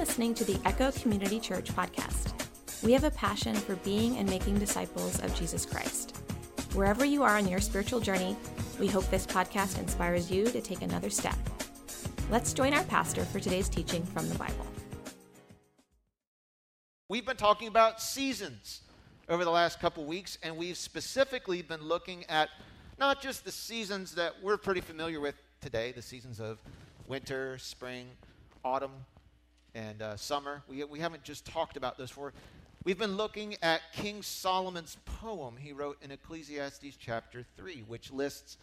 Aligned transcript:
listening 0.00 0.32
to 0.32 0.46
the 0.46 0.58
Echo 0.64 0.90
Community 0.92 1.38
Church 1.38 1.70
podcast. 1.74 2.32
We 2.82 2.94
have 2.94 3.04
a 3.04 3.10
passion 3.10 3.54
for 3.54 3.76
being 3.76 4.16
and 4.16 4.26
making 4.30 4.58
disciples 4.58 5.22
of 5.22 5.34
Jesus 5.34 5.66
Christ. 5.66 6.16
Wherever 6.72 7.04
you 7.04 7.22
are 7.22 7.36
on 7.36 7.46
your 7.46 7.60
spiritual 7.60 8.00
journey, 8.00 8.34
we 8.78 8.86
hope 8.86 9.04
this 9.10 9.26
podcast 9.26 9.78
inspires 9.78 10.30
you 10.30 10.46
to 10.46 10.62
take 10.62 10.80
another 10.80 11.10
step. 11.10 11.36
Let's 12.30 12.54
join 12.54 12.72
our 12.72 12.82
pastor 12.84 13.26
for 13.26 13.40
today's 13.40 13.68
teaching 13.68 14.02
from 14.02 14.26
the 14.30 14.36
Bible. 14.36 14.66
We've 17.10 17.26
been 17.26 17.36
talking 17.36 17.68
about 17.68 18.00
seasons 18.00 18.80
over 19.28 19.44
the 19.44 19.50
last 19.50 19.80
couple 19.80 20.06
weeks, 20.06 20.38
and 20.42 20.56
we've 20.56 20.78
specifically 20.78 21.60
been 21.60 21.82
looking 21.82 22.24
at 22.30 22.48
not 22.98 23.20
just 23.20 23.44
the 23.44 23.52
seasons 23.52 24.14
that 24.14 24.32
we're 24.42 24.56
pretty 24.56 24.80
familiar 24.80 25.20
with 25.20 25.34
today, 25.60 25.92
the 25.92 26.00
seasons 26.00 26.40
of 26.40 26.56
winter, 27.06 27.58
spring, 27.58 28.06
autumn, 28.64 28.92
and 29.74 30.02
uh, 30.02 30.16
summer. 30.16 30.62
We, 30.68 30.84
we 30.84 30.98
haven't 30.98 31.22
just 31.22 31.44
talked 31.44 31.76
about 31.76 31.98
those 31.98 32.10
four. 32.10 32.32
We've 32.84 32.98
been 32.98 33.16
looking 33.16 33.56
at 33.62 33.80
King 33.92 34.22
Solomon's 34.22 34.96
poem 35.04 35.56
he 35.58 35.72
wrote 35.72 35.98
in 36.02 36.10
Ecclesiastes 36.10 36.96
chapter 36.98 37.44
3, 37.56 37.84
which 37.86 38.10
lists 38.10 38.56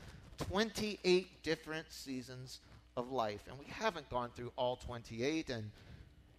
28 0.49 1.43
different 1.43 1.91
seasons 1.91 2.59
of 2.95 3.11
life. 3.11 3.43
And 3.47 3.57
we 3.59 3.65
haven't 3.65 4.09
gone 4.09 4.31
through 4.35 4.51
all 4.55 4.75
28, 4.77 5.49
and 5.49 5.69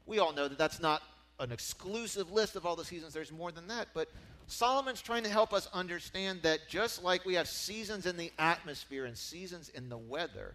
we 0.06 0.18
all 0.18 0.32
know 0.32 0.48
that 0.48 0.58
that's 0.58 0.80
not 0.80 1.02
an 1.38 1.52
exclusive 1.52 2.32
list 2.32 2.56
of 2.56 2.66
all 2.66 2.74
the 2.74 2.84
seasons. 2.84 3.14
There's 3.14 3.30
more 3.30 3.52
than 3.52 3.68
that. 3.68 3.88
But 3.94 4.08
Solomon's 4.48 5.00
trying 5.00 5.22
to 5.24 5.30
help 5.30 5.52
us 5.52 5.68
understand 5.72 6.42
that 6.42 6.68
just 6.68 7.04
like 7.04 7.24
we 7.24 7.34
have 7.34 7.46
seasons 7.46 8.06
in 8.06 8.16
the 8.16 8.32
atmosphere 8.38 9.04
and 9.04 9.16
seasons 9.16 9.68
in 9.68 9.88
the 9.88 9.98
weather, 9.98 10.54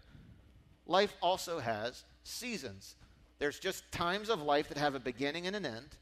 life 0.86 1.14
also 1.22 1.58
has 1.58 2.04
seasons. 2.24 2.96
There's 3.38 3.58
just 3.58 3.90
times 3.90 4.28
of 4.28 4.40
life 4.40 4.68
that 4.68 4.78
have 4.78 4.94
a 4.94 5.00
beginning 5.00 5.46
and 5.46 5.56
an 5.56 5.66
end. 5.66 5.96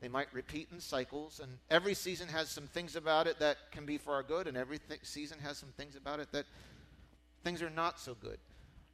They 0.00 0.08
might 0.08 0.32
repeat 0.34 0.68
in 0.72 0.80
cycles, 0.80 1.40
and 1.40 1.58
every 1.70 1.94
season 1.94 2.26
has 2.28 2.48
some 2.48 2.66
things 2.66 2.96
about 2.96 3.28
it 3.28 3.38
that 3.38 3.70
can 3.70 3.86
be 3.86 3.98
for 3.98 4.14
our 4.14 4.24
good, 4.24 4.48
and 4.48 4.56
every 4.56 4.80
th- 4.80 5.00
season 5.04 5.38
has 5.38 5.56
some 5.56 5.68
things 5.76 5.94
about 5.94 6.18
it 6.18 6.32
that 6.32 6.44
things 7.44 7.62
are 7.62 7.70
not 7.70 8.00
so 8.00 8.14
good. 8.14 8.38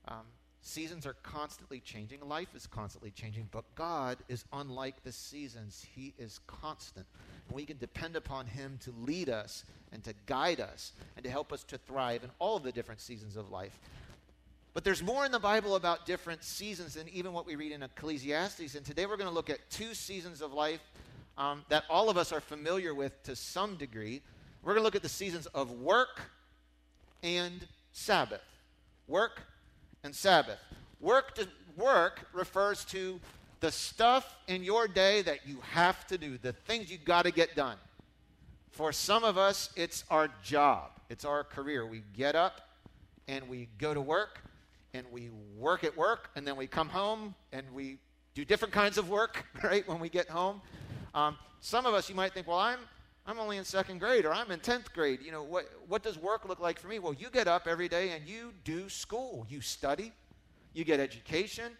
Um, 0.06 0.26
seasons 0.60 1.06
are 1.06 1.14
constantly 1.22 1.80
changing, 1.80 2.20
life 2.28 2.54
is 2.54 2.66
constantly 2.66 3.10
changing, 3.10 3.48
but 3.50 3.64
God 3.74 4.18
is 4.28 4.44
unlike 4.52 5.02
the 5.02 5.12
seasons. 5.12 5.86
He 5.94 6.12
is 6.18 6.40
constant. 6.46 7.06
And 7.46 7.56
we 7.56 7.64
can 7.64 7.78
depend 7.78 8.14
upon 8.14 8.46
Him 8.46 8.78
to 8.82 8.92
lead 9.00 9.30
us 9.30 9.64
and 9.92 10.04
to 10.04 10.12
guide 10.26 10.60
us 10.60 10.92
and 11.16 11.24
to 11.24 11.30
help 11.30 11.54
us 11.54 11.64
to 11.64 11.78
thrive 11.78 12.22
in 12.22 12.30
all 12.38 12.58
of 12.58 12.64
the 12.64 12.72
different 12.72 13.00
seasons 13.00 13.36
of 13.36 13.50
life. 13.50 13.78
But 14.78 14.84
there's 14.84 15.02
more 15.02 15.26
in 15.26 15.32
the 15.32 15.40
Bible 15.40 15.74
about 15.74 16.06
different 16.06 16.44
seasons 16.44 16.94
than 16.94 17.08
even 17.08 17.32
what 17.32 17.44
we 17.44 17.56
read 17.56 17.72
in 17.72 17.82
Ecclesiastes. 17.82 18.76
And 18.76 18.86
today 18.86 19.06
we're 19.06 19.16
going 19.16 19.28
to 19.28 19.34
look 19.34 19.50
at 19.50 19.58
two 19.70 19.92
seasons 19.92 20.40
of 20.40 20.52
life 20.52 20.78
um, 21.36 21.64
that 21.68 21.82
all 21.90 22.08
of 22.08 22.16
us 22.16 22.30
are 22.30 22.40
familiar 22.40 22.94
with 22.94 23.20
to 23.24 23.34
some 23.34 23.74
degree. 23.74 24.22
We're 24.62 24.74
going 24.74 24.82
to 24.82 24.84
look 24.84 24.94
at 24.94 25.02
the 25.02 25.08
seasons 25.08 25.46
of 25.46 25.72
work 25.72 26.20
and 27.24 27.66
Sabbath. 27.90 28.44
Work 29.08 29.42
and 30.04 30.14
Sabbath. 30.14 30.60
Work, 31.00 31.34
to, 31.34 31.48
work 31.76 32.28
refers 32.32 32.84
to 32.84 33.18
the 33.58 33.72
stuff 33.72 34.36
in 34.46 34.62
your 34.62 34.86
day 34.86 35.22
that 35.22 35.44
you 35.44 35.58
have 35.72 36.06
to 36.06 36.16
do, 36.16 36.38
the 36.38 36.52
things 36.52 36.88
you've 36.88 37.04
got 37.04 37.22
to 37.22 37.32
get 37.32 37.56
done. 37.56 37.78
For 38.70 38.92
some 38.92 39.24
of 39.24 39.36
us, 39.36 39.70
it's 39.74 40.04
our 40.08 40.28
job, 40.44 40.92
it's 41.10 41.24
our 41.24 41.42
career. 41.42 41.84
We 41.84 42.04
get 42.16 42.36
up 42.36 42.60
and 43.26 43.48
we 43.48 43.66
go 43.78 43.92
to 43.92 44.00
work 44.00 44.38
and 44.94 45.06
we 45.10 45.30
work 45.56 45.84
at 45.84 45.96
work, 45.96 46.30
and 46.36 46.46
then 46.46 46.56
we 46.56 46.66
come 46.66 46.88
home 46.88 47.34
and 47.52 47.66
we 47.72 47.98
do 48.34 48.44
different 48.44 48.72
kinds 48.72 48.98
of 48.98 49.08
work, 49.08 49.44
right, 49.62 49.86
when 49.88 49.98
we 49.98 50.08
get 50.08 50.28
home. 50.28 50.60
Um, 51.14 51.36
some 51.60 51.86
of 51.86 51.94
us, 51.94 52.08
you 52.08 52.14
might 52.14 52.32
think, 52.32 52.46
well, 52.46 52.58
I'm, 52.58 52.78
I'm 53.26 53.38
only 53.38 53.56
in 53.56 53.64
second 53.64 53.98
grade 53.98 54.24
or 54.24 54.32
I'm 54.32 54.50
in 54.50 54.60
10th 54.60 54.92
grade. 54.92 55.20
You 55.22 55.32
know, 55.32 55.42
what, 55.42 55.70
what 55.88 56.02
does 56.02 56.18
work 56.18 56.48
look 56.48 56.60
like 56.60 56.78
for 56.78 56.88
me? 56.88 56.98
Well, 56.98 57.14
you 57.14 57.30
get 57.30 57.48
up 57.48 57.66
every 57.66 57.88
day 57.88 58.10
and 58.10 58.26
you 58.26 58.52
do 58.64 58.88
school. 58.88 59.46
You 59.48 59.60
study, 59.60 60.12
you 60.72 60.84
get 60.84 61.00
education. 61.00 61.72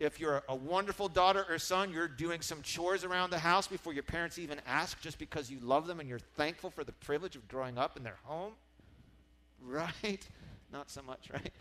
If 0.00 0.18
you're 0.18 0.42
a 0.48 0.56
wonderful 0.56 1.08
daughter 1.08 1.46
or 1.48 1.58
son, 1.58 1.92
you're 1.92 2.08
doing 2.08 2.40
some 2.40 2.62
chores 2.62 3.04
around 3.04 3.30
the 3.30 3.38
house 3.38 3.68
before 3.68 3.92
your 3.92 4.02
parents 4.02 4.38
even 4.38 4.60
ask 4.66 5.00
just 5.00 5.18
because 5.18 5.50
you 5.50 5.60
love 5.60 5.86
them 5.86 6.00
and 6.00 6.08
you're 6.08 6.18
thankful 6.18 6.70
for 6.70 6.82
the 6.82 6.92
privilege 6.92 7.36
of 7.36 7.46
growing 7.46 7.78
up 7.78 7.96
in 7.96 8.02
their 8.02 8.18
home. 8.24 8.52
Right? 9.64 10.26
Not 10.72 10.90
so 10.90 11.02
much, 11.02 11.30
right? 11.32 11.52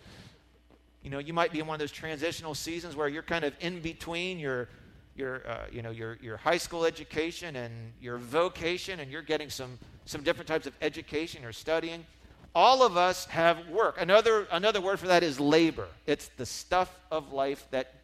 You 1.03 1.09
know, 1.09 1.19
you 1.19 1.34
might 1.34 1.51
be 1.51 1.59
in 1.59 1.67
one 1.67 1.75
of 1.75 1.79
those 1.79 1.91
transitional 1.91 2.53
seasons 2.53 2.95
where 2.95 3.07
you're 3.07 3.23
kind 3.23 3.44
of 3.44 3.53
in 3.59 3.79
between 3.81 4.39
your 4.39 4.69
your 5.16 5.47
uh, 5.47 5.66
you 5.72 5.81
know 5.81 5.91
your 5.91 6.17
your 6.22 6.38
high 6.38 6.57
school 6.57 6.85
education 6.85 7.56
and 7.56 7.73
your 8.00 8.17
vocation 8.17 9.00
and 9.00 9.12
you're 9.12 9.22
getting 9.22 9.50
some 9.50 9.78
some 10.06 10.23
different 10.23 10.47
types 10.47 10.67
of 10.67 10.73
education 10.81 11.44
or 11.44 11.51
studying. 11.51 12.06
All 12.53 12.84
of 12.84 12.97
us 12.97 13.25
have 13.25 13.67
work. 13.69 14.00
Another 14.00 14.47
another 14.51 14.81
word 14.81 15.00
for 15.00 15.07
that 15.07 15.23
is 15.23 15.39
labor. 15.39 15.88
It's 16.06 16.29
the 16.38 16.45
stuff 16.45 16.94
of 17.09 17.33
life 17.33 17.66
that 17.72 17.95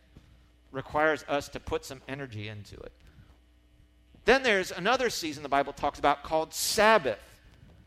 requires 0.71 1.23
us 1.27 1.49
to 1.49 1.59
put 1.59 1.85
some 1.85 2.01
energy 2.07 2.47
into 2.47 2.75
it. 2.75 2.91
Then 4.25 4.43
there's 4.43 4.71
another 4.71 5.09
season 5.09 5.43
the 5.43 5.49
bible 5.49 5.73
talks 5.73 5.99
about 5.99 6.23
called 6.23 6.53
sabbath. 6.53 7.19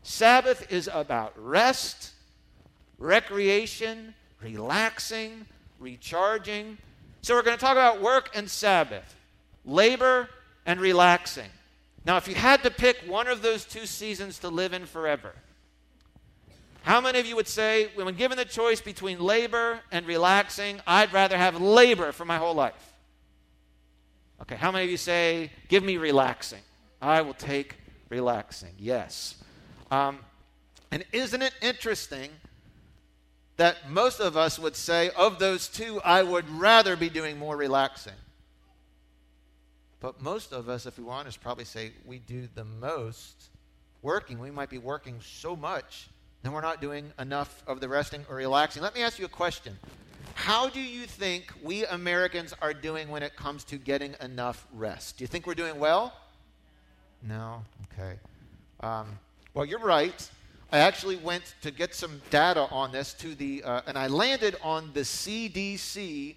Sabbath 0.03 0.71
is 0.71 0.89
about 0.91 1.33
rest 1.37 2.11
recreation 2.97 4.15
relaxing, 4.41 5.45
recharging. 5.79 6.77
So 7.21 7.35
we're 7.35 7.43
going 7.43 7.57
to 7.57 7.61
talk 7.61 7.73
about 7.73 8.01
work 8.01 8.31
and 8.35 8.49
Sabbath, 8.49 9.15
labor 9.65 10.29
and 10.65 10.79
relaxing. 10.79 11.49
Now, 12.05 12.17
if 12.17 12.27
you 12.27 12.35
had 12.35 12.63
to 12.63 12.71
pick 12.71 12.97
one 13.07 13.27
of 13.27 13.41
those 13.41 13.63
two 13.63 13.85
seasons 13.85 14.39
to 14.39 14.49
live 14.49 14.73
in 14.73 14.85
forever, 14.85 15.33
how 16.83 16.99
many 16.99 17.19
of 17.19 17.27
you 17.27 17.35
would 17.35 17.47
say, 17.47 17.89
when 17.93 18.15
given 18.15 18.37
the 18.37 18.45
choice 18.45 18.81
between 18.81 19.19
labor 19.19 19.81
and 19.91 20.07
relaxing, 20.07 20.81
I'd 20.87 21.13
rather 21.13 21.37
have 21.37 21.61
labor 21.61 22.11
for 22.11 22.25
my 22.25 22.37
whole 22.37 22.55
life? 22.55 22.93
Okay, 24.41 24.55
how 24.55 24.71
many 24.71 24.85
of 24.85 24.89
you 24.89 24.97
say, 24.97 25.51
give 25.67 25.83
me 25.83 25.97
relaxing? 25.97 26.61
I 26.99 27.21
will 27.21 27.35
take 27.35 27.75
relaxing. 28.09 28.73
Yes. 28.79 29.35
Um, 29.91 30.19
and 30.89 31.05
isn't 31.11 31.41
it 31.41 31.53
interesting 31.61 32.31
that 33.57 33.89
most 33.89 34.19
of 34.19 34.37
us 34.37 34.57
would 34.57 34.75
say, 34.75 35.09
of 35.17 35.39
those 35.39 35.67
two, 35.67 36.01
I 36.03 36.23
would 36.23 36.49
rather 36.49 36.95
be 36.95 37.09
doing 37.09 37.37
more 37.37 37.55
relaxing. 37.55 38.13
But 39.99 40.21
most 40.21 40.51
of 40.51 40.67
us, 40.67 40.85
if 40.85 40.97
we 40.97 41.03
were 41.03 41.11
honest, 41.11 41.41
probably 41.41 41.65
say 41.65 41.91
we 42.05 42.17
do 42.19 42.47
the 42.55 42.63
most 42.63 43.49
working. 44.01 44.39
We 44.39 44.51
might 44.51 44.69
be 44.69 44.79
working 44.79 45.19
so 45.21 45.55
much, 45.55 46.09
then 46.41 46.53
we're 46.53 46.61
not 46.61 46.81
doing 46.81 47.11
enough 47.19 47.63
of 47.67 47.79
the 47.79 47.87
resting 47.87 48.25
or 48.29 48.35
relaxing. 48.35 48.81
Let 48.81 48.95
me 48.95 49.03
ask 49.03 49.19
you 49.19 49.25
a 49.25 49.29
question. 49.29 49.77
How 50.33 50.69
do 50.69 50.81
you 50.81 51.05
think 51.05 51.53
we 51.61 51.85
Americans 51.85 52.53
are 52.61 52.73
doing 52.73 53.09
when 53.09 53.21
it 53.21 53.35
comes 53.35 53.63
to 53.65 53.77
getting 53.77 54.15
enough 54.21 54.65
rest? 54.73 55.17
Do 55.17 55.23
you 55.23 55.27
think 55.27 55.45
we're 55.45 55.53
doing 55.53 55.79
well? 55.79 56.13
No? 57.21 57.63
Okay. 57.93 58.15
Um, 58.79 59.19
well, 59.53 59.65
you're 59.65 59.79
right. 59.79 60.29
I 60.73 60.79
actually 60.79 61.17
went 61.17 61.55
to 61.63 61.71
get 61.71 61.93
some 61.93 62.21
data 62.29 62.61
on 62.71 62.93
this 62.93 63.13
to 63.15 63.35
the, 63.35 63.61
uh, 63.63 63.81
and 63.87 63.97
I 63.97 64.07
landed 64.07 64.55
on 64.63 64.91
the 64.93 65.01
CDC 65.01 66.35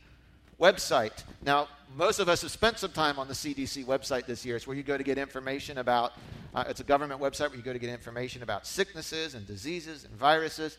website. 0.61 1.23
Now, 1.45 1.69
most 1.97 2.19
of 2.19 2.29
us 2.29 2.43
have 2.43 2.51
spent 2.51 2.81
some 2.81 2.91
time 2.91 3.21
on 3.21 3.29
the 3.29 3.35
CDC 3.35 3.85
website 3.85 4.27
this 4.27 4.45
year. 4.45 4.57
It's 4.57 4.67
where 4.67 4.77
you 4.77 4.83
go 4.83 4.99
to 4.99 5.05
get 5.05 5.19
information 5.19 5.79
about, 5.79 6.15
uh, 6.53 6.65
it's 6.67 6.81
a 6.81 6.85
government 6.85 7.21
website 7.21 7.51
where 7.51 7.57
you 7.57 7.63
go 7.63 7.73
to 7.73 7.79
get 7.79 7.91
information 7.91 8.43
about 8.43 8.67
sicknesses 8.67 9.35
and 9.35 9.47
diseases 9.47 10.05
and 10.05 10.13
viruses. 10.15 10.79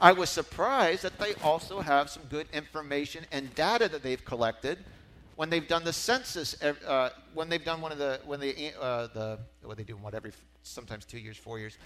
I 0.00 0.12
was 0.12 0.30
surprised 0.30 1.02
that 1.02 1.18
they 1.18 1.34
also 1.42 1.80
have 1.80 2.08
some 2.08 2.22
good 2.30 2.46
information 2.52 3.24
and 3.32 3.52
data 3.56 3.88
that 3.88 4.04
they've 4.04 4.24
collected 4.24 4.78
when 5.34 5.50
they've 5.50 5.66
done 5.66 5.82
the 5.82 5.92
census, 5.92 6.62
uh, 6.62 7.10
when 7.34 7.48
they've 7.48 7.64
done 7.64 7.80
one 7.80 7.90
of 7.90 7.98
the, 7.98 8.20
when 8.26 8.38
they, 8.38 8.72
uh, 8.80 9.08
the, 9.08 9.40
what 9.64 9.76
they 9.76 9.82
do, 9.82 9.96
what, 9.96 10.14
every, 10.14 10.30
sometimes 10.62 11.04
two 11.04 11.18
years, 11.18 11.36
four 11.36 11.58
years 11.58 11.78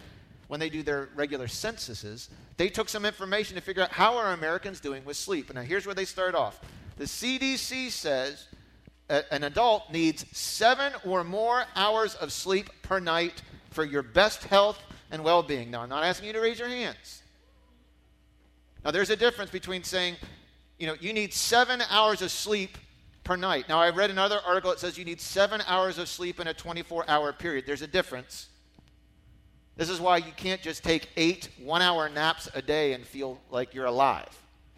when 0.49 0.61
they 0.61 0.71
do 0.71 0.83
their 0.83 1.09
regular 1.15 1.49
censuses, 1.49 2.31
they 2.57 2.69
took 2.69 2.89
some 2.89 3.05
information 3.05 3.57
to 3.57 3.61
figure 3.61 3.83
out 3.83 3.93
how 3.93 4.17
are 4.17 4.33
Americans 4.33 4.81
doing 4.81 5.05
with 5.05 5.17
sleep. 5.17 5.49
And 5.49 5.57
now 5.57 5.63
here's 5.63 5.87
where 5.87 5.95
they 5.95 6.05
start 6.05 6.35
off. 6.35 6.61
The 6.97 7.05
CDC 7.05 7.91
says 7.91 8.47
an 9.09 9.45
adult 9.45 9.93
needs 9.93 10.25
seven 10.37 10.93
or 11.05 11.23
more 11.25 11.65
hours 11.75 12.15
of 12.15 12.33
sleep 12.33 12.71
per 12.83 12.99
night 12.99 13.43
for 13.71 13.85
your 13.85 14.03
best 14.03 14.45
health 14.45 14.81
and 15.11 15.23
well 15.23 15.43
being. 15.43 15.71
Now, 15.71 15.83
I'm 15.83 15.89
not 15.89 16.05
asking 16.05 16.29
you 16.29 16.33
to 16.33 16.41
raise 16.41 16.59
your 16.59 16.69
hands. 16.69 17.23
Now, 18.85 18.91
there's 18.91 19.11
a 19.11 19.17
difference 19.17 19.51
between 19.51 19.83
saying, 19.85 20.17
you 20.79 20.87
know, 20.87 20.97
you 21.01 21.13
need 21.13 21.33
seven 21.33 21.83
hours 21.91 22.23
of 22.23 22.31
sleep 22.31 22.79
per 23.25 23.37
night. 23.37 23.69
Now, 23.69 23.81
I 23.81 23.91
read 23.91 24.11
another 24.11 24.41
article 24.47 24.71
that 24.71 24.79
says 24.79 24.97
you 24.97 25.05
need 25.05 25.21
seven 25.21 25.63
hours 25.67 25.99
of 25.99 26.09
sleep 26.09 26.41
in 26.41 26.47
a 26.47 26.55
24 26.55 27.05
hour 27.09 27.33
period. 27.33 27.65
There's 27.67 27.83
a 27.83 27.87
difference. 27.87 28.49
This 29.77 29.91
is 29.91 30.01
why 30.01 30.17
you 30.17 30.33
can't 30.37 30.63
just 30.63 30.83
take 30.83 31.09
eight 31.17 31.51
one 31.63 31.83
hour 31.83 32.09
naps 32.09 32.49
a 32.55 32.63
day 32.63 32.95
and 32.95 33.05
feel 33.05 33.39
like 33.51 33.75
you're 33.75 33.87
alive, 33.87 34.29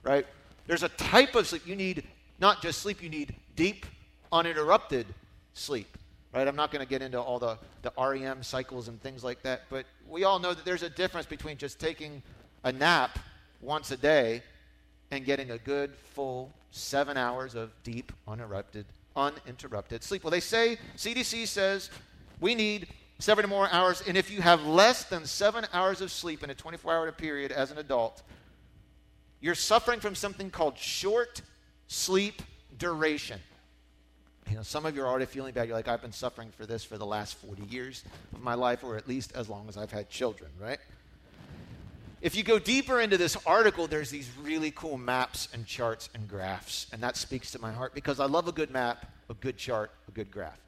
right? 0.03 0.27
There's 0.67 0.83
a 0.83 0.89
type 0.91 1.35
of 1.35 1.47
sleep. 1.47 1.67
You 1.67 1.77
need 1.77 2.05
not 2.41 2.63
just 2.63 2.81
sleep, 2.81 3.03
you 3.03 3.09
need 3.09 3.35
deep 3.57 3.87
uninterrupted 4.33 5.07
sleep. 5.55 5.97
Right? 6.35 6.47
I'm 6.47 6.57
not 6.57 6.71
going 6.71 6.85
to 6.85 6.89
get 6.89 7.01
into 7.01 7.21
all 7.21 7.39
the, 7.39 7.59
the 7.83 7.93
REM 7.99 8.43
cycles 8.43 8.89
and 8.89 9.01
things 9.01 9.25
like 9.25 9.43
that, 9.43 9.63
but 9.71 9.87
we 10.07 10.25
all 10.25 10.39
know 10.39 10.53
that 10.53 10.65
there's 10.65 10.83
a 10.83 10.91
difference 10.91 11.27
between 11.27 11.57
just 11.57 11.81
taking 11.81 12.23
a 12.65 12.73
nap 12.73 13.19
once 13.63 13.91
a 13.93 13.97
day 13.97 14.43
and 15.11 15.25
getting 15.25 15.53
a 15.53 15.59
good 15.59 15.95
full 15.95 16.53
seven 16.71 17.17
hours 17.17 17.55
of 17.55 17.71
deep, 17.83 18.13
uninterrupted, 18.27 18.85
uninterrupted 19.17 20.05
sleep. 20.05 20.23
Well, 20.23 20.31
they 20.31 20.41
say, 20.41 20.79
CDC 20.97 21.47
says, 21.47 21.89
we 22.41 22.55
need 22.55 22.89
seven 23.19 23.49
more 23.49 23.69
hours, 23.71 24.03
and 24.07 24.17
if 24.17 24.31
you 24.31 24.41
have 24.41 24.65
less 24.65 25.05
than 25.05 25.25
seven 25.25 25.67
hours 25.73 26.01
of 26.01 26.11
sleep 26.11 26.45
in 26.45 26.51
a 26.51 26.55
24 26.55 26.93
hour 26.93 27.13
period 27.13 27.53
as 27.53 27.71
an 27.71 27.79
adult, 27.79 28.23
you're 29.41 29.55
suffering 29.55 30.01
from 30.01 30.15
something 30.15 30.51
called 30.51 30.79
short 30.79 31.43
sleep 31.87 32.43
duration. 32.79 33.41
You 34.49 34.57
know, 34.57 34.63
some 34.63 34.87
of 34.87 34.97
you 34.97 35.03
are 35.03 35.07
already 35.07 35.27
feeling 35.27 35.53
bad. 35.53 35.69
You're 35.69 35.77
like, 35.77 35.89
I've 35.89 36.01
been 36.01 36.13
suffering 36.13 36.51
for 36.57 36.65
this 36.65 36.83
for 36.83 36.97
the 36.97 37.05
last 37.05 37.35
40 37.37 37.65
years 37.65 38.03
of 38.33 38.41
my 38.41 38.55
life, 38.55 38.83
or 38.83 38.97
at 38.97 39.07
least 39.07 39.33
as 39.35 39.49
long 39.49 39.69
as 39.69 39.77
I've 39.77 39.91
had 39.91 40.09
children, 40.09 40.51
right? 40.59 40.79
If 42.21 42.35
you 42.35 42.43
go 42.43 42.59
deeper 42.59 42.99
into 43.01 43.17
this 43.17 43.37
article, 43.47 43.87
there's 43.87 44.11
these 44.11 44.29
really 44.43 44.73
cool 44.73 44.97
maps 44.97 45.49
and 45.53 45.67
charts 45.67 46.09
and 46.15 46.27
graphs, 46.27 46.87
and 46.93 47.03
that 47.03 47.17
speaks 47.17 47.53
to 47.53 47.61
my 47.61 47.73
heart 47.73 47.95
because 47.95 48.19
I 48.19 48.25
love 48.25 48.49
a 48.49 48.53
good 48.53 48.71
map, 48.71 49.07
a 49.29 49.35
good 49.35 49.57
chart, 49.57 49.93
a 50.09 50.11
good 50.11 50.31
graph. 50.31 50.59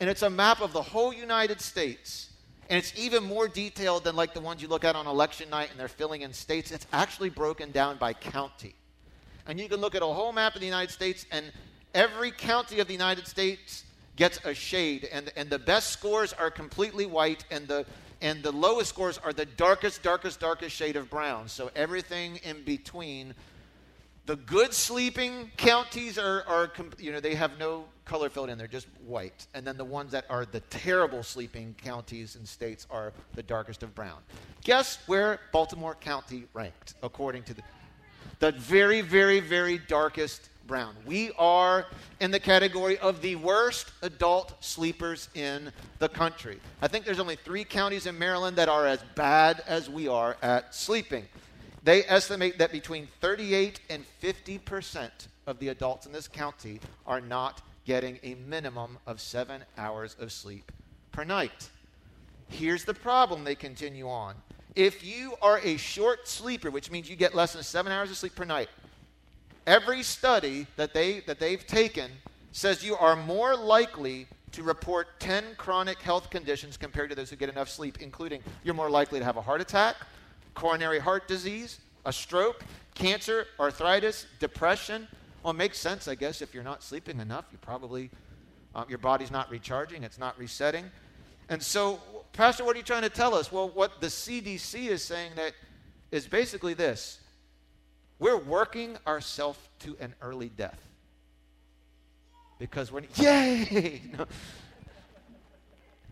And 0.00 0.08
it's 0.08 0.22
a 0.22 0.30
map 0.30 0.62
of 0.62 0.72
the 0.72 0.82
whole 0.82 1.12
United 1.12 1.60
States, 1.60 2.30
and 2.70 2.78
it's 2.78 2.92
even 2.98 3.22
more 3.22 3.46
detailed 3.46 4.04
than 4.04 4.16
like 4.16 4.32
the 4.32 4.40
ones 4.40 4.62
you 4.62 4.68
look 4.68 4.84
at 4.84 4.96
on 4.96 5.06
election 5.06 5.50
night 5.50 5.70
and 5.70 5.78
they're 5.78 5.88
filling 5.88 6.22
in 6.22 6.32
states. 6.32 6.70
It's 6.70 6.86
actually 6.92 7.28
broken 7.28 7.70
down 7.70 7.98
by 7.98 8.14
county. 8.14 8.74
And 9.46 9.60
you 9.60 9.68
can 9.68 9.80
look 9.80 9.94
at 9.94 10.02
a 10.02 10.06
whole 10.06 10.32
map 10.32 10.54
of 10.54 10.60
the 10.60 10.66
United 10.66 10.90
States, 10.90 11.26
and 11.30 11.52
every 11.94 12.30
county 12.30 12.80
of 12.80 12.86
the 12.86 12.94
United 12.94 13.26
States 13.26 13.84
gets 14.16 14.38
a 14.44 14.54
shade, 14.54 15.08
and, 15.12 15.30
and 15.36 15.50
the 15.50 15.58
best 15.58 15.90
scores 15.90 16.32
are 16.32 16.50
completely 16.50 17.06
white, 17.06 17.44
and 17.50 17.68
the 17.68 17.84
and 18.22 18.42
the 18.42 18.52
lowest 18.52 18.90
scores 18.90 19.18
are 19.18 19.32
the 19.32 19.46
darkest, 19.46 20.02
darkest, 20.02 20.40
darkest 20.40 20.76
shade 20.76 20.96
of 20.96 21.08
brown. 21.08 21.48
So 21.48 21.70
everything 21.74 22.36
in 22.44 22.62
between. 22.64 23.34
The 24.26 24.36
good 24.36 24.74
sleeping 24.74 25.50
counties 25.56 26.18
are, 26.18 26.44
are 26.46 26.70
you 26.98 27.10
know, 27.10 27.20
they 27.20 27.34
have 27.34 27.58
no 27.58 27.86
color 28.10 28.28
filled 28.28 28.50
in, 28.50 28.58
they're 28.58 28.66
just 28.66 28.88
white. 29.06 29.46
And 29.54 29.64
then 29.64 29.76
the 29.76 29.84
ones 29.84 30.10
that 30.10 30.24
are 30.28 30.44
the 30.44 30.58
terrible 30.62 31.22
sleeping 31.22 31.76
counties 31.80 32.34
and 32.34 32.46
states 32.46 32.84
are 32.90 33.12
the 33.34 33.42
darkest 33.44 33.84
of 33.84 33.94
brown. 33.94 34.18
Guess 34.64 34.98
where 35.06 35.38
Baltimore 35.52 35.94
County 35.94 36.42
ranked 36.52 36.94
according 37.04 37.44
to 37.44 37.54
the, 37.54 37.62
the 38.40 38.50
very, 38.50 39.00
very, 39.00 39.38
very 39.38 39.78
darkest 39.78 40.48
Brown. 40.66 40.94
We 41.04 41.32
are 41.36 41.86
in 42.20 42.30
the 42.30 42.38
category 42.38 42.96
of 42.98 43.22
the 43.22 43.34
worst 43.34 43.90
adult 44.02 44.54
sleepers 44.62 45.28
in 45.34 45.72
the 45.98 46.08
country. 46.08 46.60
I 46.80 46.86
think 46.86 47.04
there's 47.04 47.18
only 47.18 47.34
three 47.34 47.64
counties 47.64 48.06
in 48.06 48.16
Maryland 48.16 48.56
that 48.56 48.68
are 48.68 48.86
as 48.86 49.00
bad 49.16 49.64
as 49.66 49.90
we 49.90 50.06
are 50.06 50.36
at 50.42 50.72
sleeping. 50.72 51.24
They 51.82 52.04
estimate 52.04 52.58
that 52.58 52.70
between 52.70 53.08
38 53.20 53.80
and 53.90 54.06
50 54.20 54.58
percent 54.58 55.26
of 55.48 55.58
the 55.58 55.68
adults 55.68 56.06
in 56.06 56.12
this 56.12 56.28
county 56.28 56.78
are 57.04 57.20
not 57.20 57.62
getting 57.90 58.20
a 58.22 58.36
minimum 58.46 58.98
of 59.04 59.20
seven 59.20 59.64
hours 59.76 60.14
of 60.20 60.30
sleep 60.30 60.70
per 61.10 61.24
night. 61.24 61.70
Here's 62.48 62.84
the 62.84 62.94
problem, 62.94 63.42
they 63.42 63.56
continue 63.56 64.08
on. 64.08 64.36
If 64.76 65.04
you 65.04 65.34
are 65.42 65.58
a 65.64 65.76
short 65.76 66.28
sleeper, 66.28 66.70
which 66.70 66.92
means 66.92 67.10
you 67.10 67.16
get 67.16 67.34
less 67.34 67.54
than 67.54 67.64
seven 67.64 67.90
hours 67.90 68.08
of 68.08 68.16
sleep 68.16 68.36
per 68.36 68.44
night, 68.44 68.68
Every 69.66 70.02
study 70.02 70.66
that, 70.76 70.94
they, 70.94 71.20
that 71.20 71.38
they've 71.38 71.64
taken 71.66 72.10
says 72.52 72.82
you 72.82 72.96
are 72.96 73.14
more 73.14 73.54
likely 73.54 74.26
to 74.52 74.62
report 74.62 75.20
10 75.20 75.44
chronic 75.56 75.98
health 75.98 76.30
conditions 76.30 76.76
compared 76.76 77.10
to 77.10 77.14
those 77.14 77.30
who 77.30 77.36
get 77.36 77.48
enough 77.48 77.68
sleep, 77.68 77.98
including 78.00 78.42
you're 78.64 78.74
more 78.74 78.90
likely 78.90 79.18
to 79.18 79.24
have 79.24 79.36
a 79.36 79.42
heart 79.42 79.60
attack, 79.60 79.96
coronary 80.54 80.98
heart 80.98 81.28
disease, 81.28 81.78
a 82.04 82.12
stroke, 82.12 82.64
cancer, 82.94 83.46
arthritis, 83.60 84.26
depression. 84.40 85.06
Well, 85.42 85.52
it 85.52 85.56
makes 85.56 85.78
sense, 85.78 86.06
I 86.06 86.14
guess, 86.14 86.42
if 86.42 86.52
you're 86.54 86.64
not 86.64 86.82
sleeping 86.82 87.18
enough, 87.18 87.46
you 87.50 87.58
probably, 87.58 88.10
um, 88.74 88.84
your 88.88 88.98
body's 88.98 89.30
not 89.30 89.50
recharging, 89.50 90.04
it's 90.04 90.18
not 90.18 90.38
resetting. 90.38 90.84
And 91.48 91.62
so, 91.62 92.00
Pastor, 92.32 92.64
what 92.64 92.76
are 92.76 92.78
you 92.78 92.84
trying 92.84 93.02
to 93.02 93.08
tell 93.08 93.34
us? 93.34 93.50
Well, 93.50 93.70
what 93.70 94.00
the 94.00 94.08
CDC 94.08 94.88
is 94.88 95.02
saying 95.02 95.32
that 95.36 95.52
is 96.10 96.26
basically 96.26 96.74
this 96.74 97.20
we're 98.18 98.36
working 98.36 98.98
ourselves 99.06 99.58
to 99.80 99.96
an 99.98 100.14
early 100.20 100.50
death. 100.50 100.78
Because 102.58 102.92
we're, 102.92 103.02
yay! 103.16 104.02
No. 104.16 104.26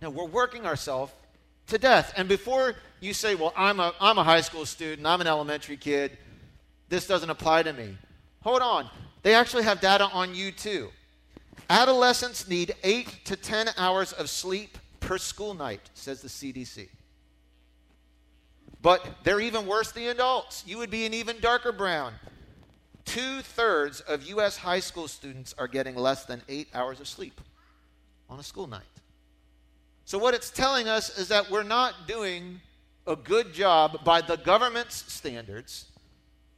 no, 0.00 0.10
we're 0.10 0.25
working 0.25 0.64
ourselves 0.64 1.12
to 1.66 1.76
death. 1.76 2.14
And 2.16 2.26
before 2.28 2.75
you 3.00 3.12
say, 3.12 3.34
well, 3.34 3.52
I'm 3.56 3.78
a, 3.78 3.92
I'm 4.00 4.16
a 4.16 4.25
high 4.25 4.40
school 4.40 4.64
student, 4.64 5.06
I'm 5.06 5.20
an 5.20 5.26
elementary 5.26 5.76
kid, 5.76 6.16
this 6.88 7.06
doesn't 7.06 7.28
apply 7.28 7.64
to 7.64 7.75
me. 7.75 7.98
Hold 8.40 8.62
on. 8.62 8.88
They 9.28 9.34
actually 9.34 9.64
have 9.64 9.82
data 9.82 10.06
on 10.06 10.34
you 10.34 10.50
too. 10.50 10.88
Adolescents 11.69 12.48
need 12.48 12.75
8 12.82 13.26
to 13.26 13.36
10 13.36 13.69
hours 13.76 14.14
of 14.14 14.30
sleep 14.30 14.78
per 15.00 15.19
school 15.19 15.52
night, 15.52 15.90
says 15.92 16.22
the 16.22 16.28
CDC. 16.28 16.88
But 18.80 19.06
they're 19.25 19.40
even 19.40 19.66
worse 19.66 19.92
than 19.92 20.04
adults. 20.04 20.64
You 20.66 20.78
would 20.78 20.88
be 20.88 21.04
an 21.04 21.12
even 21.12 21.40
darker 21.40 21.72
brown. 21.72 22.14
Two 23.04 23.42
thirds 23.42 24.00
of 24.00 24.22
U.S. 24.28 24.56
high 24.56 24.80
school 24.80 25.06
students 25.06 25.54
are 25.58 25.69
getting 25.69 25.94
less 25.94 26.25
than 26.25 26.40
eight 26.48 26.69
hours 26.72 26.98
of 26.98 27.06
sleep 27.06 27.38
on 28.30 28.40
a 28.40 28.42
school 28.42 28.66
night. 28.66 28.80
So, 30.06 30.16
what 30.16 30.32
it's 30.32 30.50
telling 30.50 30.88
us 30.88 31.19
is 31.19 31.28
that 31.28 31.50
we're 31.50 31.64
not 31.64 31.92
doing 32.06 32.62
a 33.06 33.14
good 33.14 33.52
job 33.52 34.02
by 34.06 34.22
the 34.22 34.36
government's 34.36 35.12
standards 35.12 35.84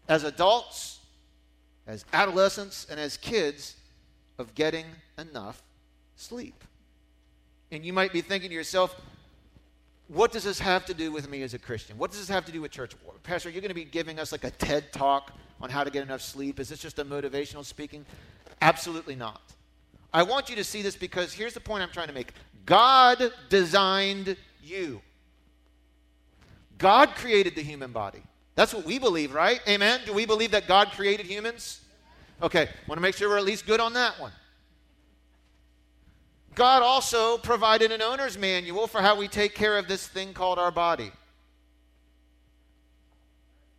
as 0.09 0.23
adults, 0.23 1.00
as 1.91 2.05
adolescents, 2.13 2.87
and 2.91 2.99
as 2.99 3.17
kids 3.17 3.77
of 4.39 4.55
getting 4.55 4.87
enough 5.19 5.63
sleep. 6.17 6.65
And 7.71 7.85
you 7.85 7.93
might 7.93 8.13
be 8.13 8.21
thinking 8.21 8.49
to 8.51 8.55
yourself, 8.55 8.99
what 10.09 10.33
does 10.33 10.45
this 10.45 10.59
have 10.59 10.87
to 10.87 10.95
do 10.95 11.13
with 11.13 11.29
me 11.29 11.43
as 11.43 11.55
a 11.55 11.59
Christian? 11.59 11.97
What 11.99 12.11
does 12.11 12.21
this 12.21 12.29
have 12.29 12.45
to 12.47 12.53
do 12.53 12.61
with 12.61 12.73
church? 12.73 12.95
Pastor, 13.23 13.51
you're 13.51 13.61
going 13.61 13.69
to 13.69 13.75
be 13.75 13.85
giving 13.85 14.19
us 14.19 14.33
like 14.33 14.45
a 14.45 14.51
TED 14.51 14.93
talk 14.93 15.33
on 15.61 15.71
how 15.71 15.85
to 15.85 15.91
get 15.91 16.03
enough 16.03 16.23
sleep. 16.23 16.59
Is 16.59 16.69
this 16.69 16.81
just 16.81 16.99
a 16.99 17.05
motivational 17.05 17.65
speaking? 17.65 18.05
Absolutely 18.61 19.15
not. 19.15 19.41
I 20.13 20.25
want 20.25 20.49
you 20.49 20.57
to 20.57 20.65
see 20.65 20.83
this 20.83 20.97
because 20.97 21.33
here's 21.33 21.55
the 21.55 21.61
point 21.61 21.83
I'm 21.83 21.91
trying 21.91 22.09
to 22.09 22.15
make 22.15 22.33
God 22.67 23.33
designed 23.49 24.37
you, 24.63 25.01
God 26.79 27.11
created 27.15 27.55
the 27.55 27.63
human 27.63 27.93
body. 27.93 28.23
That's 28.57 28.75
what 28.75 28.85
we 28.85 28.99
believe, 28.99 29.33
right? 29.33 29.61
Amen? 29.69 30.01
Do 30.05 30.13
we 30.13 30.27
believe 30.27 30.51
that 30.51 30.67
God 30.67 30.89
created 30.89 31.27
humans? 31.27 31.80
Okay, 32.43 32.69
want 32.87 32.97
to 32.97 33.03
make 33.03 33.15
sure 33.15 33.29
we're 33.29 33.39
at 33.39 33.45
least 33.45 33.67
good 33.67 33.81
on 33.81 33.93
that 33.95 34.19
one. 34.19 34.33
God 36.55 36.83
also 36.83 37.39
provided 37.39 37.93
an 37.93 38.03
owner's 38.03 38.37
manual 38.37 38.87
for 38.87 39.01
how 39.01 39.17
we 39.17 39.29
take 39.29 39.55
care 39.55 39.79
of 39.79 39.89
this 39.89 40.07
thing 40.07 40.33
called 40.33 40.59
our 40.59 40.71
body. 40.71 41.13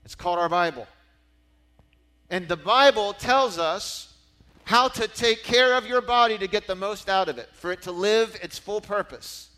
It's 0.05 0.15
called 0.15 0.39
our 0.39 0.49
Bible. 0.49 0.87
And 2.29 2.47
the 2.47 2.57
Bible 2.57 3.13
tells 3.13 3.57
us 3.57 4.13
how 4.63 4.87
to 4.87 5.07
take 5.07 5.43
care 5.43 5.73
of 5.73 5.85
your 5.85 6.01
body 6.01 6.37
to 6.37 6.47
get 6.47 6.65
the 6.65 6.75
most 6.75 7.09
out 7.09 7.29
of 7.29 7.37
it, 7.37 7.49
for 7.53 7.71
it 7.71 7.81
to 7.83 7.91
live 7.91 8.37
its 8.41 8.57
full 8.57 8.81
purpose. 8.81 9.50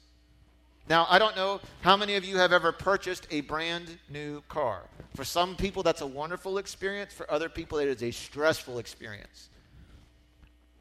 Now, 0.89 1.07
I 1.09 1.17
don't 1.17 1.35
know 1.35 1.61
how 1.81 1.95
many 1.95 2.15
of 2.15 2.25
you 2.25 2.37
have 2.37 2.51
ever 2.51 2.71
purchased 2.71 3.27
a 3.31 3.41
brand 3.41 3.97
new 4.09 4.41
car. 4.49 4.81
For 5.15 5.23
some 5.23 5.55
people, 5.55 5.81
that's 5.81 6.01
a 6.01 6.07
wonderful 6.07 6.57
experience. 6.57 7.13
For 7.13 7.29
other 7.31 7.47
people, 7.47 7.77
it 7.77 7.87
is 7.87 8.03
a 8.03 8.11
stressful 8.11 8.79
experience. 8.79 9.49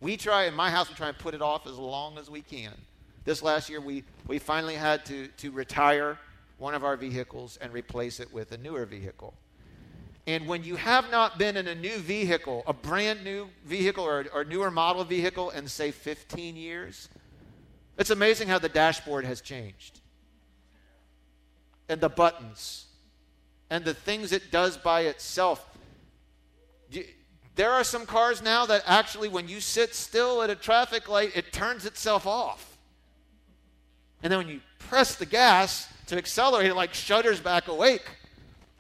We 0.00 0.16
try, 0.16 0.46
in 0.46 0.54
my 0.54 0.70
house, 0.70 0.88
we 0.88 0.96
try 0.96 1.08
and 1.08 1.18
put 1.18 1.34
it 1.34 1.42
off 1.42 1.66
as 1.68 1.78
long 1.78 2.18
as 2.18 2.28
we 2.28 2.42
can. 2.42 2.72
This 3.24 3.42
last 3.42 3.70
year, 3.70 3.80
we, 3.80 4.02
we 4.26 4.40
finally 4.40 4.74
had 4.74 5.04
to, 5.06 5.28
to 5.28 5.52
retire 5.52 6.18
one 6.58 6.74
of 6.74 6.82
our 6.82 6.96
vehicles 6.96 7.56
and 7.60 7.72
replace 7.72 8.18
it 8.18 8.32
with 8.32 8.50
a 8.50 8.58
newer 8.58 8.84
vehicle. 8.84 9.34
And 10.26 10.48
when 10.48 10.64
you 10.64 10.74
have 10.76 11.10
not 11.10 11.38
been 11.38 11.56
in 11.56 11.68
a 11.68 11.74
new 11.74 11.98
vehicle, 11.98 12.64
a 12.66 12.72
brand 12.72 13.22
new 13.22 13.48
vehicle 13.64 14.04
or, 14.04 14.26
or 14.34 14.44
newer 14.44 14.70
model 14.70 15.04
vehicle, 15.04 15.50
in 15.50 15.68
say 15.68 15.92
15 15.92 16.56
years, 16.56 17.08
it's 17.98 18.10
amazing 18.10 18.48
how 18.48 18.58
the 18.58 18.68
dashboard 18.68 19.24
has 19.24 19.40
changed. 19.40 20.00
And 21.88 22.00
the 22.00 22.08
buttons 22.08 22.86
and 23.70 23.84
the 23.84 23.94
things 23.94 24.32
it 24.32 24.50
does 24.50 24.76
by 24.76 25.02
itself. 25.02 25.66
There 27.54 27.70
are 27.70 27.84
some 27.84 28.06
cars 28.06 28.42
now 28.42 28.66
that 28.66 28.82
actually, 28.86 29.28
when 29.28 29.48
you 29.48 29.60
sit 29.60 29.94
still 29.94 30.42
at 30.42 30.50
a 30.50 30.54
traffic 30.54 31.08
light, 31.08 31.36
it 31.36 31.52
turns 31.52 31.84
itself 31.84 32.26
off. 32.26 32.78
And 34.22 34.30
then 34.30 34.38
when 34.38 34.48
you 34.48 34.60
press 34.78 35.16
the 35.16 35.26
gas 35.26 35.88
to 36.06 36.16
accelerate, 36.16 36.70
it 36.70 36.74
like 36.74 36.94
shudders 36.94 37.40
back 37.40 37.68
awake. 37.68 38.06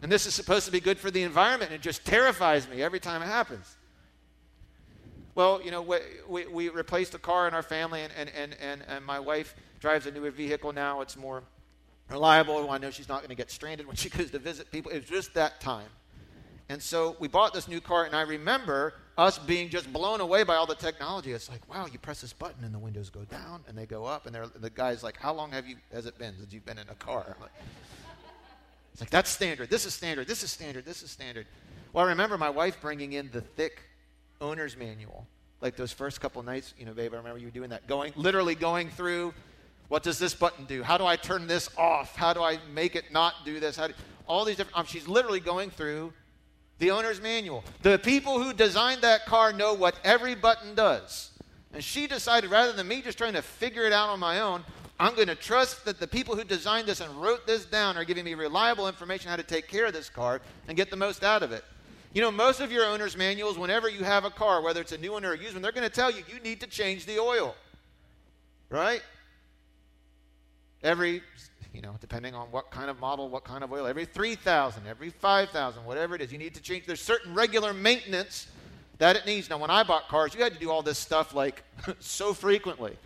And 0.02 0.10
this 0.10 0.26
is 0.26 0.34
supposed 0.34 0.66
to 0.66 0.72
be 0.72 0.80
good 0.80 0.98
for 0.98 1.10
the 1.10 1.22
environment. 1.22 1.70
And 1.70 1.80
it 1.80 1.82
just 1.82 2.04
terrifies 2.04 2.68
me 2.68 2.82
every 2.82 3.00
time 3.00 3.22
it 3.22 3.26
happens. 3.26 3.76
Well, 5.34 5.62
you 5.62 5.70
know, 5.70 5.80
we, 6.28 6.46
we, 6.46 6.68
replaced 6.68 7.14
a 7.14 7.18
car 7.18 7.48
in 7.48 7.54
our 7.54 7.62
family, 7.62 8.02
and, 8.02 8.12
and, 8.16 8.30
and, 8.36 8.56
and, 8.60 8.82
and 8.86 9.04
my 9.04 9.18
wife 9.18 9.54
drives 9.80 10.06
a 10.06 10.10
newer 10.10 10.30
vehicle 10.30 10.72
now. 10.72 11.00
It's 11.00 11.16
more 11.16 11.42
reliable. 12.10 12.70
I 12.70 12.76
know 12.76 12.90
she's 12.90 13.08
not 13.08 13.20
going 13.20 13.30
to 13.30 13.34
get 13.34 13.50
stranded 13.50 13.86
when 13.86 13.96
she 13.96 14.10
goes 14.10 14.30
to 14.32 14.38
visit 14.38 14.70
people. 14.70 14.90
It 14.92 15.00
was 15.00 15.08
just 15.08 15.34
that 15.34 15.60
time. 15.60 15.88
And 16.68 16.82
so 16.82 17.16
we 17.18 17.28
bought 17.28 17.54
this 17.54 17.66
new 17.66 17.80
car, 17.80 18.04
and 18.04 18.14
I 18.14 18.22
remember 18.22 18.94
us 19.18 19.38
being 19.38 19.68
just 19.68 19.90
blown 19.92 20.20
away 20.20 20.42
by 20.42 20.56
all 20.56 20.66
the 20.66 20.74
technology. 20.74 21.32
It's 21.32 21.50
like, 21.50 21.68
wow, 21.68 21.86
you 21.90 21.98
press 21.98 22.20
this 22.20 22.32
button, 22.32 22.64
and 22.64 22.74
the 22.74 22.78
windows 22.78 23.10
go 23.10 23.24
down, 23.24 23.64
and 23.66 23.76
they 23.76 23.86
go 23.86 24.04
up, 24.04 24.26
and 24.26 24.34
the 24.34 24.70
guy's 24.70 25.02
like, 25.02 25.16
how 25.16 25.32
long 25.32 25.52
have 25.52 25.66
you 25.66 25.76
has 25.92 26.06
it 26.06 26.18
been 26.18 26.34
since 26.38 26.52
you've 26.52 26.64
been 26.64 26.78
in 26.78 26.88
a 26.88 26.94
car? 26.94 27.36
Like, 27.40 27.50
it's 28.92 29.00
like 29.00 29.10
that's 29.10 29.30
standard. 29.30 29.70
This 29.70 29.86
is 29.86 29.94
standard. 29.94 30.26
This 30.26 30.42
is 30.42 30.50
standard. 30.50 30.84
This 30.84 31.02
is 31.02 31.10
standard. 31.10 31.46
Well, 31.92 32.04
I 32.04 32.08
remember 32.08 32.38
my 32.38 32.50
wife 32.50 32.80
bringing 32.80 33.14
in 33.14 33.30
the 33.32 33.40
thick 33.40 33.82
owner's 34.42 34.76
manual, 34.76 35.26
like 35.60 35.76
those 35.76 35.92
first 35.92 36.20
couple 36.20 36.42
nights. 36.42 36.74
You 36.76 36.84
know, 36.84 36.92
babe, 36.92 37.14
I 37.14 37.16
remember 37.16 37.38
you 37.38 37.50
doing 37.50 37.70
that, 37.70 37.86
going 37.86 38.12
literally 38.16 38.54
going 38.54 38.90
through. 38.90 39.32
What 39.88 40.02
does 40.02 40.18
this 40.18 40.34
button 40.34 40.64
do? 40.64 40.82
How 40.82 40.96
do 40.98 41.04
I 41.04 41.16
turn 41.16 41.46
this 41.46 41.68
off? 41.76 42.16
How 42.16 42.32
do 42.32 42.42
I 42.42 42.58
make 42.74 42.96
it 42.96 43.12
not 43.12 43.34
do 43.44 43.60
this? 43.60 43.76
How 43.76 43.88
do, 43.88 43.94
all 44.26 44.44
these 44.44 44.56
different. 44.56 44.78
Um, 44.78 44.86
she's 44.86 45.06
literally 45.06 45.40
going 45.40 45.70
through 45.70 46.12
the 46.78 46.90
owner's 46.90 47.20
manual. 47.20 47.62
The 47.82 47.98
people 47.98 48.42
who 48.42 48.52
designed 48.52 49.02
that 49.02 49.26
car 49.26 49.52
know 49.52 49.74
what 49.74 49.94
every 50.02 50.34
button 50.34 50.74
does. 50.74 51.30
And 51.72 51.82
she 51.82 52.06
decided 52.06 52.50
rather 52.50 52.72
than 52.72 52.88
me 52.88 53.02
just 53.02 53.18
trying 53.18 53.34
to 53.34 53.42
figure 53.42 53.84
it 53.84 53.92
out 53.92 54.08
on 54.08 54.18
my 54.20 54.40
own, 54.40 54.64
I'm 54.98 55.14
going 55.14 55.28
to 55.28 55.34
trust 55.34 55.84
that 55.84 55.98
the 55.98 56.06
people 56.06 56.36
who 56.36 56.44
designed 56.44 56.86
this 56.86 57.00
and 57.00 57.14
wrote 57.20 57.46
this 57.46 57.64
down 57.64 57.96
are 57.96 58.04
giving 58.04 58.24
me 58.24 58.34
reliable 58.34 58.88
information 58.88 59.30
how 59.30 59.36
to 59.36 59.42
take 59.42 59.68
care 59.68 59.86
of 59.86 59.92
this 59.92 60.08
car 60.08 60.40
and 60.68 60.76
get 60.76 60.90
the 60.90 60.96
most 60.96 61.24
out 61.24 61.42
of 61.42 61.52
it. 61.52 61.64
You 62.12 62.20
know, 62.20 62.30
most 62.30 62.60
of 62.60 62.70
your 62.70 62.84
owner's 62.84 63.16
manuals, 63.16 63.58
whenever 63.58 63.88
you 63.88 64.04
have 64.04 64.24
a 64.24 64.30
car, 64.30 64.60
whether 64.60 64.80
it's 64.80 64.92
a 64.92 64.98
new 64.98 65.12
one 65.12 65.24
or 65.24 65.32
a 65.32 65.38
used 65.38 65.54
one, 65.54 65.62
they're 65.62 65.72
going 65.72 65.88
to 65.88 65.94
tell 65.94 66.10
you 66.10 66.22
you 66.32 66.40
need 66.40 66.60
to 66.60 66.66
change 66.66 67.06
the 67.06 67.18
oil. 67.18 67.54
Right? 68.68 69.02
Every 70.82 71.22
you 71.72 71.80
know, 71.80 71.94
depending 72.00 72.34
on 72.34 72.48
what 72.50 72.70
kind 72.70 72.90
of 72.90 73.00
model, 73.00 73.28
what 73.28 73.44
kind 73.44 73.64
of 73.64 73.72
oil, 73.72 73.86
every 73.86 74.04
3,000, 74.04 74.86
every 74.86 75.10
5,000, 75.10 75.84
whatever 75.84 76.14
it 76.14 76.20
is, 76.20 76.30
you 76.30 76.38
need 76.38 76.54
to 76.54 76.60
change. 76.60 76.84
There's 76.86 77.00
certain 77.00 77.34
regular 77.34 77.72
maintenance 77.72 78.46
that 78.98 79.16
it 79.16 79.24
needs. 79.24 79.48
Now, 79.48 79.58
when 79.58 79.70
I 79.70 79.82
bought 79.82 80.08
cars, 80.08 80.34
you 80.34 80.42
had 80.42 80.52
to 80.52 80.58
do 80.58 80.70
all 80.70 80.82
this 80.82 80.98
stuff 80.98 81.34
like 81.34 81.64
so 81.98 82.34
frequently. 82.34 82.96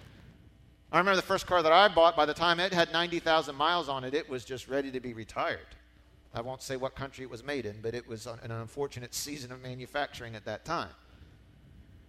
I 0.90 0.98
remember 0.98 1.16
the 1.16 1.22
first 1.22 1.46
car 1.46 1.62
that 1.62 1.72
I 1.72 1.88
bought, 1.88 2.16
by 2.16 2.26
the 2.26 2.34
time 2.34 2.58
it 2.58 2.72
had 2.72 2.92
90,000 2.92 3.54
miles 3.54 3.88
on 3.88 4.04
it, 4.04 4.14
it 4.14 4.28
was 4.28 4.44
just 4.44 4.68
ready 4.68 4.90
to 4.90 5.00
be 5.00 5.14
retired. 5.14 5.66
I 6.36 6.42
won't 6.42 6.60
say 6.60 6.76
what 6.76 6.94
country 6.94 7.24
it 7.24 7.30
was 7.30 7.42
made 7.42 7.64
in, 7.64 7.80
but 7.80 7.94
it 7.94 8.06
was 8.06 8.26
an 8.26 8.50
unfortunate 8.50 9.14
season 9.14 9.50
of 9.50 9.62
manufacturing 9.62 10.36
at 10.36 10.44
that 10.44 10.66
time. 10.66 10.90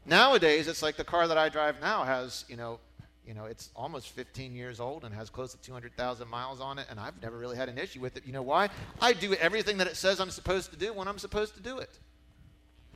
Nowadays, 0.06 0.68
it's 0.68 0.84
like 0.84 0.98
the 0.98 1.06
car 1.06 1.30
that 1.30 1.38
I 1.38 1.48
drive 1.48 1.80
now 1.80 2.04
has, 2.04 2.44
you 2.50 2.58
know, 2.58 2.80
you 3.26 3.34
know, 3.34 3.46
it's 3.46 3.70
almost 3.74 4.10
15 4.10 4.54
years 4.54 4.82
old 4.82 5.06
and 5.06 5.16
has 5.16 5.30
close 5.30 5.54
to 5.54 5.62
200,000 5.62 6.28
miles 6.28 6.60
on 6.60 6.78
it, 6.78 6.88
and 6.90 7.00
I've 7.00 7.22
never 7.22 7.38
really 7.38 7.56
had 7.56 7.70
an 7.70 7.78
issue 7.78 8.02
with 8.02 8.18
it. 8.18 8.26
You 8.26 8.34
know 8.34 8.42
why? 8.42 8.70
I 9.02 9.14
do 9.14 9.34
everything 9.36 9.78
that 9.78 9.88
it 9.88 9.96
says 9.96 10.20
I'm 10.20 10.32
supposed 10.32 10.72
to 10.72 10.78
do 10.78 10.94
when 10.94 11.08
I'm 11.08 11.20
supposed 11.20 11.56
to 11.56 11.62
do 11.62 11.78
it. 11.80 12.00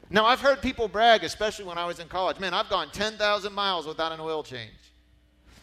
Now, 0.10 0.26
I've 0.26 0.42
heard 0.42 0.62
people 0.62 0.90
brag, 0.90 1.24
especially 1.24 1.64
when 1.64 1.78
I 1.78 1.86
was 1.86 2.00
in 2.00 2.10
college. 2.10 2.40
Man, 2.40 2.54
I've 2.54 2.70
gone 2.70 2.90
10,000 2.92 3.54
miles 3.54 3.88
without 3.88 4.12
an 4.12 4.20
oil 4.20 4.44
change. 4.44 4.91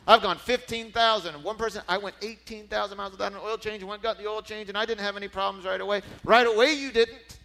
I've 0.09 0.23
gone 0.23 0.39
15,000. 0.39 1.35
And 1.35 1.45
one 1.45 1.57
person, 1.57 1.83
I 1.87 1.99
went 1.99 2.17
18,000 2.23 2.97
miles 2.97 3.13
without 3.13 3.33
an 3.33 3.39
oil 3.45 3.59
change 3.59 3.83
and 3.83 3.89
went 3.91 4.03
got 4.03 4.19
the 4.19 4.27
oil 4.27 4.41
change, 4.41 4.71
and 4.71 4.79
I 4.79 4.87
didn't 4.87 5.05
have 5.05 5.19
any 5.19 5.29
problems 5.29 5.67
right 5.67 5.81
away. 5.81 6.01
Right 6.25 6.47
away, 6.47 6.73
you 6.73 6.91
didn't. 6.91 7.39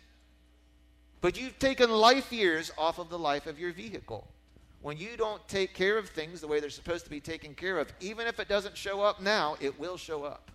But 1.19 1.39
you've 1.39 1.59
taken 1.59 1.91
life 1.91 2.31
years 2.31 2.71
off 2.77 2.99
of 2.99 3.09
the 3.09 3.19
life 3.19 3.47
of 3.47 3.59
your 3.59 3.73
vehicle 3.73 4.27
when 4.81 4.97
you 4.97 5.15
don't 5.17 5.45
take 5.47 5.73
care 5.73 5.97
of 5.97 6.09
things 6.09 6.41
the 6.41 6.47
way 6.47 6.59
they're 6.59 6.69
supposed 6.69 7.05
to 7.05 7.09
be 7.09 7.21
taken 7.21 7.53
care 7.53 7.79
of, 7.79 7.91
even 8.01 8.27
if 8.27 8.39
it 8.39 8.49
doesn't 8.49 8.75
show 8.75 9.01
up 9.01 9.21
now, 9.21 9.55
it 9.61 9.79
will 9.79 9.95
show 9.95 10.23
up. 10.23 10.51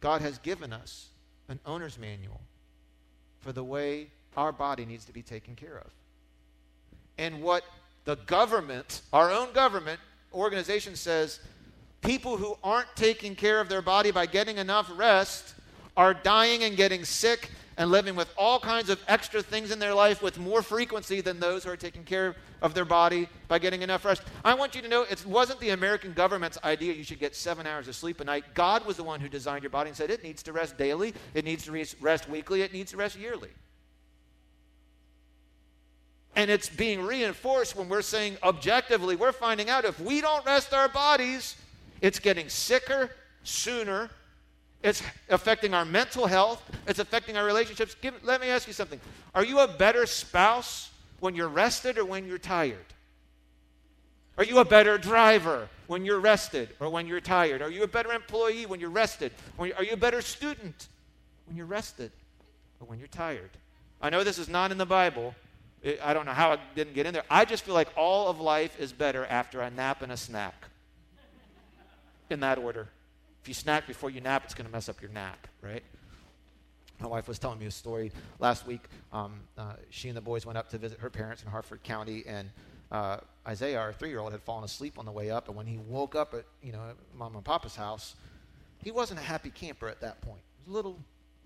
God 0.00 0.20
has 0.20 0.38
given 0.38 0.72
us 0.72 1.08
an 1.48 1.60
owner's 1.64 1.98
manual 1.98 2.40
for 3.40 3.52
the 3.52 3.62
way 3.62 4.08
our 4.36 4.50
body 4.50 4.84
needs 4.84 5.04
to 5.04 5.12
be 5.12 5.22
taken 5.22 5.54
care 5.54 5.78
of. 5.78 5.92
And 7.16 7.42
what 7.42 7.62
the 8.04 8.16
government, 8.16 9.02
our 9.12 9.30
own 9.30 9.52
government 9.52 10.00
organization 10.34 10.96
says, 10.96 11.40
people 12.02 12.36
who 12.36 12.56
aren't 12.62 12.94
taking 12.96 13.34
care 13.34 13.60
of 13.60 13.68
their 13.68 13.82
body 13.82 14.10
by 14.10 14.26
getting 14.26 14.58
enough 14.58 14.90
rest 14.96 15.54
are 15.96 16.12
dying 16.12 16.64
and 16.64 16.76
getting 16.76 17.04
sick 17.04 17.50
and 17.76 17.90
living 17.90 18.14
with 18.14 18.32
all 18.36 18.60
kinds 18.60 18.88
of 18.88 19.02
extra 19.08 19.42
things 19.42 19.70
in 19.70 19.78
their 19.78 19.94
life 19.94 20.22
with 20.22 20.38
more 20.38 20.62
frequency 20.62 21.20
than 21.20 21.40
those 21.40 21.64
who 21.64 21.70
are 21.70 21.76
taking 21.76 22.04
care 22.04 22.36
of 22.62 22.72
their 22.74 22.84
body 22.84 23.28
by 23.48 23.58
getting 23.58 23.82
enough 23.82 24.04
rest. 24.04 24.22
I 24.44 24.54
want 24.54 24.74
you 24.74 24.82
to 24.82 24.88
know 24.88 25.02
it 25.02 25.24
wasn't 25.26 25.60
the 25.60 25.70
American 25.70 26.12
government's 26.12 26.58
idea 26.62 26.92
you 26.92 27.04
should 27.04 27.18
get 27.18 27.34
seven 27.34 27.66
hours 27.66 27.88
of 27.88 27.96
sleep 27.96 28.20
a 28.20 28.24
night. 28.24 28.44
God 28.54 28.86
was 28.86 28.96
the 28.96 29.02
one 29.02 29.20
who 29.20 29.28
designed 29.28 29.62
your 29.62 29.70
body 29.70 29.88
and 29.88 29.96
said 29.96 30.10
it 30.10 30.22
needs 30.22 30.42
to 30.44 30.52
rest 30.52 30.78
daily, 30.78 31.14
it 31.34 31.44
needs 31.44 31.64
to 31.64 31.86
rest 32.00 32.28
weekly, 32.28 32.62
it 32.62 32.72
needs 32.72 32.92
to 32.92 32.96
rest 32.96 33.18
yearly. 33.18 33.50
And 36.36 36.50
it's 36.50 36.68
being 36.68 37.02
reinforced 37.02 37.76
when 37.76 37.88
we're 37.88 38.02
saying 38.02 38.38
objectively, 38.42 39.16
we're 39.16 39.32
finding 39.32 39.70
out 39.70 39.84
if 39.84 40.00
we 40.00 40.20
don't 40.20 40.44
rest 40.44 40.74
our 40.74 40.88
bodies, 40.88 41.56
it's 42.00 42.18
getting 42.18 42.48
sicker 42.48 43.10
sooner 43.44 44.10
it's 44.84 45.02
affecting 45.30 45.72
our 45.72 45.86
mental 45.86 46.26
health. 46.26 46.62
It's 46.86 46.98
affecting 46.98 47.38
our 47.38 47.44
relationships. 47.46 47.96
Give, 48.02 48.22
let 48.22 48.42
me 48.42 48.48
ask 48.48 48.66
you 48.66 48.74
something. 48.74 49.00
Are 49.34 49.42
you 49.42 49.60
a 49.60 49.66
better 49.66 50.04
spouse 50.04 50.90
when 51.20 51.34
you're 51.34 51.48
rested 51.48 51.96
or 51.96 52.04
when 52.04 52.26
you're 52.26 52.36
tired? 52.36 52.84
Are 54.36 54.44
you 54.44 54.58
a 54.58 54.64
better 54.64 54.98
driver 54.98 55.70
when 55.86 56.04
you're 56.04 56.20
rested 56.20 56.68
or 56.80 56.90
when 56.90 57.06
you're 57.06 57.22
tired? 57.22 57.62
Are 57.62 57.70
you 57.70 57.82
a 57.82 57.88
better 57.88 58.12
employee 58.12 58.66
when 58.66 58.78
you're 58.78 58.90
rested? 58.90 59.32
Are 59.58 59.82
you 59.82 59.94
a 59.94 59.96
better 59.96 60.20
student 60.20 60.88
when 61.46 61.56
you're 61.56 61.64
rested 61.64 62.12
or 62.78 62.86
when 62.86 62.98
you're 62.98 63.08
tired? 63.08 63.50
I 64.02 64.10
know 64.10 64.22
this 64.22 64.38
is 64.38 64.50
not 64.50 64.70
in 64.70 64.76
the 64.76 64.84
Bible. 64.84 65.34
I 66.02 66.14
don't 66.14 66.24
know 66.24 66.32
how 66.32 66.52
it 66.52 66.60
didn't 66.74 66.94
get 66.94 67.06
in 67.06 67.12
there. 67.12 67.24
I 67.30 67.44
just 67.44 67.64
feel 67.64 67.74
like 67.74 67.88
all 67.96 68.28
of 68.28 68.40
life 68.40 68.80
is 68.80 68.92
better 68.92 69.26
after 69.26 69.60
a 69.60 69.70
nap 69.70 70.02
and 70.02 70.10
a 70.12 70.16
snack. 70.16 70.54
In 72.30 72.40
that 72.40 72.58
order. 72.58 72.88
If 73.42 73.48
you 73.48 73.54
snack 73.54 73.86
before 73.86 74.08
you 74.08 74.22
nap, 74.22 74.44
it's 74.44 74.54
going 74.54 74.66
to 74.66 74.72
mess 74.72 74.88
up 74.88 75.02
your 75.02 75.10
nap, 75.10 75.46
right? 75.60 75.82
My 77.00 77.06
wife 77.08 77.28
was 77.28 77.38
telling 77.38 77.58
me 77.58 77.66
a 77.66 77.70
story 77.70 78.12
last 78.38 78.66
week. 78.66 78.80
Um, 79.12 79.40
uh, 79.58 79.74
she 79.90 80.08
and 80.08 80.16
the 80.16 80.22
boys 80.22 80.46
went 80.46 80.56
up 80.56 80.70
to 80.70 80.78
visit 80.78 81.00
her 81.00 81.10
parents 81.10 81.42
in 81.42 81.50
Harford 81.50 81.82
County, 81.82 82.24
and 82.26 82.48
uh, 82.90 83.18
Isaiah, 83.46 83.78
our 83.78 83.92
three-year-old, 83.92 84.32
had 84.32 84.40
fallen 84.40 84.64
asleep 84.64 84.98
on 84.98 85.04
the 85.04 85.12
way 85.12 85.30
up. 85.30 85.48
And 85.48 85.56
when 85.56 85.66
he 85.66 85.76
woke 85.76 86.14
up 86.14 86.32
at 86.32 86.46
you 86.62 86.72
know 86.72 86.80
mom 87.14 87.34
and 87.34 87.44
papa's 87.44 87.76
house, 87.76 88.14
he 88.82 88.90
wasn't 88.90 89.20
a 89.20 89.22
happy 89.22 89.50
camper 89.50 89.88
at 89.88 90.00
that 90.00 90.22
point. 90.22 90.40
He 90.64 90.70
was 90.70 90.72
a 90.72 90.76
little, 90.76 90.98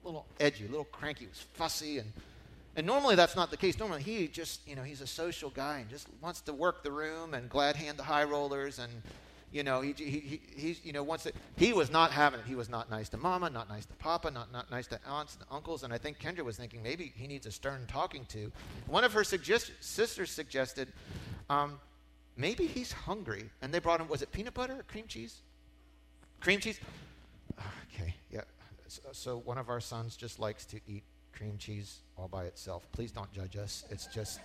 little 0.04 0.26
edgy, 0.38 0.66
a 0.66 0.68
little 0.68 0.85
cranky. 0.85 1.25
He 1.25 1.28
was 1.28 1.40
fussy, 1.54 1.99
and 1.99 2.12
and 2.77 2.87
normally 2.87 3.15
that's 3.15 3.37
not 3.37 3.51
the 3.51 3.57
case. 3.57 3.79
Normally 3.79 4.03
he 4.03 4.29
just 4.29 4.67
you 4.67 4.77
know 4.77 4.83
he's 4.83 5.01
a 5.01 5.07
social 5.07 5.51
guy 5.51 5.79
and 5.79 5.91
just 5.91 6.09
wants 6.21 6.41
to 6.43 6.53
work 6.53 6.83
the 6.83 6.93
room 6.93 7.35
and 7.35 7.49
glad 7.49 7.77
hand 7.77 7.99
the 7.99 8.05
high 8.05 8.25
rollers 8.25 8.79
and 8.79 8.93
you 9.51 9.63
know, 9.63 9.81
he, 9.81 9.95
he, 9.97 10.11
he, 10.11 10.41
he's, 10.55 10.85
you 10.85 10.93
know, 10.93 11.03
once 11.03 11.25
it, 11.25 11.35
he 11.57 11.73
was 11.73 11.91
not 11.91 12.11
having 12.11 12.41
it. 12.41 12.47
He 12.47 12.55
was 12.55 12.69
not 12.69 12.91
nice 12.91 13.09
to 13.11 13.17
mama, 13.17 13.49
not 13.49 13.69
nice 13.69 13.87
to 13.87 13.95
papa, 13.95 14.31
not, 14.31 14.53
not 14.53 14.71
nice 14.71 14.87
to 14.89 15.01
aunts 15.07 15.37
and 15.37 15.45
uncles. 15.51 15.85
And 15.85 15.93
I 15.93 15.99
think 15.99 16.19
Kendra 16.19 16.45
was 16.45 16.57
thinking 16.57 16.83
maybe 16.83 17.13
he 17.17 17.27
needs 17.27 17.47
a 17.47 17.51
stern 17.51 17.87
talking 17.89 18.27
to. 18.27 18.53
One 18.87 19.05
of 19.05 19.13
her 19.15 19.25
suggest- 19.25 19.73
sisters 19.81 20.31
suggested 20.31 20.89
um, 21.49 21.81
maybe 22.37 22.67
he's 22.67 22.93
hungry. 22.93 23.49
And 23.63 23.73
they 23.73 23.79
brought 23.79 24.01
him, 24.01 24.09
was 24.09 24.21
it 24.21 24.31
peanut 24.33 24.53
butter 24.53 24.81
or 24.81 24.83
cream 24.83 25.07
cheese? 25.07 25.41
Cream 26.41 26.61
cheese? 26.61 26.81
Okay, 27.95 28.15
yeah. 28.31 28.43
So, 28.87 29.03
so 29.11 29.39
one 29.39 29.59
of 29.59 29.69
our 29.69 29.81
sons 29.81 30.15
just 30.15 30.39
likes 30.39 30.65
to 30.67 30.79
eat 30.87 31.03
cream 31.38 31.57
cheese 31.57 32.00
all 32.16 32.26
by 32.26 32.45
itself. 32.45 32.87
Please 32.90 33.12
don't 33.12 33.33
judge 33.33 33.57
us. 33.57 33.85
It's 33.90 34.07
just, 34.07 34.40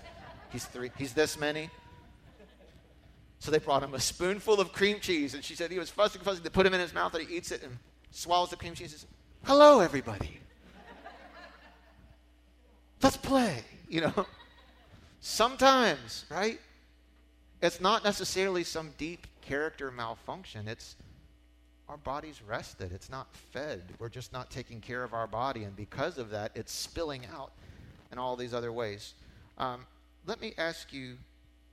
he's 0.51 0.65
three, 0.65 0.91
he's 0.97 1.13
this 1.13 1.39
many. 1.39 1.69
So 3.39 3.51
they 3.51 3.57
brought 3.57 3.83
him 3.83 3.93
a 3.95 3.99
spoonful 3.99 4.61
of 4.61 4.71
cream 4.71 4.99
cheese, 4.99 5.33
and 5.33 5.43
she 5.43 5.55
said 5.55 5.71
he 5.71 5.79
was 5.79 5.89
fussing, 5.89 6.21
fussing. 6.21 6.43
They 6.43 6.49
put 6.49 6.65
him 6.65 6.73
in 6.73 6.79
his 6.79 6.93
mouth, 6.93 7.13
and 7.15 7.27
he 7.27 7.35
eats 7.35 7.51
it 7.51 7.63
and 7.63 7.77
swallows 8.11 8.51
the 8.51 8.55
cream 8.55 8.73
cheese. 8.73 8.93
And 8.93 9.01
says, 9.01 9.09
"Hello, 9.43 9.81
everybody. 9.81 10.39
Let's 13.01 13.17
play." 13.17 13.65
You 13.89 14.01
know. 14.01 14.25
Sometimes, 15.19 16.25
right? 16.29 16.59
It's 17.61 17.81
not 17.81 18.03
necessarily 18.03 18.63
some 18.63 18.91
deep 18.97 19.27
character 19.41 19.91
malfunction. 19.91 20.67
It's 20.69 20.95
our 21.89 21.97
body's 21.97 22.41
rested. 22.41 22.91
It's 22.91 23.09
not 23.09 23.27
fed. 23.51 23.81
We're 23.99 24.09
just 24.09 24.33
not 24.33 24.49
taking 24.49 24.81
care 24.81 25.03
of 25.03 25.13
our 25.13 25.27
body, 25.27 25.63
and 25.63 25.75
because 25.75 26.17
of 26.17 26.29
that, 26.31 26.51
it's 26.55 26.71
spilling 26.71 27.23
out 27.33 27.51
in 28.11 28.17
all 28.17 28.35
these 28.35 28.53
other 28.53 28.71
ways. 28.71 29.13
Um, 29.57 29.85
let 30.25 30.41
me 30.41 30.53
ask 30.57 30.93
you 30.93 31.17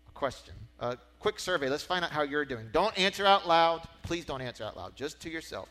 a 0.08 0.12
question. 0.12 0.54
A 0.80 0.98
quick 1.20 1.38
survey. 1.38 1.68
Let's 1.68 1.84
find 1.84 2.04
out 2.04 2.10
how 2.10 2.22
you're 2.22 2.44
doing. 2.44 2.68
Don't 2.72 2.98
answer 2.98 3.24
out 3.24 3.46
loud. 3.46 3.82
Please 4.02 4.24
don't 4.24 4.40
answer 4.40 4.64
out 4.64 4.76
loud, 4.76 4.96
just 4.96 5.20
to 5.20 5.30
yourself. 5.30 5.68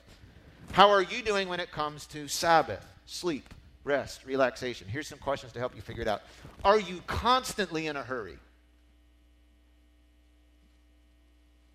How 0.71 0.89
are 0.89 1.01
you 1.01 1.21
doing 1.21 1.49
when 1.49 1.59
it 1.59 1.71
comes 1.71 2.05
to 2.07 2.27
Sabbath, 2.27 2.85
sleep, 3.05 3.53
rest, 3.83 4.25
relaxation? 4.25 4.87
Here's 4.87 5.07
some 5.07 5.19
questions 5.19 5.51
to 5.53 5.59
help 5.59 5.75
you 5.75 5.81
figure 5.81 6.03
it 6.03 6.07
out. 6.07 6.21
Are 6.63 6.79
you 6.79 7.01
constantly 7.07 7.87
in 7.87 7.95
a 7.95 8.03
hurry? 8.03 8.37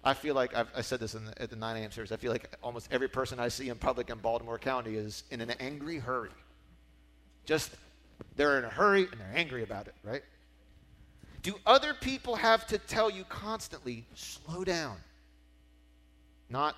I 0.04 0.12
feel 0.12 0.34
like 0.34 0.54
I've, 0.54 0.68
i 0.76 0.82
said 0.82 1.00
this 1.00 1.12
the, 1.12 1.32
at 1.38 1.49
the 1.49 1.56
9 1.56 1.76
a.m. 1.76 1.90
service. 1.90 2.12
I 2.12 2.16
feel 2.16 2.30
like 2.30 2.54
almost 2.62 2.88
every 2.90 3.08
person 3.08 3.40
I 3.40 3.49
see 3.49 3.70
in 3.70 3.76
public 3.76 4.11
in 4.11 4.18
Baltimore 4.18 4.58
County 4.58 4.96
is 4.96 5.25
in 5.30 5.40
an 5.40 5.50
angry 5.58 5.99
hurry. 5.99 6.30
Just 7.46 7.70
they're 8.37 8.58
in 8.58 8.64
a 8.64 8.68
hurry 8.68 9.08
and 9.11 9.20
they're 9.20 9.32
angry 9.34 9.62
about 9.62 9.87
it, 9.87 9.94
right? 10.02 10.23
Do 11.42 11.54
other 11.66 11.94
people 11.94 12.37
have 12.37 12.66
to 12.68 12.78
tell 12.78 13.11
you 13.11 13.25
constantly, 13.25 14.04
slow 14.14 14.64
down? 14.64 14.96
Not 16.50 16.76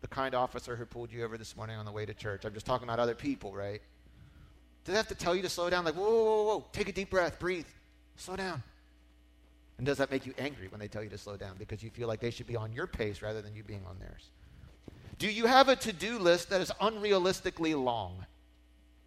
the 0.00 0.08
kind 0.08 0.34
officer 0.34 0.76
who 0.76 0.84
pulled 0.84 1.12
you 1.12 1.24
over 1.24 1.38
this 1.38 1.56
morning 1.56 1.76
on 1.76 1.84
the 1.84 1.92
way 1.92 2.06
to 2.06 2.14
church. 2.14 2.44
I'm 2.44 2.54
just 2.54 2.66
talking 2.66 2.86
about 2.86 2.98
other 2.98 3.14
people, 3.14 3.52
right? 3.52 3.80
Do 4.84 4.92
they 4.92 4.98
have 4.98 5.08
to 5.08 5.14
tell 5.14 5.34
you 5.34 5.42
to 5.42 5.48
slow 5.48 5.70
down? 5.70 5.84
Like, 5.84 5.94
whoa, 5.94 6.04
whoa, 6.04 6.24
whoa, 6.24 6.42
whoa, 6.44 6.66
take 6.72 6.88
a 6.88 6.92
deep 6.92 7.10
breath, 7.10 7.38
breathe, 7.38 7.66
slow 8.16 8.36
down. 8.36 8.62
And 9.78 9.86
does 9.86 9.98
that 9.98 10.10
make 10.10 10.26
you 10.26 10.34
angry 10.38 10.68
when 10.68 10.80
they 10.80 10.88
tell 10.88 11.02
you 11.02 11.08
to 11.10 11.18
slow 11.18 11.36
down 11.36 11.56
because 11.58 11.82
you 11.82 11.90
feel 11.90 12.08
like 12.08 12.20
they 12.20 12.30
should 12.30 12.46
be 12.46 12.56
on 12.56 12.72
your 12.72 12.86
pace 12.86 13.22
rather 13.22 13.42
than 13.42 13.54
you 13.54 13.62
being 13.62 13.84
on 13.86 13.98
theirs? 13.98 14.30
Do 15.18 15.28
you 15.28 15.46
have 15.46 15.68
a 15.68 15.76
to 15.76 15.92
do 15.92 16.18
list 16.18 16.50
that 16.50 16.60
is 16.60 16.70
unrealistically 16.80 17.80
long? 17.82 18.26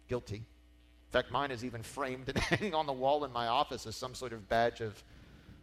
Guilty. 0.08 0.36
In 0.36 1.12
fact, 1.12 1.30
mine 1.30 1.50
is 1.50 1.64
even 1.64 1.82
framed 1.82 2.28
and 2.28 2.38
hanging 2.38 2.74
on 2.74 2.86
the 2.86 2.92
wall 2.92 3.24
in 3.24 3.32
my 3.32 3.46
office 3.46 3.86
as 3.86 3.96
some 3.96 4.14
sort 4.14 4.32
of 4.32 4.48
badge 4.48 4.80
of, 4.80 5.02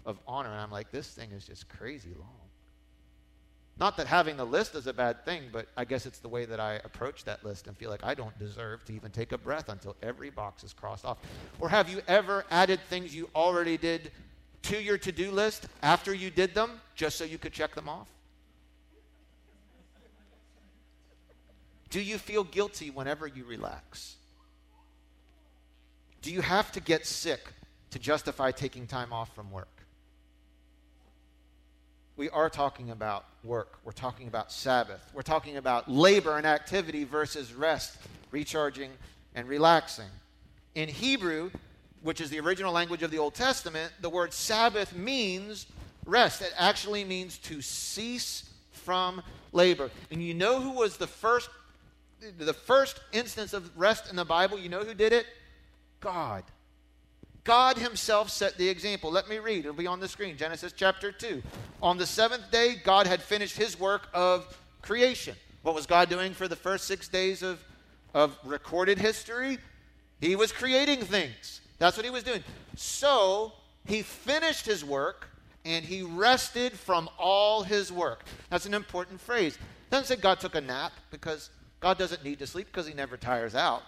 of 0.06 0.20
honor. 0.28 0.50
And 0.50 0.60
I'm 0.60 0.72
like, 0.72 0.92
this 0.92 1.08
thing 1.08 1.32
is 1.32 1.46
just 1.46 1.68
crazy 1.70 2.14
long. 2.20 2.44
Not 3.80 3.98
that 3.98 4.06
having 4.06 4.38
the 4.38 4.46
list 4.46 4.76
is 4.76 4.86
a 4.86 4.94
bad 4.94 5.26
thing, 5.26 5.44
but 5.52 5.68
I 5.76 5.84
guess 5.86 6.06
it's 6.06 6.20
the 6.20 6.30
way 6.30 6.46
that 6.46 6.60
I 6.60 6.76
approach 6.84 7.24
that 7.24 7.44
list 7.44 7.68
and 7.68 7.76
feel 7.76 7.90
like 7.90 8.04
I 8.04 8.14
don't 8.14 8.38
deserve 8.38 8.86
to 8.86 8.94
even 8.94 9.10
take 9.10 9.32
a 9.32 9.38
breath 9.38 9.70
until 9.70 9.96
every 10.04 10.30
box 10.30 10.64
is 10.64 10.74
crossed 10.74 11.06
off. 11.06 11.18
Or 11.60 11.70
have 11.70 11.90
you 11.90 12.02
ever 12.08 12.46
added 12.52 12.80
things 12.90 13.16
you 13.16 13.30
already 13.34 13.78
did 13.78 14.12
to 14.63 14.82
your 14.82 14.98
to 14.98 15.12
do 15.12 15.32
list 15.32 15.67
after 15.82 16.13
you 16.13 16.29
did 16.29 16.53
them 16.53 16.82
just 16.96 17.17
so 17.17 17.24
you 17.24 17.38
could 17.38 17.53
check 17.53 17.75
them 17.75 17.88
off? 17.88 18.08
Do 21.89 22.01
you 22.01 22.17
feel 22.17 22.43
guilty 22.43 22.89
whenever 22.89 23.27
you 23.27 23.46
relax? 23.46 24.15
Do 26.24 26.34
you 26.34 26.41
have 26.41 26.72
to 26.72 26.79
get 26.79 27.05
sick 27.05 27.41
to 27.91 28.00
justify 28.00 28.51
taking 28.51 28.88
time 28.88 29.13
off 29.13 29.36
from 29.36 29.51
work? 29.51 29.67
We 32.15 32.29
are 32.29 32.50
talking 32.50 32.91
about 32.91 33.25
work. 33.43 33.77
We're 33.84 33.91
talking 33.91 34.27
about 34.27 34.51
Sabbath. 34.51 35.03
We're 35.13 35.24
talking 35.24 35.58
about 35.58 35.91
labor 35.91 36.38
and 36.38 36.46
activity 36.46 37.03
versus 37.03 37.53
rest, 37.53 37.98
recharging, 38.32 38.91
and 39.36 39.48
relaxing. 39.48 40.10
In 40.75 40.89
Hebrew, 40.89 41.51
which 42.04 42.22
is 42.22 42.30
the 42.30 42.40
original 42.40 42.72
language 42.72 43.02
of 43.02 43.12
the 43.12 43.18
Old 43.18 43.34
Testament, 43.34 43.92
the 44.02 44.10
word 44.10 44.34
Sabbath 44.34 44.96
means 44.96 45.66
rest. 46.06 46.42
It 46.42 46.54
actually 46.58 47.04
means 47.04 47.38
to 47.40 47.62
cease 47.62 48.50
from 48.72 49.24
labor. 49.52 49.90
And 50.12 50.22
you 50.22 50.34
know 50.34 50.62
who 50.62 50.72
was 50.72 50.98
the 50.98 51.08
first 51.08 51.50
the 52.38 52.54
first 52.54 53.02
instance 53.12 53.52
of 53.52 53.70
rest 53.78 54.10
in 54.10 54.16
the 54.16 54.24
Bible? 54.24 54.58
You 54.58 54.70
know 54.70 54.84
who 54.84 54.94
did 54.94 55.12
it? 55.12 55.26
God. 56.00 56.44
God 57.44 57.78
Himself 57.78 58.30
set 58.30 58.58
the 58.58 58.70
example. 58.70 59.12
Let 59.12 59.28
me 59.28 59.40
read. 59.40 59.60
It'll 59.60 59.74
be 59.74 59.88
on 59.88 60.00
the 60.00 60.08
screen. 60.08 60.38
Genesis 60.38 60.72
chapter 60.74 61.12
2. 61.12 61.44
On 61.82 61.98
the 61.98 62.06
seventh 62.06 62.50
day, 62.50 62.76
God 62.82 63.08
had 63.08 63.22
finished 63.22 63.58
His 63.58 63.78
work 63.78 64.08
of 64.14 64.58
creation. 64.82 65.36
What 65.64 65.76
was 65.76 65.86
God 65.86 66.10
doing 66.10 66.34
for 66.34 66.48
the 66.48 66.56
first 66.56 66.86
six 66.86 67.10
days 67.10 67.44
of, 67.44 67.64
of 68.14 68.38
recorded 68.46 69.00
history? 69.00 69.58
He 70.22 70.38
was 70.38 70.54
creating 70.54 71.02
things. 71.02 71.60
That's 71.84 71.98
what 71.98 72.06
He 72.06 72.12
was 72.12 72.24
doing. 72.24 72.44
So, 72.75 73.52
He 73.86 74.02
finished 74.02 74.66
His 74.66 74.86
work 74.86 75.28
and 75.66 75.84
He 75.84 76.02
rested 76.02 76.74
from 76.74 77.10
all 77.18 77.63
His 77.63 77.92
work. 77.92 78.24
That's 78.50 78.66
an 78.66 78.74
important 78.74 79.19
phrase. 79.19 79.58
Doesn't 79.89 80.08
say 80.08 80.15
God 80.15 80.39
took 80.39 80.56
a 80.56 80.62
nap 80.62 80.93
because 81.12 81.50
God 81.80 81.98
doesn't 81.98 82.24
need 82.24 82.39
to 82.39 82.48
sleep 82.48 82.67
because 82.67 82.88
He 82.88 82.93
never 82.93 83.17
tires 83.17 83.54
out. 83.54 83.84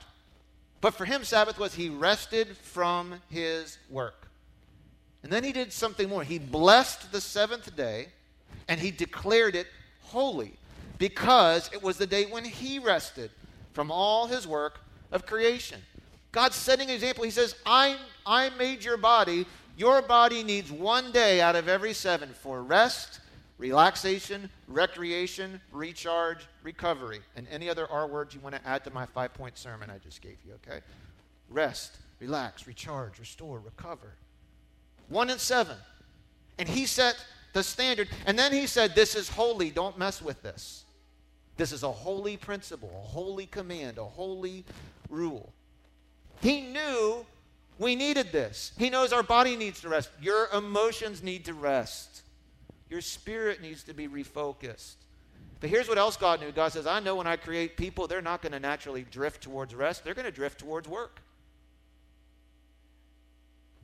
But 0.81 0.93
for 0.93 1.05
him, 1.05 1.23
Sabbath 1.23 1.57
was 1.57 1.73
he 1.73 1.89
rested 1.89 2.55
from 2.57 3.15
his 3.31 3.79
work. 3.89 4.27
And 5.23 5.31
then 5.31 5.43
he 5.43 5.51
did 5.51 5.73
something 5.73 6.07
more. 6.07 6.23
He 6.23 6.37
blessed 6.37 7.11
the 7.11 7.21
seventh 7.21 7.75
day 7.75 8.09
and 8.67 8.79
he 8.79 8.91
declared 8.91 9.55
it 9.55 9.65
holy 10.01 10.53
because 10.99 11.71
it 11.73 11.81
was 11.81 11.97
the 11.97 12.05
day 12.05 12.25
when 12.25 12.45
he 12.45 12.77
rested 12.77 13.31
from 13.73 13.89
all 13.89 14.27
his 14.27 14.47
work 14.47 14.79
of 15.11 15.25
creation. 15.25 15.81
God's 16.35 16.57
setting 16.57 16.89
an 16.89 16.95
example. 16.95 17.23
He 17.23 17.31
says, 17.31 17.55
I, 17.65 17.95
I 18.25 18.49
made 18.59 18.83
your 18.83 18.97
body. 18.97 19.45
Your 19.77 20.01
body 20.01 20.43
needs 20.43 20.69
one 20.69 21.13
day 21.13 21.39
out 21.39 21.55
of 21.55 21.69
every 21.69 21.93
seven 21.93 22.29
for 22.33 22.61
rest 22.61 23.21
relaxation, 23.57 24.49
recreation, 24.67 25.61
recharge, 25.71 26.45
recovery, 26.61 27.21
and 27.37 27.47
any 27.49 27.69
other 27.69 27.89
R 27.89 28.05
words 28.05 28.35
you 28.35 28.41
want 28.41 28.53
to 28.53 28.67
add 28.67 28.83
to 28.83 28.91
my 28.91 29.05
five 29.05 29.33
point 29.33 29.57
sermon 29.57 29.89
I 29.89 29.97
just 29.97 30.21
gave 30.21 30.35
you, 30.45 30.55
okay? 30.55 30.81
Rest, 31.49 31.95
relax, 32.19 32.67
recharge, 32.67 33.17
restore, 33.17 33.59
recover. 33.59 34.11
One 35.07 35.29
in 35.29 35.39
seven. 35.39 35.77
And 36.57 36.67
he 36.67 36.85
set 36.85 37.15
the 37.53 37.63
standard. 37.63 38.09
And 38.25 38.37
then 38.37 38.51
he 38.51 38.67
said, 38.67 38.93
This 38.93 39.15
is 39.15 39.29
holy. 39.29 39.69
Don't 39.69 39.97
mess 39.97 40.21
with 40.21 40.41
this. 40.41 40.83
This 41.55 41.71
is 41.71 41.83
a 41.83 41.91
holy 41.91 42.35
principle, 42.35 42.91
a 42.93 43.07
holy 43.07 43.45
command, 43.45 43.97
a 43.97 44.03
holy 44.03 44.65
rule. 45.09 45.53
He 46.41 46.61
knew 46.61 47.25
we 47.77 47.95
needed 47.95 48.31
this. 48.31 48.71
He 48.77 48.89
knows 48.89 49.11
our 49.11 49.23
body 49.23 49.55
needs 49.55 49.81
to 49.81 49.89
rest. 49.89 50.09
Your 50.21 50.47
emotions 50.53 51.23
need 51.23 51.45
to 51.45 51.53
rest. 51.53 52.21
Your 52.89 53.01
spirit 53.01 53.61
needs 53.61 53.83
to 53.83 53.93
be 53.93 54.07
refocused. 54.07 54.95
But 55.59 55.69
here's 55.69 55.87
what 55.87 55.97
else 55.97 56.15
God 56.17 56.41
knew 56.41 56.51
God 56.51 56.71
says, 56.71 56.85
I 56.85 56.99
know 56.99 57.15
when 57.15 57.27
I 57.27 57.37
create 57.37 57.77
people, 57.77 58.07
they're 58.07 58.21
not 58.21 58.41
going 58.41 58.51
to 58.51 58.59
naturally 58.59 59.05
drift 59.09 59.41
towards 59.41 59.73
rest, 59.73 60.03
they're 60.03 60.13
going 60.13 60.25
to 60.25 60.31
drift 60.31 60.59
towards 60.59 60.87
work. 60.87 61.21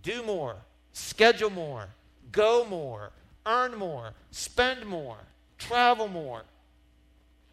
Do 0.04 0.24
more, 0.24 0.56
schedule 0.94 1.50
more, 1.50 1.88
go 2.32 2.66
more, 2.66 3.12
earn 3.46 3.76
more, 3.78 4.14
spend 4.32 4.86
more, 4.86 5.18
travel 5.58 6.08
more. 6.08 6.44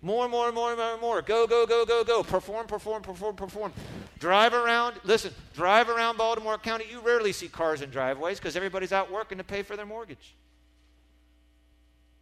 More, 0.00 0.28
more, 0.28 0.52
more, 0.52 0.76
more, 0.76 0.96
more. 0.98 1.22
Go, 1.22 1.46
go, 1.46 1.66
go, 1.66 1.84
go, 1.84 2.04
go. 2.04 2.22
Perform, 2.22 2.66
perform, 2.68 3.02
perform, 3.02 3.34
perform. 3.34 3.72
Drive 4.20 4.54
around. 4.54 4.94
Listen, 5.02 5.32
drive 5.54 5.88
around 5.88 6.18
Baltimore 6.18 6.56
County. 6.56 6.84
You 6.88 7.00
rarely 7.00 7.32
see 7.32 7.48
cars 7.48 7.82
in 7.82 7.90
driveways 7.90 8.38
because 8.38 8.54
everybody's 8.54 8.92
out 8.92 9.10
working 9.10 9.38
to 9.38 9.44
pay 9.44 9.62
for 9.62 9.76
their 9.76 9.86
mortgage. 9.86 10.36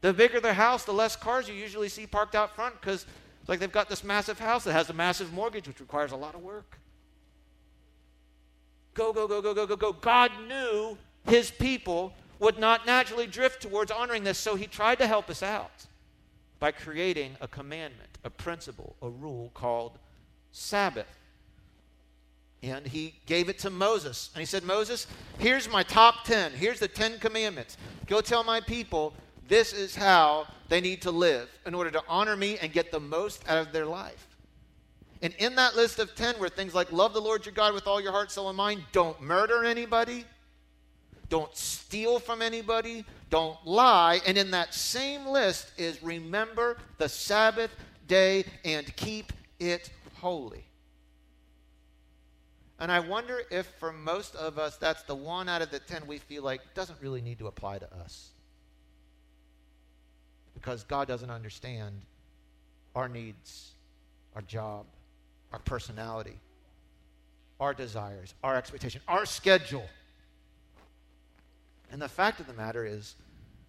The 0.01 0.13
bigger 0.13 0.41
the 0.41 0.55
house, 0.55 0.85
the 0.85 0.93
less 0.93 1.17
cars 1.17 1.49
you 1.49 1.55
usually 1.55 1.91
see 1.91 2.07
parked 2.07 2.35
out 2.35 2.55
front 2.55 2.81
because 2.81 3.05
like 3.47 3.61
they've 3.61 3.71
got 3.71 3.89
this 3.89 4.03
massive 4.03 4.39
house 4.39 4.65
that 4.65 4.73
has 4.73 4.89
a 4.89 4.95
massive 4.95 5.33
mortgage, 5.35 5.69
which 5.69 5.81
requires 5.81 6.13
a 6.13 6.17
lot 6.17 6.35
of 6.35 6.43
work. 6.43 6.79
Go, 8.95 9.13
go, 9.13 9.29
go, 9.29 9.43
go, 9.43 9.53
go, 9.53 9.67
go, 9.67 9.77
go. 9.77 9.93
God 9.93 10.33
knew 10.49 10.97
his 11.27 11.51
people 11.51 12.15
would 12.39 12.59
not 12.59 12.87
naturally 12.87 13.27
drift 13.27 13.61
towards 13.61 13.91
honoring 13.91 14.25
this, 14.25 14.39
so 14.39 14.55
he 14.55 14.67
tried 14.67 14.99
to 14.99 15.07
help 15.07 15.29
us 15.29 15.43
out 15.43 15.86
by 16.59 16.73
creating 16.73 17.37
a 17.41 17.49
commandment, 17.49 18.19
a 18.25 18.31
principle, 18.31 18.97
a 19.03 19.09
rule 19.09 19.51
called 19.55 19.99
Sabbath. 20.53 21.07
And 22.63 22.87
he 22.87 23.15
gave 23.27 23.49
it 23.49 23.59
to 23.61 23.71
Moses. 23.71 24.31
And 24.35 24.41
he 24.41 24.47
said, 24.47 24.65
Moses, 24.65 25.07
here's 25.39 25.69
my 25.69 25.83
top 25.83 26.25
10. 26.25 26.53
Here's 26.53 26.81
the 26.81 26.89
10 26.89 27.19
commandments. 27.19 27.77
Go 28.07 28.21
tell 28.21 28.43
my 28.43 28.61
people 28.61 29.13
this 29.49 29.73
is 29.73 29.95
how 29.95 30.47
they 30.69 30.81
need 30.81 31.03
to 31.03 31.11
live 31.11 31.49
in 31.67 31.75
order 31.75 31.91
to 31.91 32.03
honor 32.09 32.37
me 32.37 32.59
and 32.59 32.73
get 32.73 32.91
the 32.91 33.01
most 33.01 33.47
out 33.49 33.59
of 33.59 33.73
their 33.73 33.87
life. 33.87 34.27
And 35.23 35.35
in 35.39 35.55
that 35.57 35.77
list 35.77 35.99
of 35.99 36.15
10 36.15 36.39
were 36.39 36.49
things 36.49 36.75
like 36.75 36.93
love 36.93 37.13
the 37.13 37.21
Lord 37.21 37.47
your 37.47 37.55
God 37.55 37.75
with 37.75 37.87
all 37.87 38.01
your 38.01 38.13
heart, 38.13 38.31
soul, 38.31 38.49
and 38.49 38.57
mind, 38.57 38.83
don't 38.93 39.21
murder 39.21 39.65
anybody, 39.65 40.25
don't 41.29 41.55
steal 41.57 42.19
from 42.19 42.43
anybody, 42.43 43.05
don't 43.31 43.59
lie. 43.65 44.21
And 44.27 44.39
in 44.39 44.51
that 44.53 44.75
same 44.75 45.27
list 45.27 45.73
is 45.77 46.03
remember 46.03 46.79
the 46.99 47.09
Sabbath 47.09 47.71
day 48.07 48.45
and 48.65 48.95
keep 48.97 49.33
it 49.59 49.91
holy. 50.15 50.65
And 52.79 52.93
I 52.93 53.01
wonder 53.01 53.43
if 53.51 53.67
for 53.79 53.93
most 53.93 54.35
of 54.37 54.59
us, 54.59 54.77
that's 54.77 55.03
the 55.05 55.15
one 55.15 55.49
out 55.49 55.63
of 55.63 55.71
the 55.71 55.79
10 55.79 56.07
we 56.07 56.19
feel 56.19 56.43
like 56.43 56.61
doesn't 56.75 57.01
really 57.01 57.23
need 57.23 57.39
to 57.39 57.47
apply 57.47 57.79
to 57.79 57.95
us 57.97 58.31
because 60.53 60.85
God 60.85 61.09
doesn't 61.09 61.31
understand 61.31 62.03
our 62.95 63.09
needs, 63.09 63.73
our 64.35 64.43
job, 64.43 64.87
our 65.53 65.59
personality, 65.61 66.39
our 67.61 67.73
desires, 67.73 68.35
our 68.43 68.57
expectation, 68.57 69.01
our 69.09 69.25
schedule. 69.25 69.89
And 71.91 72.01
the 72.01 72.09
fact 72.09 72.41
of 72.41 72.47
the 72.47 72.53
matter 72.53 72.85
is 72.85 73.15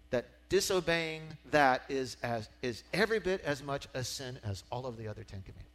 that 0.09 0.25
disobeying 0.49 1.21
that 1.51 1.83
is, 1.89 2.17
as, 2.23 2.49
is 2.61 2.83
every 2.93 3.19
bit 3.19 3.41
as 3.41 3.61
much 3.61 3.87
a 3.93 4.03
sin 4.03 4.39
as 4.43 4.63
all 4.71 4.85
of 4.85 4.97
the 4.97 5.07
other 5.07 5.23
Ten 5.23 5.41
Commandments. 5.41 5.67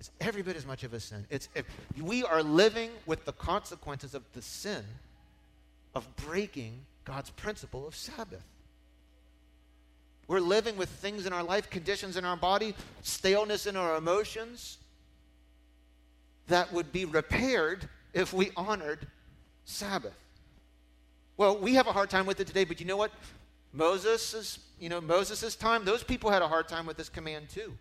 It's 0.00 0.10
every 0.20 0.42
bit 0.42 0.56
as 0.56 0.66
much 0.66 0.84
of 0.84 0.92
a 0.92 1.00
sin. 1.00 1.24
It's, 1.30 1.48
we 2.00 2.24
are 2.24 2.42
living 2.42 2.90
with 3.06 3.24
the 3.24 3.32
consequences 3.32 4.14
of 4.14 4.22
the 4.34 4.42
sin 4.42 4.84
of 5.94 6.06
breaking 6.16 6.80
God's 7.04 7.30
principle 7.30 7.86
of 7.86 7.94
Sabbath. 7.94 8.44
We're 10.26 10.40
living 10.40 10.76
with 10.76 10.88
things 10.88 11.26
in 11.26 11.32
our 11.32 11.42
life, 11.42 11.70
conditions 11.70 12.16
in 12.16 12.24
our 12.24 12.36
body, 12.36 12.74
staleness 13.02 13.66
in 13.66 13.76
our 13.76 13.96
emotions 13.96 14.78
that 16.48 16.72
would 16.72 16.92
be 16.92 17.04
repaired 17.04 17.88
if 18.14 18.32
we 18.32 18.50
honored 18.56 19.06
Sabbath. 19.66 20.16
Well, 21.36 21.58
we 21.58 21.74
have 21.74 21.86
a 21.86 21.92
hard 21.92 22.08
time 22.08 22.26
with 22.26 22.40
it 22.40 22.46
today, 22.46 22.64
but 22.64 22.80
you 22.80 22.86
know 22.86 22.96
what? 22.96 23.10
Moses' 23.72 24.60
you 24.78 24.88
know, 24.88 25.00
Moses' 25.00 25.56
time, 25.56 25.84
those 25.84 26.02
people 26.02 26.30
had 26.30 26.42
a 26.42 26.48
hard 26.48 26.68
time 26.68 26.86
with 26.86 26.96
this 26.96 27.08
command 27.08 27.48
too. 27.48 27.72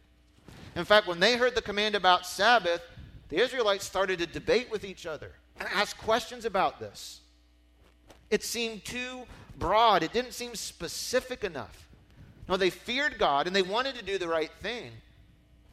In 0.76 0.86
fact, 0.86 1.08
when 1.08 1.20
they 1.20 1.38
heard 1.38 1.56
the 1.56 1.62
command 1.62 1.96
about 1.96 2.26
Sabbath, 2.26 2.82
the 3.30 3.38
Israelites 3.38 3.86
started 3.86 4.20
to 4.20 4.26
debate 4.26 4.72
with 4.72 4.84
each 4.84 5.06
other 5.06 5.32
and 5.60 5.68
ask 5.74 5.98
questions 5.98 6.46
about 6.46 6.80
this. 6.80 7.22
It 8.30 8.44
seemed 8.44 8.86
too 8.86 9.24
broad, 9.58 10.04
it 10.04 10.14
didn't 10.14 10.34
seem 10.34 10.56
specific 10.56 11.44
enough. 11.44 11.90
No, 12.48 12.58
they 12.58 12.70
feared 12.70 13.18
God 13.20 13.48
and 13.48 13.56
they 13.56 13.62
wanted 13.62 13.96
to 13.96 14.04
do 14.04 14.18
the 14.18 14.28
right 14.28 14.52
thing, 14.62 14.92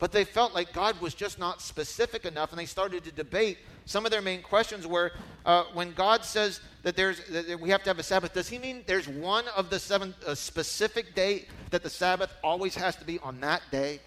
but 0.01 0.13
they 0.13 0.25
felt 0.25 0.55
like 0.55 0.73
God 0.73 1.01
was 1.01 1.15
just 1.15 1.39
not 1.39 1.61
specific 1.61 2.25
enough 2.25 2.51
and 2.51 2.59
they 2.59 2.67
started 2.67 3.05
to 3.05 3.13
debate. 3.13 3.59
Some 3.85 4.07
of 4.07 4.11
their 4.11 4.23
main 4.23 4.43
questions 4.43 4.87
were 4.87 5.13
uh, 5.45 5.65
when 5.75 5.93
God 5.93 6.25
says 6.25 6.61
that, 6.83 6.97
there's, 6.97 7.23
that 7.29 7.61
we 7.61 7.69
have 7.69 7.83
to 7.83 7.91
have 7.91 7.99
a 7.99 8.03
Sabbath, 8.03 8.33
does 8.33 8.49
he 8.49 8.59
mean 8.59 8.83
there's 8.87 9.07
one 9.07 9.45
of 9.55 9.69
the 9.69 9.79
seven, 9.79 10.15
a 10.27 10.35
specific 10.35 11.15
day 11.15 11.47
that 11.71 11.83
the 11.83 11.91
Sabbath 11.91 12.35
always 12.43 12.75
has 12.75 12.97
to 12.97 13.05
be 13.05 13.19
on 13.21 13.41
that 13.41 13.63
day? 13.71 14.01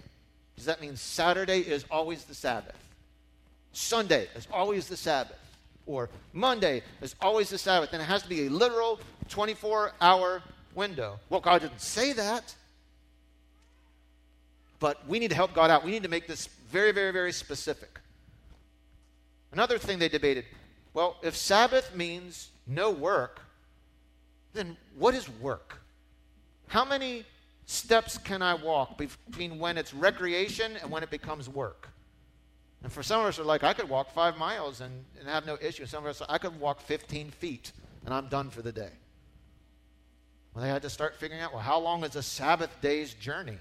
Does 0.55 0.65
that 0.65 0.81
mean 0.81 0.95
Saturday 0.95 1.59
is 1.59 1.85
always 1.91 2.25
the 2.25 2.35
Sabbath? 2.35 2.75
Sunday 3.71 4.27
is 4.35 4.47
always 4.51 4.87
the 4.87 4.97
Sabbath? 4.97 5.37
Or 5.85 6.09
Monday 6.31 6.81
is 7.01 7.15
always 7.21 7.49
the 7.49 7.57
Sabbath, 7.57 7.93
and 7.93 8.01
it 8.01 8.05
has 8.05 8.23
to 8.23 8.29
be 8.29 8.47
a 8.47 8.49
literal 8.49 8.99
24 9.29 9.91
hour 10.01 10.41
window. 10.73 11.19
Well, 11.29 11.41
God 11.41 11.61
didn't 11.61 11.81
say 11.81 12.13
that. 12.13 12.55
But 14.83 15.07
we 15.07 15.17
need 15.17 15.29
to 15.29 15.35
help 15.35 15.53
God 15.53 15.71
out. 15.71 15.85
We 15.85 15.91
need 15.91 16.03
to 16.03 16.09
make 16.09 16.27
this 16.27 16.47
very, 16.69 16.91
very, 16.91 17.13
very 17.13 17.31
specific. 17.31 18.01
Another 19.53 19.77
thing 19.77 19.97
they 19.97 20.09
debated 20.09 20.43
well, 20.93 21.15
if 21.23 21.37
Sabbath 21.37 21.95
means 21.95 22.49
no 22.67 22.91
work, 22.91 23.39
then 24.51 24.75
what 24.97 25.13
is 25.13 25.29
work? 25.39 25.79
How 26.67 26.83
many 26.83 27.23
steps 27.65 28.17
can 28.17 28.41
I 28.41 28.55
walk 28.55 28.97
between 28.97 29.57
when 29.57 29.77
it's 29.77 29.93
recreation 29.93 30.75
and 30.75 30.91
when 30.91 31.01
it 31.01 31.09
becomes 31.09 31.47
work? 31.47 31.87
And 32.83 32.91
for 32.91 33.03
some 33.03 33.21
of 33.21 33.27
us 33.27 33.39
are 33.39 33.43
like, 33.43 33.63
I 33.63 33.71
could 33.71 33.87
walk 33.87 34.11
five 34.11 34.37
miles 34.37 34.81
and, 34.81 35.05
and 35.17 35.29
have 35.29 35.45
no 35.45 35.57
issue. 35.61 35.85
Some 35.85 36.03
of 36.03 36.09
us, 36.09 36.21
I 36.27 36.37
could 36.37 36.59
walk 36.59 36.81
15 36.81 37.31
feet 37.31 37.71
and 38.03 38.13
I'm 38.13 38.27
done 38.27 38.49
for 38.49 38.61
the 38.61 38.73
day. 38.73 38.91
Well, 40.53 40.65
they 40.65 40.69
had 40.69 40.81
to 40.81 40.89
start 40.89 41.15
figuring 41.15 41.41
out, 41.41 41.53
well, 41.53 41.61
how 41.61 41.79
long 41.79 42.03
is 42.03 42.17
a 42.17 42.21
Sabbath 42.21 42.81
day's 42.81 43.13
journey? 43.13 43.59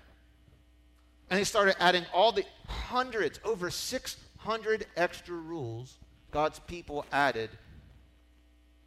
And 1.33 1.41
they 1.41 1.45
started 1.45 1.83
adding 1.83 2.05
all 2.13 2.31
the 2.31 2.45
hundreds, 2.69 3.41
over 3.43 3.71
600 3.71 4.87
extra 4.99 5.35
rules 5.35 5.97
God's 6.31 6.59
people 6.59 7.07
added 7.11 7.49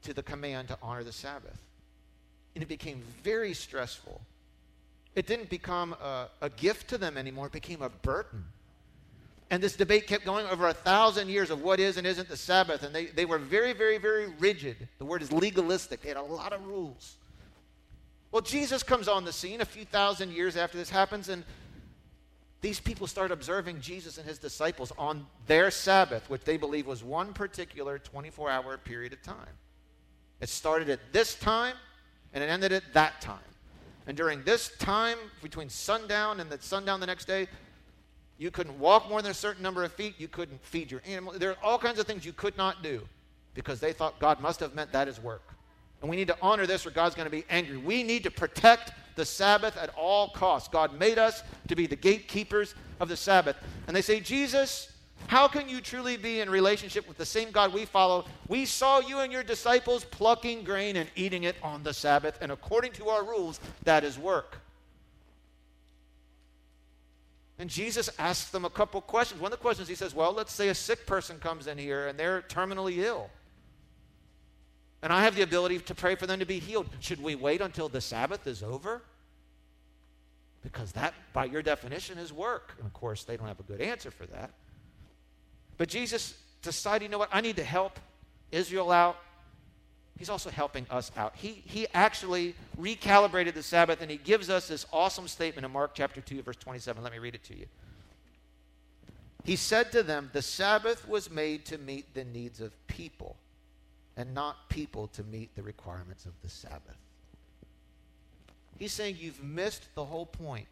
to 0.04 0.14
the 0.14 0.22
command 0.22 0.68
to 0.68 0.78
honor 0.80 1.04
the 1.04 1.12
Sabbath. 1.12 1.58
And 2.54 2.62
it 2.62 2.68
became 2.68 3.02
very 3.24 3.56
stressful. 3.56 4.22
It 5.16 5.26
didn't 5.26 5.50
become 5.50 5.94
a, 5.94 6.28
a 6.40 6.52
gift 6.52 6.88
to 6.90 7.00
them 7.00 7.18
anymore, 7.18 7.48
it 7.48 7.52
became 7.52 7.82
a 7.82 7.90
burden. 7.90 8.46
And 9.50 9.64
this 9.64 9.76
debate 9.76 10.06
kept 10.06 10.24
going 10.24 10.46
over 10.46 10.68
a 10.68 10.74
thousand 10.76 11.30
years 11.30 11.50
of 11.50 11.64
what 11.64 11.80
is 11.80 11.98
and 11.98 12.06
isn't 12.06 12.30
the 12.30 12.38
Sabbath. 12.38 12.84
And 12.84 12.94
they, 12.94 13.08
they 13.08 13.26
were 13.26 13.40
very, 13.40 13.74
very, 13.74 13.98
very 13.98 14.28
rigid. 14.38 14.88
The 15.00 15.06
word 15.06 15.24
is 15.24 15.32
legalistic. 15.32 16.04
They 16.04 16.10
had 16.10 16.18
a 16.18 16.22
lot 16.22 16.54
of 16.54 16.64
rules. 16.68 17.16
Well, 18.32 18.44
Jesus 18.44 18.84
comes 18.84 19.08
on 19.08 19.26
the 19.26 19.34
scene 19.34 19.62
a 19.62 19.66
few 19.66 19.86
thousand 19.86 20.32
years 20.32 20.56
after 20.56 20.78
this 20.78 20.92
happens, 20.92 21.30
and 21.30 21.44
these 22.65 22.80
people 22.80 23.06
start 23.06 23.30
observing 23.30 23.80
Jesus 23.80 24.17
and 24.17 24.28
his 24.28 24.39
disciples 24.39 24.91
on 24.97 25.28
their 25.45 25.69
Sabbath, 25.69 26.28
which 26.32 26.43
they 26.45 26.58
believe 26.58 26.88
was 26.88 27.04
one 27.04 27.32
particular 27.32 27.99
24 27.99 28.49
hour 28.49 28.75
period 28.80 29.13
of 29.13 29.21
time. 29.21 29.56
It 30.41 30.49
started 30.49 30.89
at 30.89 30.99
this 31.13 31.36
time 31.36 31.75
and 32.34 32.43
it 32.43 32.47
ended 32.47 32.71
at 32.71 32.91
that 32.95 33.21
time. 33.21 33.38
And 34.08 34.17
during 34.17 34.41
this 34.45 34.75
time, 34.80 35.19
between 35.43 35.69
sundown 35.69 36.39
and 36.39 36.49
the 36.49 36.60
sundown 36.60 36.99
the 36.99 37.06
next 37.06 37.25
day, 37.25 37.47
you 38.39 38.49
couldn't 38.49 38.80
walk 38.80 39.08
more 39.10 39.21
than 39.21 39.30
a 39.30 39.36
certain 39.36 39.62
number 39.62 39.84
of 39.84 39.91
feet. 39.93 40.15
You 40.17 40.28
couldn't 40.28 40.60
feed 40.65 40.89
your 40.89 41.04
animal. 41.06 41.34
There 41.38 41.51
are 41.51 41.63
all 41.63 41.78
kinds 41.78 41.99
of 41.99 42.08
things 42.08 42.25
you 42.25 42.34
could 42.34 42.58
not 42.58 42.82
do 42.82 43.08
because 43.54 43.80
they 43.80 43.93
thought 43.93 44.17
God 44.17 44.39
must 44.39 44.60
have 44.62 44.73
meant 44.73 44.91
that 44.91 45.08
is 45.08 45.21
work. 45.21 45.54
And 46.01 46.10
we 46.10 46.15
need 46.15 46.30
to 46.30 46.38
honor 46.41 46.65
this 46.65 46.84
or 46.84 46.89
God's 46.89 47.13
going 47.13 47.28
to 47.28 47.32
be 47.32 47.45
angry. 47.47 47.78
We 47.78 48.01
need 48.01 48.23
to 48.23 48.32
protect 48.32 48.91
the 49.15 49.25
Sabbath 49.25 49.78
at 49.78 49.89
all 49.95 50.30
costs. 50.30 50.69
God 50.69 50.97
made 50.97 51.17
us 51.17 51.43
to 51.67 51.75
be 51.75 51.88
the 51.88 51.95
gatekeepers 51.95 52.75
of 52.99 53.10
the 53.10 53.17
Sabbath. 53.17 53.56
And 53.88 53.95
they 53.95 54.01
say, 54.01 54.19
Jesus, 54.19 54.91
how 55.28 55.47
can 55.47 55.67
you 55.67 55.82
truly 55.82 56.17
be 56.17 56.39
in 56.39 56.49
relationship 56.49 57.08
with 57.08 57.17
the 57.17 57.25
same 57.25 57.51
God 57.51 57.73
we 57.73 57.86
follow? 57.86 58.25
We 58.47 58.65
saw 58.65 58.99
you 58.99 59.19
and 59.19 59.32
your 59.32 59.43
disciples 59.43 60.06
plucking 60.06 60.63
grain 60.63 60.97
and 60.97 61.10
eating 61.15 61.43
it 61.43 61.56
on 61.63 61.84
the 61.84 61.93
Sabbath, 61.93 62.38
and 62.41 62.51
according 62.51 62.91
to 62.93 63.10
our 63.10 63.23
rules, 63.23 63.60
that 63.84 64.04
is 64.04 64.19
work. 64.19 64.60
And 67.58 67.69
Jesus 67.69 68.10
asks 68.19 68.51
them 68.51 68.65
a 68.65 68.69
couple 68.69 68.99
questions. 69.01 69.39
One 69.39 69.51
of 69.51 69.58
the 69.58 69.62
questions 69.62 69.88
he 69.88 69.95
says, 69.95 70.13
Well, 70.13 70.34
let's 70.34 70.51
say 70.51 70.69
a 70.69 70.75
sick 70.75 71.06
person 71.06 71.39
comes 71.39 71.67
in 71.67 71.78
here 71.78 72.08
and 72.08 72.19
they're 72.19 72.41
terminally 72.41 72.97
ill. 72.97 73.30
And 75.06 75.13
I 75.13 75.22
have 75.22 75.36
the 75.36 75.44
ability 75.44 75.78
to 75.78 75.94
pray 75.94 76.15
for 76.15 76.26
them 76.26 76.39
to 76.39 76.48
be 76.48 76.58
healed. 76.58 76.89
Should 77.00 77.22
we 77.22 77.36
wait 77.36 77.62
until 77.62 77.88
the 77.88 78.02
Sabbath 78.02 78.48
is 78.48 78.63
over? 78.63 79.04
Because 80.63 80.94
that, 80.94 81.13
by 81.32 81.46
your 81.46 81.62
definition, 81.62 82.18
is 82.18 82.34
work. 82.34 82.74
And 82.80 82.88
of 82.88 82.94
course, 82.94 83.24
they 83.24 83.38
don't 83.38 83.48
have 83.48 83.60
a 83.60 83.63
good 83.63 83.82
answer 83.82 84.10
for 84.10 84.26
that. 84.26 84.50
But 85.78 85.89
Jesus 85.89 86.34
decided, 86.63 87.04
you 87.04 87.10
know 87.10 87.20
what? 87.20 87.30
I 87.32 87.41
need 87.41 87.58
to 87.58 87.63
help 87.63 88.00
Israel 88.52 88.91
out. 88.91 89.18
He's 90.18 90.30
also 90.30 90.50
helping 90.50 90.88
us 90.89 91.12
out. 91.15 91.36
He, 91.36 91.62
he 91.68 91.86
actually 91.94 92.56
recalibrated 92.82 93.54
the 93.54 93.62
Sabbath 93.62 94.02
and 94.02 94.10
he 94.10 94.18
gives 94.18 94.50
us 94.50 94.70
this 94.70 94.88
awesome 94.91 95.28
statement 95.28 95.68
in 95.68 95.72
Mark 95.72 95.91
chapter 95.94 96.20
2, 96.20 96.41
verse 96.41 96.56
27. 96.56 97.04
Let 97.04 97.12
me 97.12 97.20
read 97.20 97.36
it 97.36 97.44
to 97.44 97.56
you. 97.56 97.68
He 99.44 99.56
said 99.56 99.91
to 99.91 100.02
them, 100.02 100.32
The 100.34 100.41
Sabbath 100.41 101.08
was 101.08 101.30
made 101.30 101.63
to 101.65 101.78
meet 101.78 102.15
the 102.15 102.24
needs 102.24 102.60
of 102.60 102.74
people 102.88 103.36
and 104.17 104.34
not 104.34 104.69
people 104.69 105.08
to 105.08 105.23
meet 105.23 105.56
the 105.56 105.63
requirements 105.63 106.25
of 106.25 106.34
the 106.41 106.49
Sabbath. 106.49 106.97
He's 108.78 108.93
saying 108.93 109.17
you've 109.19 109.43
missed 109.43 109.93
the 109.95 110.06
whole 110.06 110.25
point. 110.25 110.67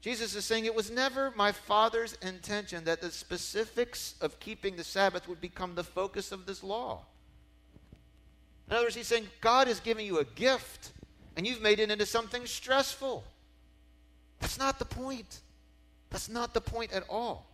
Jesus 0.00 0.34
is 0.34 0.44
saying 0.44 0.66
it 0.66 0.74
was 0.74 0.90
never 0.90 1.32
my 1.36 1.52
Father's 1.52 2.16
intention 2.22 2.84
that 2.84 3.00
the 3.00 3.10
specifics 3.10 4.14
of 4.20 4.38
keeping 4.38 4.76
the 4.76 4.84
Sabbath 4.84 5.28
would 5.28 5.40
become 5.40 5.74
the 5.74 5.82
focus 5.82 6.32
of 6.32 6.46
this 6.46 6.62
law. 6.62 7.02
In 8.68 8.76
other 8.76 8.86
words, 8.86 8.94
he's 8.94 9.06
saying 9.06 9.28
God 9.40 9.68
is 9.68 9.80
giving 9.80 10.06
you 10.06 10.18
a 10.18 10.24
gift 10.24 10.92
and 11.36 11.46
you've 11.46 11.62
made 11.62 11.80
it 11.80 11.90
into 11.90 12.06
something 12.06 12.46
stressful. 12.46 13.24
That's 14.40 14.58
not 14.58 14.78
the 14.78 14.84
point. 14.84 15.40
That's 16.10 16.28
not 16.28 16.54
the 16.54 16.60
point 16.60 16.92
at 16.92 17.04
all. 17.08 17.46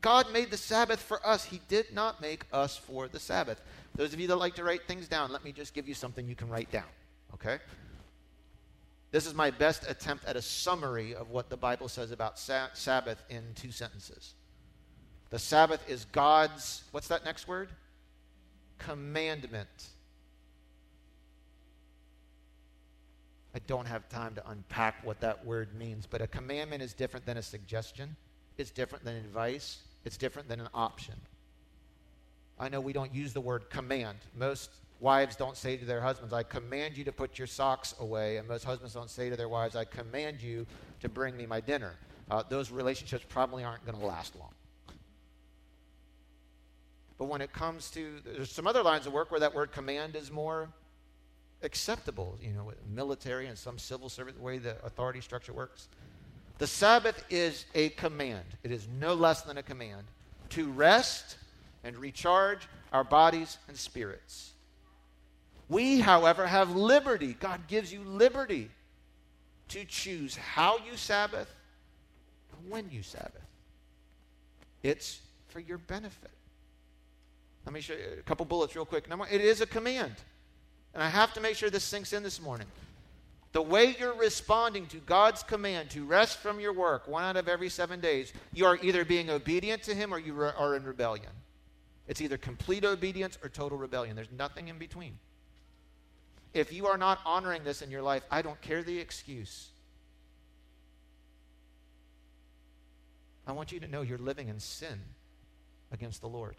God 0.00 0.32
made 0.32 0.50
the 0.50 0.56
Sabbath 0.56 1.00
for 1.00 1.24
us. 1.26 1.44
He 1.44 1.60
did 1.68 1.94
not 1.94 2.20
make 2.20 2.44
us 2.52 2.76
for 2.76 3.08
the 3.08 3.18
Sabbath. 3.18 3.60
Those 3.96 4.12
of 4.12 4.20
you 4.20 4.26
that 4.28 4.36
like 4.36 4.56
to 4.56 4.64
write 4.64 4.86
things 4.86 5.06
down, 5.06 5.30
let 5.30 5.44
me 5.44 5.52
just 5.52 5.72
give 5.72 5.86
you 5.86 5.94
something 5.94 6.26
you 6.26 6.34
can 6.34 6.48
write 6.48 6.70
down, 6.72 6.88
okay? 7.32 7.58
This 9.12 9.26
is 9.26 9.34
my 9.34 9.52
best 9.52 9.88
attempt 9.88 10.24
at 10.24 10.34
a 10.34 10.42
summary 10.42 11.14
of 11.14 11.30
what 11.30 11.48
the 11.48 11.56
Bible 11.56 11.88
says 11.88 12.10
about 12.10 12.36
sa- 12.36 12.68
Sabbath 12.72 13.22
in 13.30 13.42
two 13.54 13.70
sentences. 13.70 14.34
The 15.30 15.38
Sabbath 15.38 15.88
is 15.88 16.06
God's, 16.06 16.82
what's 16.90 17.08
that 17.08 17.24
next 17.24 17.46
word? 17.46 17.68
Commandment. 18.78 19.68
I 23.54 23.60
don't 23.68 23.86
have 23.86 24.08
time 24.08 24.34
to 24.34 24.50
unpack 24.50 25.04
what 25.06 25.20
that 25.20 25.44
word 25.46 25.76
means, 25.78 26.06
but 26.06 26.20
a 26.20 26.26
commandment 26.26 26.82
is 26.82 26.92
different 26.92 27.24
than 27.24 27.36
a 27.36 27.42
suggestion, 27.42 28.16
it's 28.58 28.72
different 28.72 29.04
than 29.04 29.14
advice, 29.14 29.78
it's 30.04 30.16
different 30.16 30.48
than 30.48 30.60
an 30.60 30.68
option. 30.74 31.14
I 32.58 32.68
know 32.68 32.80
we 32.80 32.92
don't 32.92 33.14
use 33.14 33.32
the 33.32 33.40
word 33.40 33.68
command. 33.70 34.18
Most 34.36 34.70
wives 35.00 35.36
don't 35.36 35.56
say 35.56 35.76
to 35.76 35.84
their 35.84 36.00
husbands, 36.00 36.32
I 36.32 36.42
command 36.42 36.96
you 36.96 37.04
to 37.04 37.12
put 37.12 37.38
your 37.38 37.46
socks 37.46 37.94
away. 38.00 38.36
And 38.36 38.48
most 38.48 38.64
husbands 38.64 38.94
don't 38.94 39.10
say 39.10 39.28
to 39.28 39.36
their 39.36 39.48
wives, 39.48 39.76
I 39.76 39.84
command 39.84 40.42
you 40.42 40.66
to 41.00 41.08
bring 41.08 41.36
me 41.36 41.46
my 41.46 41.60
dinner. 41.60 41.94
Uh, 42.30 42.42
those 42.48 42.70
relationships 42.70 43.24
probably 43.28 43.64
aren't 43.64 43.84
going 43.84 43.98
to 43.98 44.06
last 44.06 44.36
long. 44.36 44.52
But 47.18 47.26
when 47.26 47.40
it 47.40 47.52
comes 47.52 47.90
to, 47.92 48.20
there's 48.24 48.50
some 48.50 48.66
other 48.66 48.82
lines 48.82 49.06
of 49.06 49.12
work 49.12 49.30
where 49.30 49.40
that 49.40 49.54
word 49.54 49.72
command 49.72 50.16
is 50.16 50.30
more 50.30 50.68
acceptable, 51.62 52.38
you 52.40 52.52
know, 52.52 52.72
military 52.92 53.46
and 53.46 53.56
some 53.56 53.78
civil 53.78 54.08
service, 54.08 54.34
the 54.34 54.42
way 54.42 54.58
the 54.58 54.76
authority 54.84 55.20
structure 55.20 55.52
works. 55.52 55.88
The 56.58 56.66
Sabbath 56.66 57.24
is 57.30 57.66
a 57.74 57.90
command, 57.90 58.44
it 58.62 58.70
is 58.70 58.86
no 59.00 59.14
less 59.14 59.42
than 59.42 59.58
a 59.58 59.62
command 59.62 60.04
to 60.50 60.70
rest 60.70 61.36
and 61.84 61.96
recharge 61.96 62.66
our 62.92 63.04
bodies 63.04 63.58
and 63.68 63.76
spirits. 63.76 64.52
We, 65.68 66.00
however, 66.00 66.46
have 66.46 66.74
liberty. 66.74 67.36
God 67.38 67.68
gives 67.68 67.92
you 67.92 68.00
liberty 68.02 68.70
to 69.68 69.84
choose 69.84 70.36
how 70.36 70.78
you 70.78 70.96
Sabbath 70.96 71.48
and 72.52 72.70
when 72.70 72.90
you 72.90 73.02
Sabbath. 73.02 73.32
It's 74.82 75.20
for 75.48 75.60
your 75.60 75.78
benefit. 75.78 76.30
Let 77.64 77.72
me 77.72 77.80
show 77.80 77.94
you 77.94 78.18
a 78.18 78.22
couple 78.22 78.44
bullets 78.44 78.76
real 78.76 78.84
quick. 78.84 79.08
Number, 79.08 79.24
one, 79.24 79.32
it 79.32 79.40
is 79.40 79.60
a 79.60 79.66
command. 79.66 80.14
And 80.92 81.02
I 81.02 81.08
have 81.08 81.32
to 81.34 81.40
make 81.40 81.56
sure 81.56 81.70
this 81.70 81.84
sinks 81.84 82.12
in 82.12 82.22
this 82.22 82.40
morning. 82.40 82.66
The 83.52 83.62
way 83.62 83.96
you're 83.98 84.14
responding 84.14 84.86
to 84.86 84.98
God's 84.98 85.42
command 85.42 85.90
to 85.90 86.04
rest 86.04 86.38
from 86.38 86.60
your 86.60 86.72
work 86.72 87.08
one 87.08 87.24
out 87.24 87.36
of 87.36 87.48
every 87.48 87.68
seven 87.68 88.00
days, 88.00 88.32
you 88.52 88.66
are 88.66 88.78
either 88.82 89.04
being 89.04 89.30
obedient 89.30 89.82
to 89.84 89.94
Him 89.94 90.12
or 90.12 90.18
you 90.18 90.38
are 90.40 90.76
in 90.76 90.84
rebellion. 90.84 91.30
It's 92.06 92.20
either 92.20 92.36
complete 92.36 92.84
obedience 92.84 93.38
or 93.42 93.48
total 93.48 93.78
rebellion. 93.78 94.14
There's 94.16 94.32
nothing 94.36 94.68
in 94.68 94.78
between. 94.78 95.18
If 96.52 96.72
you 96.72 96.86
are 96.86 96.98
not 96.98 97.18
honoring 97.24 97.64
this 97.64 97.82
in 97.82 97.90
your 97.90 98.02
life, 98.02 98.22
I 98.30 98.42
don't 98.42 98.60
care 98.60 98.82
the 98.82 98.98
excuse. 98.98 99.70
I 103.46 103.52
want 103.52 103.72
you 103.72 103.80
to 103.80 103.88
know 103.88 104.02
you're 104.02 104.18
living 104.18 104.48
in 104.48 104.60
sin 104.60 105.00
against 105.92 106.20
the 106.20 106.28
Lord. 106.28 106.56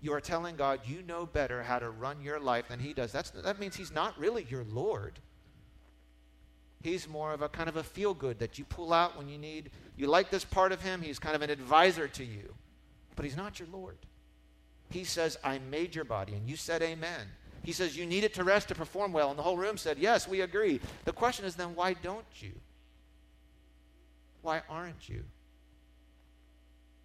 You 0.00 0.12
are 0.12 0.20
telling 0.20 0.56
God 0.56 0.80
you 0.84 1.02
know 1.02 1.26
better 1.26 1.62
how 1.62 1.78
to 1.78 1.88
run 1.88 2.20
your 2.20 2.40
life 2.40 2.68
than 2.68 2.80
He 2.80 2.92
does. 2.92 3.12
That's, 3.12 3.30
that 3.30 3.60
means 3.60 3.76
He's 3.76 3.92
not 3.92 4.18
really 4.18 4.46
your 4.50 4.64
Lord. 4.64 5.12
He's 6.82 7.08
more 7.08 7.32
of 7.32 7.42
a 7.42 7.48
kind 7.48 7.68
of 7.68 7.76
a 7.76 7.84
feel 7.84 8.12
good 8.12 8.40
that 8.40 8.58
you 8.58 8.64
pull 8.64 8.92
out 8.92 9.16
when 9.16 9.28
you 9.28 9.38
need. 9.38 9.70
You 9.96 10.08
like 10.08 10.30
this 10.30 10.44
part 10.44 10.72
of 10.72 10.82
Him, 10.82 11.00
He's 11.00 11.20
kind 11.20 11.36
of 11.36 11.42
an 11.42 11.50
advisor 11.50 12.08
to 12.08 12.24
you. 12.24 12.54
But 13.16 13.24
He's 13.24 13.36
not 13.36 13.58
your 13.58 13.68
Lord. 13.72 13.98
He 14.90 15.04
says, 15.04 15.38
I 15.42 15.58
made 15.58 15.94
your 15.94 16.04
body, 16.04 16.34
and 16.34 16.48
you 16.48 16.56
said 16.56 16.82
amen. 16.82 17.26
He 17.62 17.72
says, 17.72 17.96
You 17.96 18.06
need 18.06 18.24
it 18.24 18.34
to 18.34 18.44
rest 18.44 18.68
to 18.68 18.74
perform 18.74 19.12
well. 19.12 19.30
And 19.30 19.38
the 19.38 19.42
whole 19.42 19.56
room 19.56 19.76
said, 19.76 19.98
Yes, 19.98 20.28
we 20.28 20.40
agree. 20.40 20.80
The 21.04 21.12
question 21.12 21.44
is 21.44 21.54
then, 21.54 21.74
why 21.74 21.94
don't 21.94 22.24
you? 22.40 22.52
Why 24.42 24.62
aren't 24.68 25.08
you? 25.08 25.24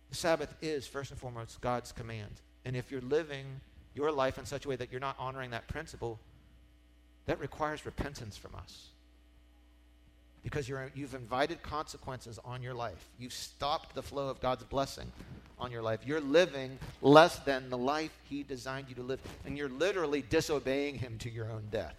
The 0.09 0.15
Sabbath 0.15 0.53
is, 0.61 0.87
first 0.87 1.11
and 1.11 1.19
foremost, 1.19 1.61
God's 1.61 1.91
command. 1.91 2.41
And 2.65 2.75
if 2.75 2.91
you're 2.91 3.01
living 3.01 3.45
your 3.93 4.11
life 4.11 4.37
in 4.37 4.45
such 4.45 4.65
a 4.65 4.69
way 4.69 4.75
that 4.75 4.91
you're 4.91 5.01
not 5.01 5.15
honoring 5.19 5.51
that 5.51 5.67
principle, 5.67 6.19
that 7.25 7.39
requires 7.39 7.85
repentance 7.85 8.37
from 8.37 8.55
us. 8.55 8.87
Because 10.43 10.69
you 10.69 10.75
have 10.75 11.13
invited 11.13 11.61
consequences 11.61 12.39
on 12.45 12.63
your 12.63 12.73
life. 12.73 13.09
You've 13.19 13.33
stopped 13.33 13.93
the 13.95 14.01
flow 14.01 14.29
of 14.29 14.39
God's 14.39 14.63
blessing 14.63 15.11
on 15.59 15.71
your 15.71 15.81
life. 15.81 16.01
You're 16.05 16.21
living 16.21 16.77
less 17.01 17.39
than 17.39 17.69
the 17.69 17.77
life 17.77 18.11
He 18.29 18.43
designed 18.43 18.87
you 18.89 18.95
to 18.95 19.03
live. 19.03 19.19
And 19.45 19.57
you're 19.57 19.69
literally 19.69 20.21
disobeying 20.21 20.95
Him 20.95 21.17
to 21.19 21.29
your 21.29 21.51
own 21.51 21.63
death. 21.71 21.95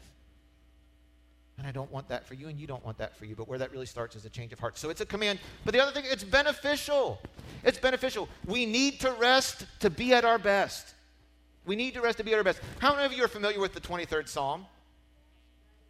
And 1.59 1.67
I 1.67 1.73
don't 1.73 1.91
want 1.91 2.09
that 2.09 2.25
for 2.25 2.35
you, 2.35 2.47
and 2.47 2.59
you 2.59 2.69
don't 2.69 2.85
want 2.85 2.99
that 2.99 3.17
for 3.17 3.25
you. 3.25 3.35
But 3.35 3.49
where 3.49 3.59
that 3.59 3.73
really 3.73 3.87
starts 3.87 4.15
is 4.15 4.25
a 4.25 4.31
change 4.31 4.53
of 4.53 4.61
heart. 4.61 4.79
So 4.79 4.91
it's 4.91 5.01
a 5.01 5.07
command. 5.07 5.41
But 5.65 5.75
the 5.75 5.83
other 5.83 5.91
thing, 5.91 6.05
it's 6.09 6.23
beneficial. 6.23 7.21
It's 7.65 7.79
beneficial. 7.79 8.29
We 8.47 8.65
need 8.65 9.01
to 9.01 9.11
rest 9.13 9.67
to 9.81 9.91
be 9.91 10.15
at 10.15 10.25
our 10.25 10.39
best. 10.39 10.95
We 11.67 11.75
need 11.75 11.95
to 11.95 12.01
rest 12.01 12.19
to 12.19 12.25
be 12.25 12.33
at 12.33 12.39
our 12.39 12.45
best. 12.45 12.61
How 12.79 12.95
many 12.95 13.07
of 13.07 13.13
you 13.13 13.25
are 13.25 13.29
familiar 13.29 13.59
with 13.59 13.75
the 13.75 13.81
23rd 13.81 14.29
Psalm? 14.29 14.67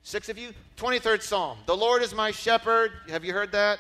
Six 0.03 0.31
of 0.31 0.39
you? 0.39 0.55
23rd 0.79 1.21
Psalm. 1.21 1.59
The 1.67 1.77
Lord 1.77 2.03
is 2.03 2.15
my 2.15 2.31
shepherd. 2.31 2.91
Have 3.11 3.25
you 3.25 3.35
heard 3.35 3.53
that? 3.53 3.79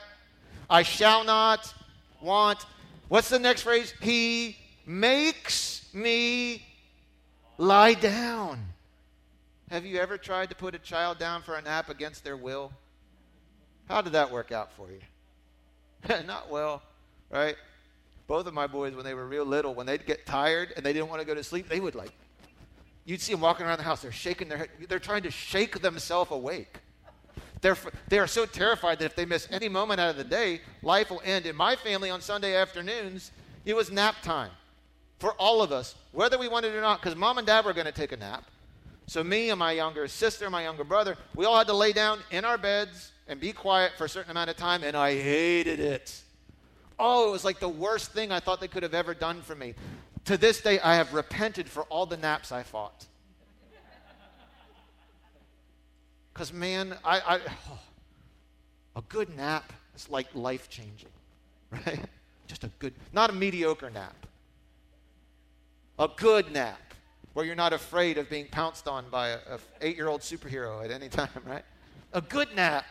I 0.68 0.83
shall 0.83 1.24
not 1.24 1.72
want. 2.20 2.66
What's 3.08 3.28
the 3.28 3.38
next 3.38 3.62
phrase? 3.62 3.92
He 4.00 4.56
makes 4.86 5.88
me 5.92 6.62
lie 7.58 7.94
down 7.94 8.68
have 9.70 9.84
you 9.84 9.98
ever 9.98 10.16
tried 10.16 10.48
to 10.48 10.54
put 10.54 10.74
a 10.74 10.78
child 10.78 11.18
down 11.18 11.42
for 11.42 11.54
a 11.54 11.60
nap 11.60 11.90
against 11.90 12.24
their 12.24 12.36
will? 12.36 12.72
How 13.86 14.00
did 14.00 14.14
that 14.14 14.30
work 14.30 14.50
out 14.50 14.72
for 14.72 14.88
you? 14.90 15.00
Not 16.26 16.50
well, 16.50 16.82
right? 17.30 17.56
Both 18.26 18.46
of 18.46 18.54
my 18.54 18.66
boys, 18.66 18.94
when 18.94 19.04
they 19.04 19.14
were 19.14 19.26
real 19.26 19.44
little, 19.44 19.74
when 19.74 19.86
they'd 19.86 20.06
get 20.06 20.24
tired 20.24 20.72
and 20.76 20.84
they 20.84 20.92
didn't 20.94 21.08
want 21.08 21.20
to 21.20 21.26
go 21.26 21.34
to 21.34 21.44
sleep, 21.44 21.68
they 21.68 21.80
would 21.80 21.94
like, 21.94 22.12
you'd 23.04 23.20
see 23.20 23.32
them 23.32 23.42
walking 23.42 23.66
around 23.66 23.78
the 23.78 23.84
house. 23.84 24.00
They're 24.00 24.12
shaking 24.12 24.48
their 24.48 24.58
head. 24.58 24.70
They're 24.88 24.98
trying 24.98 25.22
to 25.24 25.30
shake 25.30 25.80
themselves 25.80 26.30
awake. 26.30 26.78
They're, 27.60 27.76
they 28.08 28.18
are 28.18 28.26
so 28.26 28.46
terrified 28.46 28.98
that 29.00 29.06
if 29.06 29.16
they 29.16 29.24
miss 29.24 29.48
any 29.50 29.68
moment 29.68 30.00
out 30.00 30.10
of 30.10 30.16
the 30.16 30.24
day, 30.24 30.60
life 30.82 31.10
will 31.10 31.22
end. 31.24 31.46
In 31.46 31.56
my 31.56 31.76
family 31.76 32.10
on 32.10 32.20
Sunday 32.20 32.56
afternoons, 32.56 33.32
it 33.64 33.74
was 33.74 33.90
nap 33.90 34.16
time 34.22 34.50
for 35.18 35.32
all 35.32 35.62
of 35.62 35.72
us, 35.72 35.96
whether 36.12 36.38
we 36.38 36.48
wanted 36.48 36.74
it 36.74 36.76
or 36.76 36.80
not, 36.80 37.00
because 37.00 37.16
mom 37.16 37.38
and 37.38 37.46
dad 37.46 37.64
were 37.64 37.72
going 37.72 37.86
to 37.86 37.92
take 37.92 38.12
a 38.12 38.16
nap. 38.16 38.44
So, 39.06 39.24
me 39.24 39.50
and 39.50 39.58
my 39.58 39.72
younger 39.72 40.06
sister, 40.06 40.50
my 40.50 40.62
younger 40.62 40.84
brother, 40.84 41.16
we 41.34 41.46
all 41.46 41.56
had 41.56 41.66
to 41.68 41.74
lay 41.74 41.92
down 41.92 42.20
in 42.30 42.44
our 42.44 42.58
beds 42.58 43.12
and 43.26 43.40
be 43.40 43.52
quiet 43.52 43.92
for 43.96 44.04
a 44.04 44.08
certain 44.08 44.30
amount 44.30 44.50
of 44.50 44.56
time, 44.56 44.84
and 44.84 44.96
I 44.96 45.14
hated 45.14 45.80
it. 45.80 46.22
Oh, 46.98 47.28
it 47.28 47.32
was 47.32 47.44
like 47.44 47.58
the 47.58 47.68
worst 47.68 48.12
thing 48.12 48.30
I 48.30 48.40
thought 48.40 48.60
they 48.60 48.68
could 48.68 48.82
have 48.82 48.94
ever 48.94 49.14
done 49.14 49.40
for 49.40 49.54
me. 49.54 49.74
To 50.26 50.36
this 50.36 50.60
day, 50.60 50.78
I 50.80 50.96
have 50.96 51.14
repented 51.14 51.68
for 51.68 51.84
all 51.84 52.04
the 52.04 52.16
naps 52.16 52.52
I 52.52 52.62
fought. 52.62 53.06
Because, 56.38 56.53
man, 56.53 56.94
I, 57.05 57.18
I 57.18 57.40
oh, 57.68 57.79
a 58.96 59.03
good 59.09 59.37
nap 59.37 59.72
is 59.96 60.09
like 60.09 60.29
life 60.37 60.68
changing, 60.68 61.11
right? 61.72 61.98
Just 62.46 62.62
a 62.62 62.68
good, 62.79 62.94
not 63.12 63.31
a 63.31 63.33
mediocre 63.33 63.90
nap. 63.90 64.14
A 65.98 66.07
good 66.07 66.53
nap 66.53 66.94
where 67.33 67.44
you're 67.44 67.57
not 67.57 67.72
afraid 67.72 68.18
of 68.18 68.31
being 68.31 68.46
pounced 68.53 68.87
on 68.87 69.07
by 69.11 69.31
a, 69.31 69.59
eight-year-old 69.81 70.20
superhero 70.20 70.85
at 70.85 70.92
any 70.92 71.09
time, 71.20 71.29
right? 71.44 71.64
A 72.12 72.20
good 72.20 72.55
nap. 72.55 72.85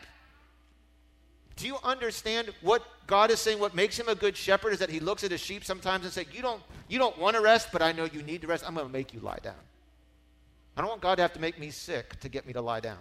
Do 1.56 1.66
you 1.66 1.78
understand 1.82 2.50
what 2.60 2.82
God 3.06 3.30
is 3.30 3.40
saying? 3.40 3.60
What 3.60 3.74
makes 3.74 3.98
him 3.98 4.10
a 4.10 4.14
good 4.14 4.36
shepherd 4.36 4.74
is 4.74 4.78
that 4.80 4.90
he 4.90 5.00
looks 5.00 5.24
at 5.24 5.30
his 5.30 5.40
sheep 5.40 5.64
sometimes 5.64 6.04
and 6.04 6.12
says, 6.12 6.26
"You 6.34 6.42
don't, 6.42 6.62
you 6.86 6.98
don't 6.98 7.16
want 7.16 7.34
to 7.34 7.40
rest, 7.40 7.68
but 7.72 7.80
I 7.80 7.92
know 7.92 8.04
you 8.04 8.22
need 8.22 8.42
to 8.42 8.46
rest. 8.46 8.62
I'm 8.66 8.74
going 8.74 8.86
to 8.86 8.92
make 8.92 9.14
you 9.14 9.20
lie 9.20 9.38
down. 9.42 9.62
I 10.76 10.82
don't 10.82 10.90
want 10.90 11.00
God 11.00 11.14
to 11.14 11.22
have 11.22 11.32
to 11.32 11.40
make 11.40 11.58
me 11.58 11.70
sick 11.70 12.20
to 12.20 12.28
get 12.28 12.46
me 12.46 12.52
to 12.52 12.60
lie 12.60 12.80
down. 12.80 12.98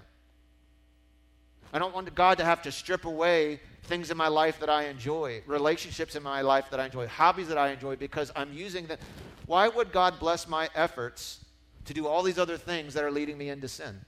I 1.74 1.80
don't 1.80 1.94
want 1.94 2.14
God 2.16 2.38
to 2.38 2.46
have 2.46 2.62
to 2.64 2.72
strip 2.72 3.06
away 3.06 3.60
things 3.84 4.12
in 4.12 4.18
my 4.18 4.28
life 4.28 4.60
that 4.60 4.70
I 4.70 4.86
enjoy, 4.86 5.42
relationships 5.46 6.16
in 6.16 6.24
my 6.24 6.42
life 6.42 6.70
that 6.72 6.80
I 6.80 6.86
enjoy, 6.86 7.08
hobbies 7.08 7.48
that 7.48 7.58
I 7.58 7.70
enjoy, 7.70 7.96
because 7.96 8.32
I'm 8.36 8.54
using 8.54 8.88
them. 8.88 8.98
Why 9.46 9.68
would 9.68 9.92
God 9.92 10.20
bless 10.20 10.48
my 10.48 10.70
efforts 10.76 11.44
to 11.86 11.94
do 11.94 12.08
all 12.08 12.24
these 12.24 12.38
other 12.38 12.58
things 12.58 12.94
that 12.94 13.04
are 13.04 13.12
leading 13.12 13.38
me 13.38 13.50
into 13.50 13.68
sin? 13.68 14.02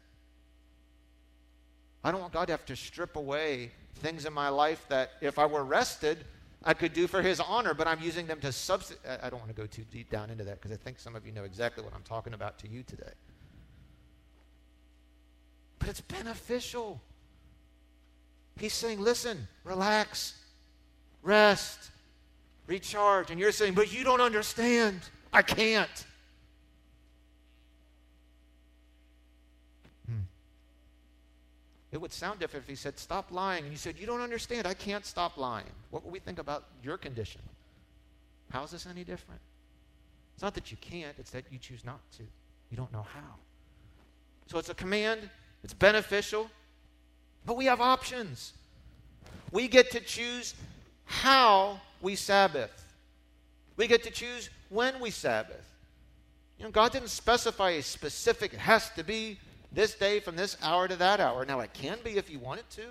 I 2.04 2.12
don't 2.12 2.22
want 2.22 2.34
God 2.34 2.46
to 2.46 2.54
have 2.54 2.66
to 2.66 2.76
strip 2.76 3.16
away 3.16 3.72
things 3.96 4.26
in 4.26 4.34
my 4.34 4.50
life 4.50 4.86
that 4.90 5.12
if 5.22 5.38
I 5.38 5.46
were 5.46 5.64
rested, 5.64 6.26
I 6.64 6.74
could 6.74 6.94
do 6.94 7.08
for 7.08 7.22
his 7.22 7.40
honor, 7.40 7.74
but 7.74 7.88
I'm 7.88 8.02
using 8.02 8.28
them 8.28 8.40
to 8.42 8.52
substitute. 8.52 9.02
I 9.22 9.30
don't 9.30 9.40
want 9.40 9.50
to 9.50 9.62
go 9.62 9.66
too 9.66 9.86
deep 9.92 10.10
down 10.10 10.30
into 10.30 10.44
that 10.46 10.62
because 10.62 10.72
I 10.72 10.78
think 10.78 11.00
some 11.00 11.16
of 11.16 11.26
you 11.26 11.32
know 11.32 11.44
exactly 11.44 11.84
what 11.84 11.94
I'm 11.94 12.04
talking 12.04 12.34
about 12.34 12.60
to 12.60 12.70
you 12.70 12.84
today. 12.84 13.14
But 15.78 15.88
it's 15.88 16.02
beneficial. 16.02 17.02
He's 18.60 18.74
saying, 18.74 19.00
listen, 19.00 19.48
relax, 19.64 20.36
rest, 21.24 21.92
recharge. 22.68 23.32
And 23.32 23.40
you're 23.40 23.52
saying, 23.52 23.74
but 23.74 23.94
you 23.94 24.04
don't 24.04 24.22
understand. 24.22 25.00
I 25.32 25.42
can't. 25.42 26.06
Hmm. 30.08 30.24
It 31.92 32.02
would 32.02 32.12
sound 32.12 32.40
different 32.40 32.66
if 32.66 32.70
he 32.70 32.76
said, 32.76 32.98
Stop 33.00 33.32
lying. 33.32 33.64
And 33.64 33.72
you 33.72 33.78
said, 33.78 33.96
You 34.00 34.08
don't 34.08 34.22
understand. 34.22 34.68
I 34.68 34.74
can't 34.74 35.06
stop 35.06 35.38
lying. 35.38 35.72
What 35.92 36.04
would 36.04 36.12
we 36.12 36.20
think 36.20 36.40
about 36.40 36.66
your 36.84 36.98
condition? 36.98 37.42
How 38.50 38.64
is 38.64 38.72
this 38.72 38.88
any 38.88 39.04
different? 39.04 39.42
It's 40.34 40.44
not 40.44 40.54
that 40.56 40.72
you 40.72 40.78
can't, 40.78 41.16
it's 41.20 41.32
that 41.32 41.44
you 41.52 41.60
choose 41.60 41.86
not 41.86 42.00
to. 42.18 42.24
You 42.72 42.78
don't 42.78 42.92
know 42.92 43.06
how. 43.14 43.36
So 44.48 44.58
it's 44.58 44.70
a 44.70 44.74
command, 44.74 45.30
it's 45.64 45.74
beneficial, 45.74 46.50
but 47.46 47.58
we 47.58 47.66
have 47.66 47.82
options. 47.82 48.54
We 49.52 49.68
get 49.68 49.92
to 49.92 50.00
choose 50.00 50.54
how 51.06 51.80
we 52.02 52.16
Sabbath. 52.16 52.86
We 53.78 53.88
get 53.88 54.04
to 54.04 54.12
choose 54.12 54.50
when 54.70 55.00
we 55.00 55.10
Sabbath. 55.10 55.66
You 56.58 56.66
know, 56.66 56.72
God 56.72 56.92
didn't 56.92 57.10
specify 57.10 57.72
a 57.72 57.82
specific, 57.82 58.54
it 58.54 58.60
has 58.60 58.90
to 58.92 59.04
be 59.04 59.40
this 59.72 59.96
day 59.96 60.20
from 60.20 60.36
this 60.36 60.58
hour 60.62 60.88
to 60.88 60.96
that 60.98 61.20
hour. 61.20 61.46
Now, 61.46 61.62
it 61.62 61.74
can 61.74 61.98
be 62.04 62.18
if 62.18 62.30
you 62.30 62.40
want 62.40 62.60
it 62.60 62.70
to. 62.72 62.86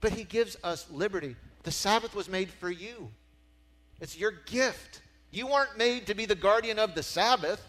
But 0.00 0.12
He 0.12 0.24
gives 0.24 0.56
us 0.64 0.86
liberty. 0.90 1.36
The 1.62 1.70
Sabbath 1.70 2.14
was 2.14 2.28
made 2.28 2.50
for 2.50 2.70
you, 2.70 3.10
it's 4.00 4.18
your 4.18 4.32
gift. 4.46 5.02
You 5.32 5.46
weren't 5.46 5.78
made 5.78 6.08
to 6.08 6.14
be 6.14 6.26
the 6.26 6.34
guardian 6.34 6.80
of 6.80 6.96
the 6.96 7.04
Sabbath, 7.04 7.62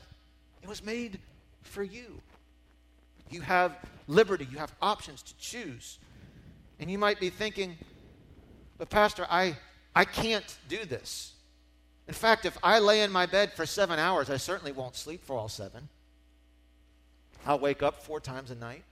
it 0.64 0.70
was 0.70 0.84
made 0.84 1.20
for 1.62 1.84
you. 1.84 2.22
You 3.32 3.42
have 3.42 3.76
liberty, 4.08 4.48
you 4.52 4.58
have 4.58 4.74
options 4.82 5.22
to 5.24 5.38
choose. 5.38 5.98
And 6.80 6.92
you 6.92 6.98
might 6.98 7.20
be 7.20 7.30
thinking, 7.30 7.78
but 8.78 8.90
Pastor, 8.90 9.26
I, 9.30 9.56
I 9.96 10.06
can't 10.06 10.58
do 10.68 10.84
this. 10.86 11.34
In 12.08 12.14
fact, 12.14 12.46
if 12.46 12.58
I 12.62 12.80
lay 12.80 13.04
in 13.04 13.12
my 13.12 13.26
bed 13.26 13.54
for 13.54 13.66
seven 13.66 14.00
hours, 14.00 14.30
I 14.30 14.38
certainly 14.38 14.72
won't 14.72 14.96
sleep 14.96 15.24
for 15.24 15.36
all 15.36 15.48
seven. 15.48 15.88
I'll 17.46 17.60
wake 17.60 17.82
up 17.82 18.04
four 18.04 18.20
times 18.20 18.52
a 18.52 18.56
night. 18.56 18.84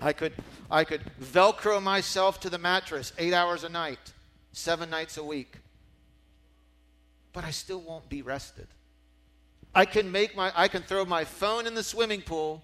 I 0.00 0.12
could, 0.12 0.32
I 0.70 0.84
could 0.84 1.02
Velcro 1.20 1.82
myself 1.82 2.38
to 2.40 2.50
the 2.50 2.58
mattress 2.58 3.12
eight 3.18 3.34
hours 3.34 3.64
a 3.64 3.68
night, 3.68 4.12
seven 4.52 4.90
nights 4.90 5.16
a 5.16 5.24
week. 5.24 5.56
But 7.32 7.44
I 7.44 7.50
still 7.50 7.80
won't 7.80 8.08
be 8.08 8.22
rested. 8.22 8.68
I 9.74 9.84
can 9.84 10.10
make 10.10 10.36
my 10.36 10.52
I 10.54 10.68
can 10.68 10.82
throw 10.82 11.04
my 11.04 11.24
phone 11.24 11.66
in 11.66 11.74
the 11.74 11.82
swimming 11.82 12.22
pool, 12.22 12.62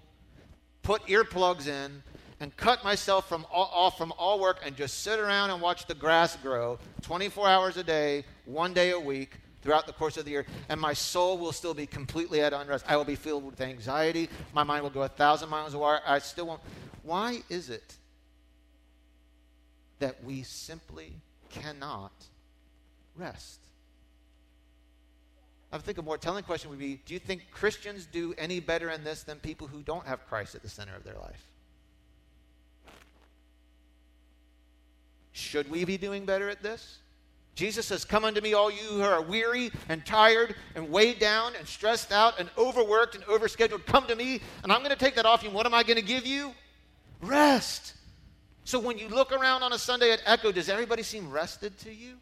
put 0.83 1.05
earplugs 1.07 1.67
in, 1.67 2.03
and 2.39 2.55
cut 2.57 2.83
myself 2.83 3.29
from 3.29 3.45
all, 3.51 3.69
off 3.73 3.97
from 3.97 4.13
all 4.17 4.39
work 4.39 4.59
and 4.65 4.75
just 4.75 5.03
sit 5.03 5.19
around 5.19 5.49
and 5.51 5.61
watch 5.61 5.85
the 5.85 5.95
grass 5.95 6.35
grow 6.37 6.77
24 7.01 7.47
hours 7.47 7.77
a 7.77 7.83
day, 7.83 8.25
one 8.45 8.73
day 8.73 8.91
a 8.91 8.99
week 8.99 9.37
throughout 9.61 9.87
the 9.87 9.93
course 9.93 10.15
of 10.15 10.25
the 10.25 10.31
year, 10.31 10.45
and 10.69 10.79
my 10.79 10.93
soul 10.93 11.39
will 11.39 11.51
still 11.51 11.73
be 11.73 11.87
completely 11.87 12.39
at 12.41 12.53
unrest. 12.53 12.85
I 12.87 12.95
will 12.97 13.03
be 13.03 13.15
filled 13.15 13.43
with 13.43 13.59
anxiety. 13.61 14.29
My 14.53 14.63
mind 14.63 14.83
will 14.83 14.91
go 14.91 15.01
a 15.01 15.07
thousand 15.07 15.49
miles 15.49 15.73
an 15.73 15.79
hour. 15.79 16.01
I 16.05 16.19
still 16.19 16.47
won't. 16.47 16.61
Why 17.01 17.41
is 17.49 17.71
it 17.71 17.95
that 19.99 20.23
we 20.23 20.43
simply 20.43 21.13
cannot 21.49 22.11
rest? 23.15 23.64
I 25.75 25.77
think 25.79 25.97
a 25.97 26.01
more 26.01 26.17
telling 26.17 26.43
question 26.43 26.69
would 26.69 26.79
be 26.79 27.01
Do 27.05 27.13
you 27.13 27.19
think 27.19 27.43
Christians 27.51 28.07
do 28.09 28.33
any 28.37 28.61
better 28.61 28.89
in 28.89 29.03
this 29.03 29.23
than 29.23 29.39
people 29.39 29.67
who 29.67 29.81
don't 29.81 30.05
have 30.07 30.25
Christ 30.27 30.55
at 30.55 30.61
the 30.61 30.69
center 30.69 30.95
of 30.95 31.03
their 31.03 31.15
life? 31.15 31.43
Should 35.33 35.69
we 35.69 35.83
be 35.83 35.97
doing 35.97 36.25
better 36.25 36.49
at 36.49 36.63
this? 36.63 36.99
Jesus 37.55 37.85
says, 37.85 38.05
Come 38.05 38.23
unto 38.23 38.39
me, 38.39 38.53
all 38.53 38.71
you 38.71 38.77
who 38.77 39.01
are 39.01 39.21
weary 39.21 39.69
and 39.89 40.05
tired 40.05 40.55
and 40.75 40.89
weighed 40.89 41.19
down 41.19 41.53
and 41.57 41.67
stressed 41.67 42.13
out 42.13 42.39
and 42.39 42.49
overworked 42.57 43.15
and 43.15 43.23
overscheduled. 43.25 43.85
Come 43.85 44.07
to 44.07 44.15
me, 44.15 44.39
and 44.63 44.71
I'm 44.71 44.79
going 44.79 44.91
to 44.91 44.95
take 44.95 45.15
that 45.15 45.25
off 45.25 45.43
you. 45.43 45.49
And 45.49 45.55
What 45.55 45.65
am 45.65 45.73
I 45.73 45.83
going 45.83 45.99
to 45.99 46.05
give 46.05 46.25
you? 46.25 46.53
Rest. 47.21 47.95
So 48.63 48.79
when 48.79 48.97
you 48.97 49.09
look 49.09 49.33
around 49.33 49.61
on 49.63 49.73
a 49.73 49.77
Sunday 49.77 50.11
at 50.11 50.21
Echo, 50.25 50.53
does 50.53 50.69
everybody 50.69 51.03
seem 51.03 51.29
rested 51.29 51.77
to 51.79 51.93
you? 51.93 52.15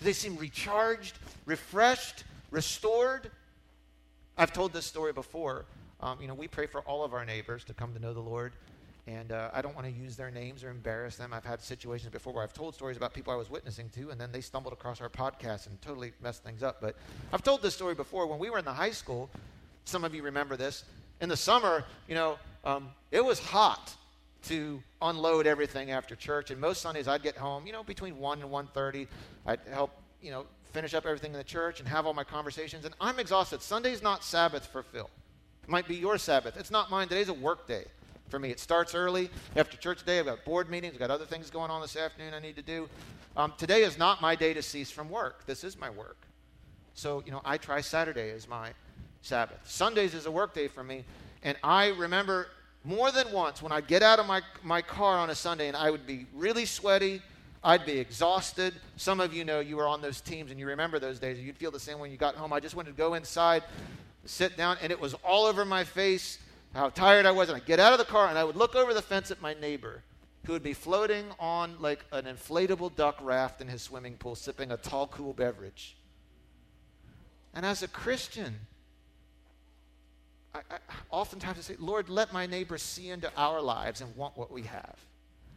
Do 0.00 0.06
they 0.06 0.14
seem 0.14 0.36
recharged, 0.36 1.18
refreshed, 1.44 2.24
restored? 2.50 3.30
I've 4.38 4.52
told 4.52 4.72
this 4.72 4.86
story 4.86 5.12
before. 5.12 5.66
Um, 6.00 6.18
you 6.22 6.26
know, 6.26 6.32
we 6.32 6.48
pray 6.48 6.66
for 6.66 6.80
all 6.82 7.04
of 7.04 7.12
our 7.12 7.26
neighbors 7.26 7.64
to 7.64 7.74
come 7.74 7.92
to 7.92 8.00
know 8.00 8.14
the 8.14 8.20
Lord. 8.20 8.52
And 9.06 9.30
uh, 9.30 9.50
I 9.52 9.60
don't 9.60 9.74
want 9.74 9.86
to 9.86 9.92
use 9.92 10.16
their 10.16 10.30
names 10.30 10.64
or 10.64 10.70
embarrass 10.70 11.16
them. 11.16 11.34
I've 11.34 11.44
had 11.44 11.60
situations 11.60 12.10
before 12.12 12.32
where 12.32 12.42
I've 12.42 12.54
told 12.54 12.74
stories 12.74 12.96
about 12.96 13.12
people 13.12 13.30
I 13.30 13.36
was 13.36 13.50
witnessing 13.50 13.90
to, 13.90 14.08
and 14.08 14.18
then 14.18 14.32
they 14.32 14.40
stumbled 14.40 14.72
across 14.72 15.02
our 15.02 15.10
podcast 15.10 15.66
and 15.66 15.80
totally 15.82 16.12
messed 16.22 16.44
things 16.44 16.62
up. 16.62 16.80
But 16.80 16.96
I've 17.30 17.42
told 17.42 17.60
this 17.60 17.74
story 17.74 17.94
before. 17.94 18.26
When 18.26 18.38
we 18.38 18.48
were 18.48 18.58
in 18.58 18.64
the 18.64 18.72
high 18.72 18.92
school, 18.92 19.28
some 19.84 20.04
of 20.04 20.14
you 20.14 20.22
remember 20.22 20.56
this. 20.56 20.84
In 21.20 21.28
the 21.28 21.36
summer, 21.36 21.84
you 22.08 22.14
know, 22.14 22.38
um, 22.64 22.88
it 23.10 23.22
was 23.22 23.38
hot 23.38 23.94
to 24.44 24.82
unload 25.02 25.46
everything 25.46 25.90
after 25.90 26.14
church. 26.14 26.50
And 26.50 26.60
most 26.60 26.82
Sundays 26.82 27.08
I'd 27.08 27.22
get 27.22 27.36
home, 27.36 27.66
you 27.66 27.72
know, 27.72 27.82
between 27.82 28.18
1 28.18 28.42
and 28.42 28.50
1.30. 28.50 29.06
I'd 29.46 29.60
help, 29.70 29.90
you 30.22 30.30
know, 30.30 30.46
finish 30.72 30.94
up 30.94 31.06
everything 31.06 31.32
in 31.32 31.38
the 31.38 31.44
church 31.44 31.80
and 31.80 31.88
have 31.88 32.06
all 32.06 32.14
my 32.14 32.24
conversations. 32.24 32.84
And 32.84 32.94
I'm 33.00 33.18
exhausted. 33.18 33.62
Sunday's 33.62 34.02
not 34.02 34.24
Sabbath 34.24 34.66
for 34.66 34.82
Phil. 34.82 35.10
It 35.62 35.68
might 35.68 35.86
be 35.86 35.96
your 35.96 36.18
Sabbath. 36.18 36.56
It's 36.56 36.70
not 36.70 36.90
mine. 36.90 37.08
Today's 37.08 37.28
a 37.28 37.34
work 37.34 37.66
day 37.66 37.84
for 38.28 38.38
me. 38.38 38.50
It 38.50 38.60
starts 38.60 38.94
early. 38.94 39.30
After 39.56 39.76
church 39.76 40.00
today, 40.00 40.18
I've 40.18 40.26
got 40.26 40.44
board 40.44 40.70
meetings. 40.70 40.94
I've 40.94 41.00
got 41.00 41.10
other 41.10 41.26
things 41.26 41.50
going 41.50 41.70
on 41.70 41.80
this 41.80 41.96
afternoon 41.96 42.34
I 42.34 42.40
need 42.40 42.56
to 42.56 42.62
do. 42.62 42.88
Um, 43.36 43.52
today 43.58 43.82
is 43.82 43.98
not 43.98 44.20
my 44.20 44.34
day 44.34 44.54
to 44.54 44.62
cease 44.62 44.90
from 44.90 45.08
work. 45.10 45.46
This 45.46 45.64
is 45.64 45.78
my 45.78 45.90
work. 45.90 46.16
So, 46.94 47.22
you 47.24 47.32
know, 47.32 47.40
I 47.44 47.56
try 47.56 47.80
Saturday 47.80 48.30
as 48.30 48.48
my 48.48 48.70
Sabbath. 49.22 49.58
Sundays 49.64 50.14
is 50.14 50.26
a 50.26 50.30
work 50.30 50.54
day 50.54 50.68
for 50.68 50.82
me. 50.82 51.04
And 51.42 51.56
I 51.62 51.88
remember 51.88 52.48
more 52.84 53.10
than 53.10 53.30
once 53.32 53.62
when 53.62 53.72
I'd 53.72 53.86
get 53.86 54.02
out 54.02 54.18
of 54.18 54.26
my, 54.26 54.40
my 54.62 54.82
car 54.82 55.18
on 55.18 55.30
a 55.30 55.34
Sunday 55.34 55.68
and 55.68 55.76
I 55.76 55.90
would 55.90 56.06
be 56.06 56.26
really 56.34 56.64
sweaty, 56.64 57.20
I'd 57.62 57.84
be 57.84 57.98
exhausted. 57.98 58.74
Some 58.96 59.20
of 59.20 59.34
you 59.34 59.44
know 59.44 59.60
you 59.60 59.76
were 59.76 59.86
on 59.86 60.00
those 60.00 60.20
teams 60.20 60.50
and 60.50 60.58
you 60.58 60.66
remember 60.66 60.98
those 60.98 61.18
days. 61.18 61.38
You'd 61.38 61.58
feel 61.58 61.70
the 61.70 61.80
same 61.80 61.98
when 61.98 62.10
you 62.10 62.16
got 62.16 62.34
home. 62.36 62.52
I 62.52 62.60
just 62.60 62.74
wanted 62.74 62.92
to 62.92 62.96
go 62.96 63.14
inside, 63.14 63.62
sit 64.24 64.56
down, 64.56 64.78
and 64.80 64.90
it 64.90 64.98
was 64.98 65.14
all 65.22 65.44
over 65.44 65.64
my 65.64 65.84
face 65.84 66.38
how 66.74 66.88
tired 66.88 67.26
I 67.26 67.32
was. 67.32 67.48
And 67.50 67.56
I'd 67.56 67.66
get 67.66 67.80
out 67.80 67.92
of 67.92 67.98
the 67.98 68.04
car 68.06 68.28
and 68.28 68.38
I 68.38 68.44
would 68.44 68.56
look 68.56 68.74
over 68.74 68.94
the 68.94 69.02
fence 69.02 69.30
at 69.30 69.42
my 69.42 69.54
neighbor 69.54 70.02
who 70.44 70.52
would 70.52 70.62
be 70.62 70.72
floating 70.72 71.26
on 71.38 71.76
like 71.80 72.04
an 72.12 72.24
inflatable 72.24 72.96
duck 72.96 73.18
raft 73.20 73.60
in 73.60 73.68
his 73.68 73.82
swimming 73.82 74.16
pool, 74.16 74.34
sipping 74.34 74.72
a 74.72 74.76
tall, 74.78 75.06
cool 75.08 75.34
beverage. 75.34 75.96
And 77.52 77.66
as 77.66 77.82
a 77.82 77.88
Christian, 77.88 78.54
I, 80.54 80.58
I, 80.70 80.78
oftentimes 81.10 81.58
I 81.58 81.62
say, 81.62 81.76
Lord, 81.78 82.08
let 82.08 82.32
my 82.32 82.46
neighbor 82.46 82.78
see 82.78 83.10
into 83.10 83.30
our 83.36 83.60
lives 83.60 84.00
and 84.00 84.14
want 84.16 84.36
what 84.36 84.50
we 84.50 84.62
have. 84.62 84.96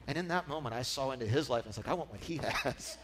And 0.08 0.18
in 0.18 0.28
that 0.28 0.48
moment, 0.48 0.76
I 0.76 0.82
saw 0.82 1.12
into 1.12 1.26
his 1.26 1.50
life 1.50 1.64
and 1.66 1.70
was 1.70 1.78
like, 1.78 1.88
I 1.88 1.94
want 1.94 2.12
what 2.12 2.20
he 2.20 2.38
has. 2.44 2.98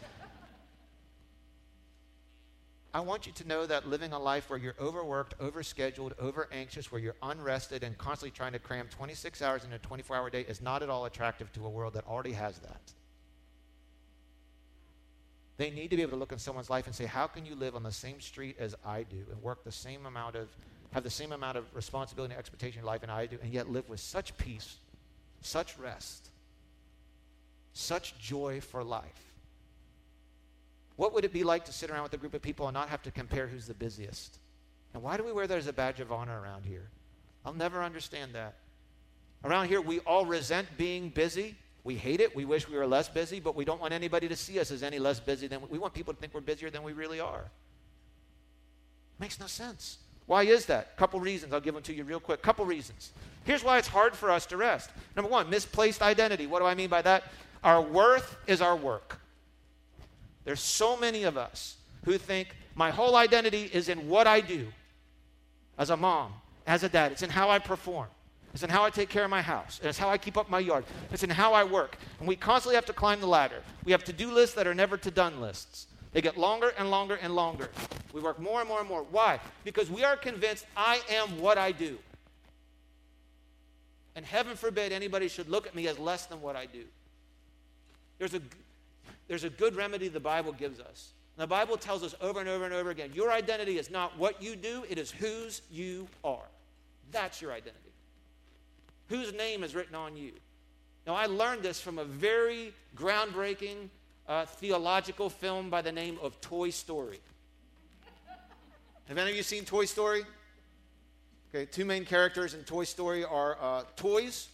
I 2.92 3.00
want 3.00 3.26
you 3.26 3.32
to 3.34 3.46
know 3.46 3.66
that 3.66 3.88
living 3.88 4.12
a 4.12 4.18
life 4.18 4.50
where 4.50 4.58
you're 4.58 4.74
overworked, 4.80 5.38
overscheduled, 5.38 6.12
over 6.18 6.48
anxious, 6.50 6.90
where 6.90 7.00
you're 7.00 7.14
unrested 7.22 7.84
and 7.84 7.96
constantly 7.96 8.32
trying 8.32 8.52
to 8.52 8.58
cram 8.58 8.88
26 8.88 9.42
hours 9.42 9.64
in 9.64 9.72
a 9.72 9.78
24 9.78 10.16
hour 10.16 10.28
day 10.28 10.40
is 10.42 10.60
not 10.60 10.82
at 10.82 10.90
all 10.90 11.04
attractive 11.04 11.52
to 11.52 11.64
a 11.64 11.68
world 11.68 11.94
that 11.94 12.06
already 12.06 12.32
has 12.32 12.58
that. 12.58 12.80
They 15.56 15.70
need 15.70 15.90
to 15.90 15.96
be 15.96 16.02
able 16.02 16.12
to 16.12 16.16
look 16.16 16.32
in 16.32 16.38
someone's 16.38 16.70
life 16.70 16.86
and 16.86 16.94
say, 16.94 17.04
How 17.04 17.28
can 17.28 17.46
you 17.46 17.54
live 17.54 17.76
on 17.76 17.84
the 17.84 17.92
same 17.92 18.20
street 18.20 18.56
as 18.58 18.74
I 18.84 19.04
do 19.04 19.24
and 19.30 19.40
work 19.40 19.62
the 19.62 19.70
same 19.70 20.06
amount 20.06 20.34
of 20.34 20.48
have 20.92 21.04
the 21.04 21.10
same 21.10 21.32
amount 21.32 21.56
of 21.56 21.64
responsibility 21.74 22.34
and 22.34 22.38
expectation 22.38 22.80
in 22.80 22.86
life 22.86 23.02
and 23.02 23.12
I 23.12 23.26
do, 23.26 23.38
and 23.42 23.52
yet 23.52 23.70
live 23.70 23.88
with 23.88 24.00
such 24.00 24.36
peace, 24.36 24.76
such 25.40 25.78
rest, 25.78 26.30
such 27.72 28.18
joy 28.18 28.60
for 28.60 28.82
life. 28.82 29.32
What 30.96 31.14
would 31.14 31.24
it 31.24 31.32
be 31.32 31.44
like 31.44 31.64
to 31.66 31.72
sit 31.72 31.90
around 31.90 32.02
with 32.02 32.12
a 32.12 32.18
group 32.18 32.34
of 32.34 32.42
people 32.42 32.66
and 32.66 32.74
not 32.74 32.88
have 32.88 33.02
to 33.04 33.10
compare 33.10 33.46
who's 33.46 33.66
the 33.66 33.74
busiest? 33.74 34.38
And 34.92 35.02
why 35.02 35.16
do 35.16 35.24
we 35.24 35.32
wear 35.32 35.46
that 35.46 35.56
as 35.56 35.66
a 35.66 35.72
badge 35.72 36.00
of 36.00 36.12
honor 36.12 36.40
around 36.40 36.64
here? 36.64 36.90
I'll 37.44 37.54
never 37.54 37.82
understand 37.82 38.34
that. 38.34 38.56
Around 39.44 39.68
here, 39.68 39.80
we 39.80 40.00
all 40.00 40.26
resent 40.26 40.68
being 40.76 41.08
busy. 41.08 41.56
We 41.84 41.94
hate 41.94 42.20
it. 42.20 42.36
We 42.36 42.44
wish 42.44 42.68
we 42.68 42.76
were 42.76 42.86
less 42.86 43.08
busy, 43.08 43.40
but 43.40 43.56
we 43.56 43.64
don't 43.64 43.80
want 43.80 43.94
anybody 43.94 44.28
to 44.28 44.36
see 44.36 44.58
us 44.58 44.70
as 44.70 44.82
any 44.82 44.98
less 44.98 45.20
busy 45.20 45.46
than 45.46 45.60
we 45.70 45.78
want 45.78 45.94
people 45.94 46.12
to 46.12 46.20
think 46.20 46.34
we're 46.34 46.40
busier 46.40 46.68
than 46.68 46.82
we 46.82 46.92
really 46.92 47.20
are. 47.20 47.50
Makes 49.18 49.40
no 49.40 49.46
sense. 49.46 49.98
Why 50.30 50.44
is 50.44 50.66
that? 50.66 50.96
Couple 50.96 51.18
reasons. 51.18 51.52
I'll 51.52 51.60
give 51.60 51.74
them 51.74 51.82
to 51.82 51.92
you 51.92 52.04
real 52.04 52.20
quick. 52.20 52.40
Couple 52.40 52.64
reasons. 52.64 53.10
Here's 53.42 53.64
why 53.64 53.78
it's 53.78 53.88
hard 53.88 54.14
for 54.14 54.30
us 54.30 54.46
to 54.46 54.56
rest. 54.56 54.90
Number 55.16 55.28
one, 55.28 55.50
misplaced 55.50 56.02
identity. 56.02 56.46
What 56.46 56.60
do 56.60 56.66
I 56.66 56.76
mean 56.76 56.88
by 56.88 57.02
that? 57.02 57.24
Our 57.64 57.82
worth 57.82 58.36
is 58.46 58.62
our 58.62 58.76
work. 58.76 59.18
There's 60.44 60.60
so 60.60 60.96
many 60.96 61.24
of 61.24 61.36
us 61.36 61.78
who 62.04 62.16
think 62.16 62.54
my 62.76 62.92
whole 62.92 63.16
identity 63.16 63.68
is 63.72 63.88
in 63.88 64.08
what 64.08 64.28
I 64.28 64.40
do 64.40 64.68
as 65.76 65.90
a 65.90 65.96
mom, 65.96 66.32
as 66.64 66.84
a 66.84 66.88
dad. 66.88 67.10
It's 67.10 67.22
in 67.22 67.30
how 67.30 67.50
I 67.50 67.58
perform. 67.58 68.06
It's 68.54 68.62
in 68.62 68.70
how 68.70 68.84
I 68.84 68.90
take 68.90 69.08
care 69.08 69.24
of 69.24 69.30
my 69.30 69.42
house. 69.42 69.80
It's 69.82 69.98
how 69.98 70.10
I 70.10 70.16
keep 70.16 70.36
up 70.36 70.48
my 70.48 70.60
yard. 70.60 70.84
It's 71.10 71.24
in 71.24 71.30
how 71.30 71.54
I 71.54 71.64
work. 71.64 71.96
And 72.20 72.28
we 72.28 72.36
constantly 72.36 72.76
have 72.76 72.86
to 72.86 72.92
climb 72.92 73.20
the 73.20 73.26
ladder. 73.26 73.64
We 73.84 73.90
have 73.90 74.04
to 74.04 74.12
do 74.12 74.30
lists 74.30 74.54
that 74.54 74.68
are 74.68 74.74
never 74.74 74.96
to 74.96 75.10
done 75.10 75.40
lists. 75.40 75.88
They 76.12 76.20
get 76.20 76.36
longer 76.36 76.72
and 76.76 76.90
longer 76.90 77.18
and 77.22 77.34
longer. 77.34 77.70
We 78.12 78.20
work 78.20 78.40
more 78.40 78.60
and 78.60 78.68
more 78.68 78.80
and 78.80 78.88
more. 78.88 79.04
Why? 79.10 79.40
Because 79.64 79.90
we 79.90 80.02
are 80.02 80.16
convinced 80.16 80.66
I 80.76 81.00
am 81.10 81.40
what 81.40 81.58
I 81.58 81.72
do. 81.72 81.98
And 84.16 84.24
heaven 84.24 84.56
forbid 84.56 84.92
anybody 84.92 85.28
should 85.28 85.48
look 85.48 85.66
at 85.66 85.74
me 85.74 85.86
as 85.86 85.98
less 85.98 86.26
than 86.26 86.42
what 86.42 86.56
I 86.56 86.66
do. 86.66 86.84
There's 88.18 88.34
a, 88.34 88.42
there's 89.28 89.44
a 89.44 89.50
good 89.50 89.76
remedy 89.76 90.08
the 90.08 90.18
Bible 90.18 90.52
gives 90.52 90.80
us. 90.80 91.12
And 91.36 91.44
the 91.44 91.46
Bible 91.46 91.76
tells 91.76 92.02
us 92.02 92.14
over 92.20 92.40
and 92.40 92.48
over 92.48 92.64
and 92.64 92.74
over 92.74 92.90
again 92.90 93.10
your 93.14 93.30
identity 93.30 93.78
is 93.78 93.90
not 93.90 94.18
what 94.18 94.42
you 94.42 94.56
do, 94.56 94.84
it 94.88 94.98
is 94.98 95.10
whose 95.10 95.62
you 95.70 96.08
are. 96.24 96.48
That's 97.12 97.40
your 97.40 97.52
identity. 97.52 97.78
Whose 99.08 99.32
name 99.32 99.64
is 99.64 99.74
written 99.74 99.94
on 99.94 100.16
you? 100.16 100.32
Now, 101.06 101.14
I 101.14 101.26
learned 101.26 101.62
this 101.62 101.80
from 101.80 101.98
a 101.98 102.04
very 102.04 102.72
groundbreaking 102.96 103.88
uh, 104.30 104.46
theological 104.46 105.28
film 105.28 105.68
by 105.70 105.82
the 105.82 105.90
name 105.90 106.16
of 106.22 106.40
Toy 106.40 106.70
Story. 106.70 107.18
Have 109.08 109.18
any 109.18 109.32
of 109.32 109.36
you 109.36 109.42
seen 109.42 109.64
Toy 109.64 109.86
Story? 109.86 110.22
Okay, 111.52 111.66
two 111.66 111.84
main 111.84 112.04
characters 112.04 112.54
in 112.54 112.62
Toy 112.62 112.84
Story 112.84 113.24
are 113.24 113.58
uh, 113.60 113.82
toys. 113.96 114.48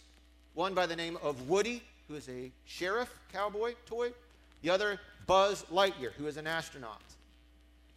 One 0.55 0.73
by 0.73 0.87
the 0.87 0.95
name 0.95 1.15
of 1.21 1.47
Woody, 1.47 1.83
who 2.07 2.15
is 2.15 2.27
a 2.27 2.51
sheriff 2.65 3.13
cowboy 3.31 3.75
toy. 3.85 4.13
The 4.63 4.71
other, 4.71 4.99
Buzz 5.27 5.63
Lightyear, 5.71 6.11
who 6.13 6.25
is 6.25 6.37
an 6.37 6.47
astronaut. 6.47 7.03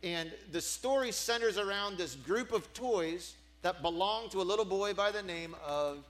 And 0.03 0.31
the 0.53 0.61
story 0.61 1.13
centers 1.13 1.57
around 1.57 1.97
this 1.97 2.15
group 2.15 2.53
of 2.53 2.71
toys 2.75 3.37
that 3.63 3.81
belong 3.81 4.29
to 4.31 4.43
a 4.43 4.45
little 4.45 4.67
boy 4.67 4.93
by 4.93 5.11
the 5.11 5.23
name 5.23 5.57
of 5.67 6.05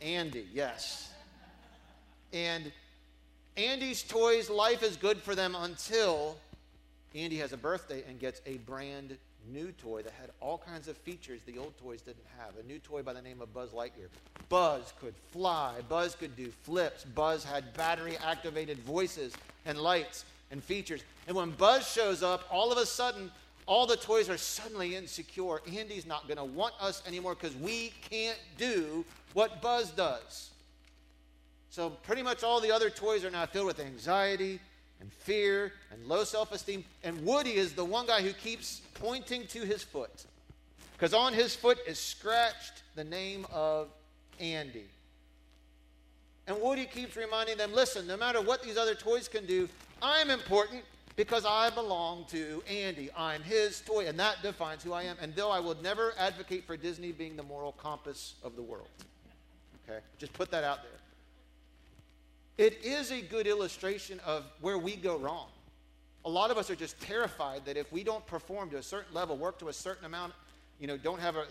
Andy. 0.00 0.48
Yes. 0.52 1.12
And 2.32 2.72
Andy's 3.56 4.02
toys, 4.02 4.48
life 4.48 4.82
is 4.82 4.96
good 4.96 5.18
for 5.18 5.34
them 5.34 5.54
until 5.54 6.36
Andy 7.14 7.36
has 7.38 7.52
a 7.52 7.56
birthday 7.56 8.04
and 8.08 8.18
gets 8.18 8.40
a 8.46 8.58
brand 8.58 9.16
new 9.52 9.72
toy 9.72 10.02
that 10.02 10.12
had 10.12 10.30
all 10.40 10.58
kinds 10.58 10.86
of 10.86 10.96
features 10.98 11.40
the 11.46 11.58
old 11.58 11.76
toys 11.78 12.00
didn't 12.02 12.24
have. 12.38 12.52
A 12.62 12.66
new 12.66 12.78
toy 12.78 13.02
by 13.02 13.12
the 13.12 13.22
name 13.22 13.40
of 13.40 13.52
Buzz 13.52 13.70
Lightyear. 13.70 14.08
Buzz 14.48 14.92
could 15.00 15.14
fly, 15.32 15.74
Buzz 15.88 16.14
could 16.14 16.36
do 16.36 16.52
flips, 16.62 17.04
Buzz 17.04 17.44
had 17.44 17.74
battery 17.74 18.16
activated 18.24 18.78
voices 18.78 19.34
and 19.66 19.78
lights 19.78 20.24
and 20.50 20.62
features. 20.62 21.02
And 21.26 21.36
when 21.36 21.50
Buzz 21.50 21.90
shows 21.90 22.22
up, 22.22 22.44
all 22.50 22.70
of 22.70 22.78
a 22.78 22.86
sudden, 22.86 23.30
all 23.66 23.86
the 23.86 23.96
toys 23.96 24.28
are 24.28 24.36
suddenly 24.36 24.96
insecure. 24.96 25.60
Andy's 25.66 26.06
not 26.06 26.26
going 26.26 26.38
to 26.38 26.44
want 26.44 26.74
us 26.80 27.02
anymore 27.06 27.34
because 27.34 27.56
we 27.56 27.92
can't 28.08 28.38
do 28.58 29.04
what 29.32 29.62
Buzz 29.62 29.90
does. 29.90 30.50
So, 31.70 31.90
pretty 31.90 32.22
much 32.22 32.42
all 32.42 32.60
the 32.60 32.72
other 32.72 32.90
toys 32.90 33.24
are 33.24 33.30
now 33.30 33.46
filled 33.46 33.66
with 33.66 33.78
anxiety 33.78 34.58
and 35.00 35.12
fear 35.12 35.72
and 35.92 36.04
low 36.06 36.24
self 36.24 36.52
esteem. 36.52 36.84
And 37.04 37.24
Woody 37.24 37.54
is 37.54 37.72
the 37.72 37.84
one 37.84 38.06
guy 38.06 38.22
who 38.22 38.32
keeps 38.32 38.82
pointing 38.94 39.46
to 39.48 39.60
his 39.60 39.82
foot 39.82 40.26
because 40.92 41.14
on 41.14 41.32
his 41.32 41.56
foot 41.56 41.78
is 41.86 41.98
scratched 41.98 42.82
the 42.94 43.04
name 43.04 43.46
of 43.52 43.88
Andy. 44.38 44.84
And 46.46 46.60
Woody 46.60 46.86
keeps 46.86 47.16
reminding 47.16 47.56
them 47.56 47.72
listen, 47.72 48.06
no 48.06 48.16
matter 48.16 48.40
what 48.40 48.62
these 48.62 48.76
other 48.76 48.94
toys 48.94 49.28
can 49.28 49.46
do, 49.46 49.68
I'm 50.02 50.30
important 50.30 50.82
because 51.14 51.44
I 51.46 51.70
belong 51.70 52.24
to 52.30 52.62
Andy. 52.68 53.10
I'm 53.16 53.42
his 53.42 53.80
toy, 53.80 54.08
and 54.08 54.18
that 54.18 54.42
defines 54.42 54.82
who 54.82 54.92
I 54.92 55.04
am. 55.04 55.16
And 55.22 55.34
though 55.34 55.50
I 55.50 55.60
will 55.60 55.76
never 55.82 56.14
advocate 56.18 56.66
for 56.66 56.76
Disney 56.76 57.12
being 57.12 57.36
the 57.36 57.42
moral 57.42 57.72
compass 57.72 58.34
of 58.42 58.56
the 58.56 58.62
world, 58.62 58.88
okay, 59.88 60.00
just 60.18 60.32
put 60.32 60.50
that 60.50 60.64
out 60.64 60.82
there. 60.82 60.99
It 62.60 62.84
is 62.84 63.10
a 63.10 63.22
good 63.22 63.46
illustration 63.46 64.20
of 64.26 64.44
where 64.60 64.76
we 64.76 64.94
go 64.94 65.16
wrong. 65.16 65.46
A 66.26 66.28
lot 66.28 66.50
of 66.50 66.58
us 66.58 66.68
are 66.68 66.76
just 66.76 67.00
terrified 67.00 67.64
that 67.64 67.78
if 67.78 67.90
we 67.90 68.04
don't 68.04 68.26
perform 68.26 68.68
to 68.68 68.76
a 68.76 68.82
certain 68.82 69.14
level, 69.14 69.38
work 69.38 69.58
to 69.60 69.70
a 69.70 69.72
certain 69.72 70.04
amount, 70.04 70.34
you 70.78 70.86
know, 70.86 70.98
don't 70.98 71.20
have 71.20 71.36
a, 71.36 71.46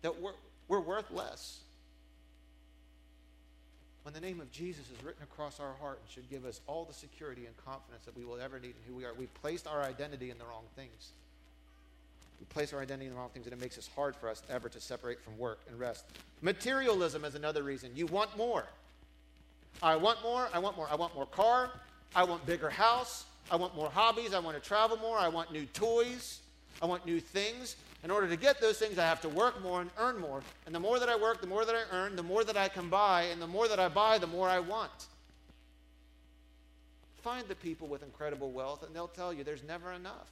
that 0.00 0.18
we're, 0.18 0.32
we're 0.68 0.80
worth 0.80 1.10
less. 1.10 1.58
When 4.04 4.14
the 4.14 4.20
name 4.22 4.40
of 4.40 4.50
Jesus 4.50 4.86
is 4.90 5.04
written 5.04 5.22
across 5.22 5.60
our 5.60 5.74
heart 5.82 6.00
and 6.02 6.10
should 6.10 6.30
give 6.30 6.46
us 6.46 6.62
all 6.66 6.86
the 6.86 6.94
security 6.94 7.44
and 7.44 7.54
confidence 7.66 8.06
that 8.06 8.16
we 8.16 8.24
will 8.24 8.40
ever 8.40 8.58
need 8.58 8.68
in 8.68 8.90
who 8.90 8.96
we 8.96 9.04
are, 9.04 9.12
we've 9.12 9.34
placed 9.34 9.66
our 9.66 9.82
identity 9.82 10.30
in 10.30 10.38
the 10.38 10.46
wrong 10.46 10.64
things. 10.76 11.10
We 12.40 12.46
place 12.46 12.72
our 12.72 12.80
identity 12.80 13.04
in 13.04 13.12
the 13.12 13.18
wrong 13.18 13.28
things, 13.34 13.44
and 13.44 13.52
it 13.52 13.60
makes 13.60 13.76
it 13.76 13.86
hard 13.94 14.16
for 14.16 14.30
us 14.30 14.42
ever 14.48 14.70
to 14.70 14.80
separate 14.80 15.20
from 15.20 15.36
work 15.36 15.58
and 15.68 15.78
rest. 15.78 16.06
Materialism 16.40 17.22
is 17.26 17.34
another 17.34 17.62
reason. 17.62 17.90
You 17.94 18.06
want 18.06 18.34
more. 18.34 18.64
I 19.82 19.96
want 19.96 20.22
more, 20.22 20.48
I 20.52 20.58
want 20.58 20.76
more. 20.76 20.88
I 20.90 20.94
want 20.94 21.14
more 21.14 21.26
car, 21.26 21.70
I 22.14 22.24
want 22.24 22.44
bigger 22.46 22.70
house, 22.70 23.24
I 23.50 23.56
want 23.56 23.74
more 23.76 23.90
hobbies, 23.90 24.34
I 24.34 24.38
want 24.38 24.60
to 24.60 24.66
travel 24.66 24.96
more, 24.96 25.18
I 25.18 25.28
want 25.28 25.52
new 25.52 25.66
toys, 25.66 26.40
I 26.80 26.86
want 26.86 27.06
new 27.06 27.20
things. 27.20 27.76
In 28.04 28.10
order 28.10 28.28
to 28.28 28.36
get 28.36 28.60
those 28.60 28.78
things, 28.78 28.98
I 28.98 29.04
have 29.04 29.20
to 29.22 29.28
work 29.28 29.60
more 29.62 29.80
and 29.80 29.90
earn 29.98 30.18
more. 30.18 30.42
And 30.66 30.74
the 30.74 30.80
more 30.80 30.98
that 30.98 31.08
I 31.08 31.16
work, 31.16 31.40
the 31.40 31.46
more 31.46 31.64
that 31.64 31.74
I 31.74 31.82
earn, 31.96 32.14
the 32.14 32.22
more 32.22 32.44
that 32.44 32.56
I 32.56 32.68
can 32.68 32.88
buy, 32.88 33.22
and 33.24 33.40
the 33.40 33.46
more 33.46 33.68
that 33.68 33.80
I 33.80 33.88
buy, 33.88 34.18
the 34.18 34.26
more 34.26 34.48
I 34.48 34.60
want. 34.60 35.06
Find 37.22 37.46
the 37.48 37.56
people 37.56 37.88
with 37.88 38.02
incredible 38.02 38.52
wealth, 38.52 38.84
and 38.84 38.94
they'll 38.94 39.08
tell 39.08 39.32
you 39.32 39.42
there's 39.42 39.64
never 39.64 39.92
enough. 39.92 40.28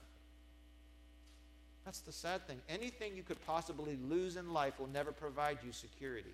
That's 1.84 2.00
the 2.00 2.12
sad 2.12 2.46
thing. 2.46 2.58
Anything 2.68 3.16
you 3.16 3.22
could 3.22 3.44
possibly 3.46 3.98
lose 4.08 4.36
in 4.36 4.52
life 4.52 4.78
will 4.78 4.88
never 4.88 5.12
provide 5.12 5.58
you 5.64 5.72
security 5.72 6.32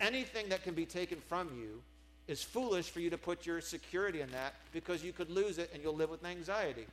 anything 0.00 0.48
that 0.48 0.62
can 0.62 0.74
be 0.74 0.86
taken 0.86 1.18
from 1.28 1.48
you 1.58 1.82
is 2.28 2.42
foolish 2.42 2.90
for 2.90 3.00
you 3.00 3.10
to 3.10 3.18
put 3.18 3.46
your 3.46 3.60
security 3.60 4.20
in 4.20 4.30
that 4.30 4.54
because 4.72 5.04
you 5.04 5.12
could 5.12 5.30
lose 5.30 5.58
it 5.58 5.70
and 5.72 5.82
you'll 5.82 5.94
live 5.94 6.10
with 6.10 6.24
anxiety. 6.24 6.86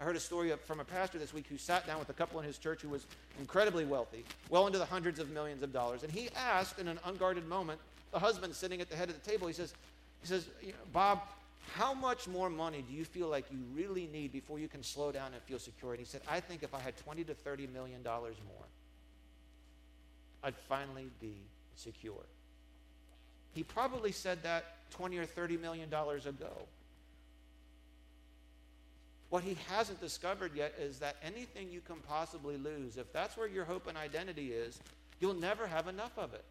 I 0.00 0.04
heard 0.04 0.16
a 0.16 0.20
story 0.20 0.52
from 0.64 0.80
a 0.80 0.84
pastor 0.84 1.18
this 1.18 1.32
week 1.32 1.46
who 1.48 1.56
sat 1.56 1.86
down 1.86 2.00
with 2.00 2.08
a 2.08 2.12
couple 2.12 2.40
in 2.40 2.46
his 2.46 2.58
church 2.58 2.82
who 2.82 2.88
was 2.88 3.06
incredibly 3.38 3.84
wealthy, 3.84 4.24
well 4.50 4.66
into 4.66 4.78
the 4.78 4.84
hundreds 4.84 5.20
of 5.20 5.30
millions 5.30 5.62
of 5.62 5.72
dollars, 5.72 6.02
and 6.02 6.10
he 6.10 6.28
asked 6.36 6.80
in 6.80 6.88
an 6.88 6.98
unguarded 7.04 7.46
moment, 7.46 7.80
the 8.10 8.18
husband 8.18 8.54
sitting 8.54 8.80
at 8.80 8.90
the 8.90 8.96
head 8.96 9.08
of 9.08 9.22
the 9.22 9.30
table, 9.30 9.46
he 9.46 9.52
says, 9.52 9.72
he 10.20 10.26
says, 10.26 10.48
Bob, 10.92 11.20
how 11.72 11.94
much 11.94 12.26
more 12.28 12.50
money 12.50 12.84
do 12.88 12.94
you 12.94 13.04
feel 13.04 13.28
like 13.28 13.44
you 13.50 13.58
really 13.74 14.08
need 14.12 14.32
before 14.32 14.58
you 14.58 14.68
can 14.68 14.82
slow 14.82 15.12
down 15.12 15.32
and 15.32 15.42
feel 15.42 15.58
secure? 15.58 15.92
And 15.92 16.00
he 16.00 16.06
said, 16.06 16.20
I 16.28 16.40
think 16.40 16.62
if 16.62 16.74
I 16.74 16.80
had 16.80 16.96
20 16.96 17.24
to 17.24 17.34
30 17.34 17.68
million 17.68 18.02
dollars 18.02 18.36
more, 18.46 18.66
I'd 20.42 20.54
finally 20.68 21.06
be 21.20 21.34
secure. 21.76 22.24
He 23.52 23.62
probably 23.62 24.12
said 24.12 24.42
that 24.42 24.64
20 24.90 25.18
or 25.18 25.26
30 25.26 25.56
million 25.56 25.88
dollars 25.88 26.26
ago. 26.26 26.52
What 29.30 29.42
he 29.42 29.56
hasn't 29.68 30.00
discovered 30.00 30.52
yet 30.54 30.74
is 30.78 31.00
that 31.00 31.16
anything 31.22 31.68
you 31.70 31.80
can 31.80 31.96
possibly 32.08 32.56
lose, 32.56 32.96
if 32.96 33.12
that's 33.12 33.36
where 33.36 33.48
your 33.48 33.64
hope 33.64 33.88
and 33.88 33.96
identity 33.96 34.52
is, 34.52 34.78
you'll 35.18 35.34
never 35.34 35.66
have 35.66 35.88
enough 35.88 36.16
of 36.16 36.34
it. 36.34 36.44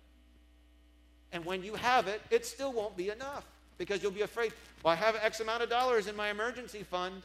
And 1.32 1.46
when 1.46 1.64
you 1.64 1.76
have 1.76 2.08
it, 2.08 2.22
it 2.30 2.46
still 2.46 2.74
won't 2.74 2.98
be 2.98 3.10
enough 3.10 3.46
because 3.78 4.04
you'll 4.04 4.12
be 4.12 4.22
afraid, 4.22 4.54
well, 4.84 4.94
I 4.94 4.96
have 4.96 5.16
X 5.16 5.40
amount 5.40 5.64
of 5.64 5.70
dollars 5.70 6.08
in 6.08 6.16
my 6.16 6.30
emergency 6.30 6.84
fund, 6.84 7.22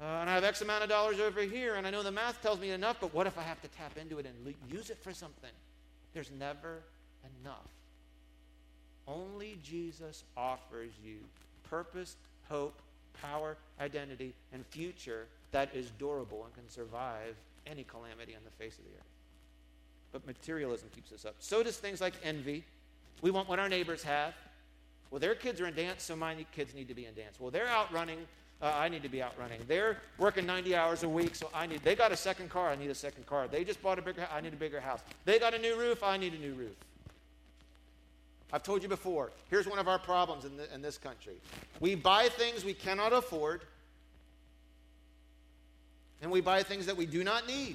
uh, 0.00 0.04
and 0.04 0.30
I 0.30 0.34
have 0.34 0.44
X 0.44 0.62
amount 0.62 0.82
of 0.82 0.88
dollars 0.88 1.20
over 1.20 1.42
here, 1.42 1.74
and 1.74 1.86
I 1.86 1.90
know 1.90 2.02
the 2.02 2.10
math 2.10 2.42
tells 2.42 2.58
me 2.58 2.70
enough, 2.70 2.96
but 3.00 3.14
what 3.14 3.26
if 3.26 3.38
I 3.38 3.42
have 3.42 3.60
to 3.62 3.68
tap 3.68 3.96
into 3.96 4.18
it 4.18 4.26
and 4.26 4.54
use 4.70 4.90
it 4.90 4.98
for 5.02 5.12
something? 5.12 5.50
There's 6.12 6.30
never 6.38 6.80
enough. 7.40 7.68
Only 9.06 9.58
Jesus 9.62 10.24
offers 10.36 10.92
you 11.04 11.16
purpose, 11.68 12.16
hope, 12.48 12.80
power, 13.20 13.56
identity, 13.80 14.34
and 14.52 14.64
future 14.66 15.26
that 15.52 15.74
is 15.74 15.90
durable 15.98 16.44
and 16.44 16.54
can 16.54 16.68
survive 16.68 17.36
any 17.66 17.84
calamity 17.84 18.34
on 18.34 18.42
the 18.44 18.50
face 18.50 18.78
of 18.78 18.84
the 18.84 18.90
earth. 18.90 19.06
But 20.12 20.26
materialism 20.26 20.88
keeps 20.94 21.12
us 21.12 21.24
up. 21.24 21.34
So 21.38 21.62
does 21.62 21.76
things 21.76 22.00
like 22.00 22.14
envy. 22.22 22.64
We 23.22 23.30
want 23.30 23.48
what 23.48 23.58
our 23.58 23.68
neighbors 23.68 24.02
have. 24.02 24.34
Well, 25.10 25.20
their 25.20 25.34
kids 25.34 25.60
are 25.60 25.66
in 25.66 25.74
dance, 25.74 26.02
so 26.02 26.16
my 26.16 26.34
kids 26.52 26.74
need 26.74 26.88
to 26.88 26.94
be 26.94 27.06
in 27.06 27.14
dance. 27.14 27.38
Well, 27.38 27.50
they're 27.50 27.68
out 27.68 27.92
running. 27.92 28.18
Uh, 28.62 28.72
I 28.74 28.88
need 28.88 29.02
to 29.02 29.08
be 29.08 29.22
out 29.22 29.34
running. 29.38 29.60
They're 29.66 29.98
working 30.18 30.46
90 30.46 30.74
hours 30.74 31.02
a 31.02 31.08
week, 31.08 31.34
so 31.34 31.50
I 31.54 31.66
need. 31.66 31.82
They 31.82 31.94
got 31.94 32.12
a 32.12 32.16
second 32.16 32.48
car. 32.50 32.70
I 32.70 32.76
need 32.76 32.90
a 32.90 32.94
second 32.94 33.26
car. 33.26 33.46
They 33.46 33.64
just 33.64 33.82
bought 33.82 33.98
a 33.98 34.02
bigger. 34.02 34.22
House 34.22 34.30
I 34.34 34.40
need 34.40 34.52
a 34.52 34.56
bigger 34.56 34.80
house. 34.80 35.00
They 35.24 35.38
got 35.38 35.54
a 35.54 35.58
new 35.58 35.76
roof. 35.76 36.02
I 36.02 36.16
need 36.16 36.34
a 36.34 36.38
new 36.38 36.54
roof. 36.54 36.74
I've 38.54 38.62
told 38.62 38.84
you 38.84 38.88
before, 38.88 39.32
here's 39.50 39.66
one 39.66 39.80
of 39.80 39.88
our 39.88 39.98
problems 39.98 40.44
in, 40.44 40.56
the, 40.56 40.72
in 40.72 40.80
this 40.80 40.96
country. 40.96 41.34
We 41.80 41.96
buy 41.96 42.28
things 42.28 42.64
we 42.64 42.72
cannot 42.72 43.12
afford, 43.12 43.62
and 46.22 46.30
we 46.30 46.40
buy 46.40 46.62
things 46.62 46.86
that 46.86 46.96
we 46.96 47.04
do 47.04 47.24
not 47.24 47.48
need 47.48 47.74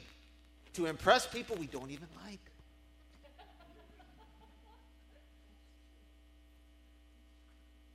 to 0.75 0.85
impress 0.85 1.27
people 1.27 1.57
we 1.57 1.65
don't 1.67 1.91
even 1.91 2.07
like. 2.25 2.39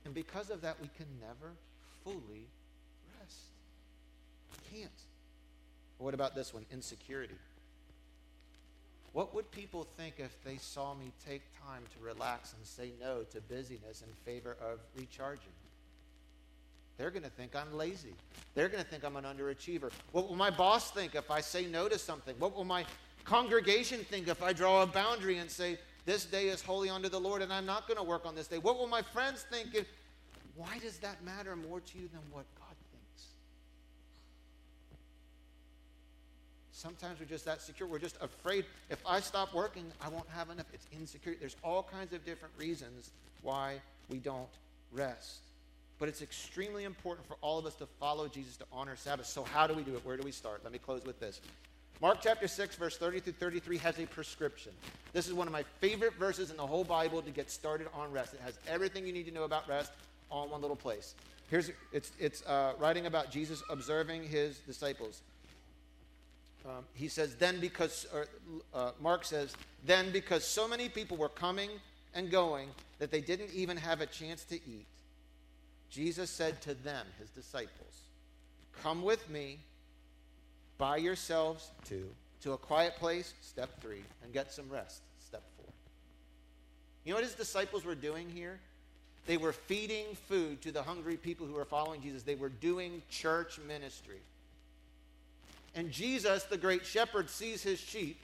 And 0.05 0.13
because 0.13 0.51
of 0.51 0.61
that, 0.61 0.79
we 0.79 0.87
can 0.95 1.07
never 1.19 1.53
fully 2.03 2.45
rest. 3.19 3.39
We 4.51 4.77
can't. 4.77 4.91
what 5.97 6.13
about 6.13 6.35
this 6.35 6.53
one? 6.53 6.67
Insecurity. 6.71 7.33
What 9.15 9.33
would 9.33 9.49
people 9.49 9.87
think 9.95 10.15
if 10.17 10.43
they 10.43 10.57
saw 10.57 10.93
me 10.93 11.09
take 11.25 11.41
time 11.65 11.83
to 11.93 12.05
relax 12.05 12.53
and 12.53 12.65
say 12.67 12.91
no 12.99 13.23
to 13.31 13.39
busyness 13.39 14.01
in 14.01 14.13
favor 14.25 14.57
of 14.61 14.79
recharging? 14.93 15.53
They're 16.97 17.11
going 17.11 17.23
to 17.23 17.29
think 17.29 17.55
I'm 17.55 17.73
lazy. 17.77 18.13
They're 18.55 18.67
going 18.67 18.83
to 18.83 18.89
think 18.89 19.05
I'm 19.05 19.15
an 19.15 19.23
underachiever. 19.23 19.89
What 20.11 20.27
will 20.27 20.35
my 20.35 20.49
boss 20.49 20.91
think 20.91 21.15
if 21.15 21.31
I 21.31 21.39
say 21.39 21.65
no 21.65 21.87
to 21.87 21.97
something? 21.97 22.35
What 22.39 22.53
will 22.53 22.65
my 22.65 22.83
congregation 23.23 24.01
think 24.01 24.27
if 24.27 24.43
I 24.43 24.51
draw 24.51 24.83
a 24.83 24.85
boundary 24.85 25.37
and 25.37 25.49
say, 25.49 25.77
this 26.03 26.25
day 26.25 26.49
is 26.49 26.61
holy 26.61 26.89
unto 26.89 27.07
the 27.07 27.19
Lord 27.19 27.41
and 27.41 27.53
I'm 27.53 27.65
not 27.65 27.87
going 27.87 27.97
to 27.97 28.03
work 28.03 28.25
on 28.25 28.35
this 28.35 28.47
day? 28.47 28.57
What 28.57 28.77
will 28.77 28.87
my 28.87 29.01
friends 29.01 29.45
think 29.49 29.85
why 30.55 30.77
does 30.79 30.97
that 30.97 31.23
matter 31.23 31.55
more 31.55 31.79
to 31.79 31.97
you 31.97 32.09
than 32.09 32.21
what 32.31 32.43
God 32.59 32.64
Sometimes 36.75 37.21
we're 37.21 37.25
just 37.25 37.45
that 37.45 37.61
secure. 37.61 37.87
We're 37.87 37.99
just 37.99 38.17
afraid 38.21 38.65
if 38.89 39.01
I 39.07 39.21
stop 39.21 39.53
working, 39.53 39.85
I 40.01 40.09
won't 40.09 40.27
have 40.27 40.49
enough. 40.49 40.65
It's 40.73 40.85
insecure. 40.91 41.33
There's 41.39 41.55
all 41.63 41.83
kinds 41.83 42.11
of 42.11 42.25
different 42.25 42.53
reasons 42.57 43.11
why 43.43 43.79
we 44.09 44.17
don't 44.17 44.49
rest. 44.91 45.39
But 45.99 46.09
it's 46.09 46.21
extremely 46.21 46.83
important 46.83 47.25
for 47.29 47.37
all 47.39 47.57
of 47.57 47.65
us 47.65 47.75
to 47.75 47.85
follow 47.97 48.27
Jesus 48.27 48.57
to 48.57 48.65
honor 48.73 48.97
Sabbath. 48.97 49.25
So, 49.25 49.45
how 49.45 49.67
do 49.67 49.73
we 49.73 49.83
do 49.83 49.95
it? 49.95 50.05
Where 50.05 50.17
do 50.17 50.23
we 50.23 50.33
start? 50.33 50.65
Let 50.65 50.73
me 50.73 50.79
close 50.79 51.05
with 51.05 51.17
this. 51.21 51.39
Mark 52.01 52.17
chapter 52.21 52.45
6, 52.45 52.75
verse 52.75 52.97
30 52.97 53.21
through 53.21 53.33
33 53.33 53.77
has 53.77 53.97
a 53.97 54.05
prescription. 54.05 54.73
This 55.13 55.27
is 55.29 55.33
one 55.33 55.47
of 55.47 55.53
my 55.53 55.63
favorite 55.79 56.15
verses 56.15 56.51
in 56.51 56.57
the 56.57 56.67
whole 56.67 56.83
Bible 56.83 57.21
to 57.21 57.31
get 57.31 57.49
started 57.49 57.87
on 57.93 58.11
rest. 58.11 58.33
It 58.33 58.41
has 58.41 58.59
everything 58.67 59.07
you 59.07 59.13
need 59.13 59.27
to 59.27 59.33
know 59.33 59.45
about 59.45 59.69
rest 59.69 59.93
all 60.29 60.43
in 60.43 60.51
one 60.51 60.59
little 60.59 60.75
place. 60.75 61.15
Here's 61.49 61.71
it's, 61.93 62.11
it's 62.19 62.45
uh, 62.45 62.73
writing 62.79 63.05
about 63.05 63.31
Jesus 63.31 63.63
observing 63.69 64.23
his 64.23 64.59
disciples. 64.59 65.21
Um, 66.65 66.83
he 66.93 67.07
says, 67.07 67.35
then 67.35 67.59
because, 67.59 68.07
or, 68.13 68.27
uh, 68.73 68.91
Mark 68.99 69.23
says, 69.23 69.55
then 69.85 70.11
because 70.11 70.43
so 70.43 70.67
many 70.67 70.89
people 70.89 71.15
were 71.15 71.29
coming 71.29 71.69
and 72.15 72.31
going 72.31 72.69
that 72.97 73.11
they 73.11 73.21
didn't 73.21 73.53
even 73.53 73.77
have 73.77 74.01
a 74.01 74.07
chance 74.07 74.43
to 74.45 74.55
eat, 74.55 74.87
Jesus 75.91 76.29
said 76.29 76.61
to 76.63 76.73
them, 76.73 77.05
his 77.19 77.29
disciples, 77.29 78.01
Come 78.81 79.03
with 79.03 79.29
me 79.29 79.59
by 80.77 80.97
yourselves 80.97 81.69
to, 81.85 82.09
to 82.41 82.53
a 82.53 82.57
quiet 82.57 82.95
place, 82.97 83.33
step 83.41 83.69
three, 83.81 84.03
and 84.23 84.33
get 84.33 84.51
some 84.51 84.69
rest, 84.69 85.01
step 85.25 85.43
four. 85.57 85.71
You 87.03 87.11
know 87.11 87.17
what 87.17 87.23
his 87.23 87.35
disciples 87.35 87.85
were 87.85 87.95
doing 87.95 88.29
here? 88.29 88.59
They 89.27 89.37
were 89.37 89.53
feeding 89.53 90.05
food 90.27 90.61
to 90.63 90.71
the 90.71 90.83
hungry 90.83 91.17
people 91.17 91.47
who 91.47 91.53
were 91.53 91.65
following 91.65 92.01
Jesus. 92.01 92.23
They 92.23 92.35
were 92.35 92.49
doing 92.49 93.01
church 93.09 93.59
ministry. 93.67 94.19
And 95.75 95.91
Jesus, 95.91 96.43
the 96.43 96.57
great 96.57 96.85
shepherd, 96.85 97.29
sees 97.29 97.61
his 97.61 97.79
sheep, 97.79 98.21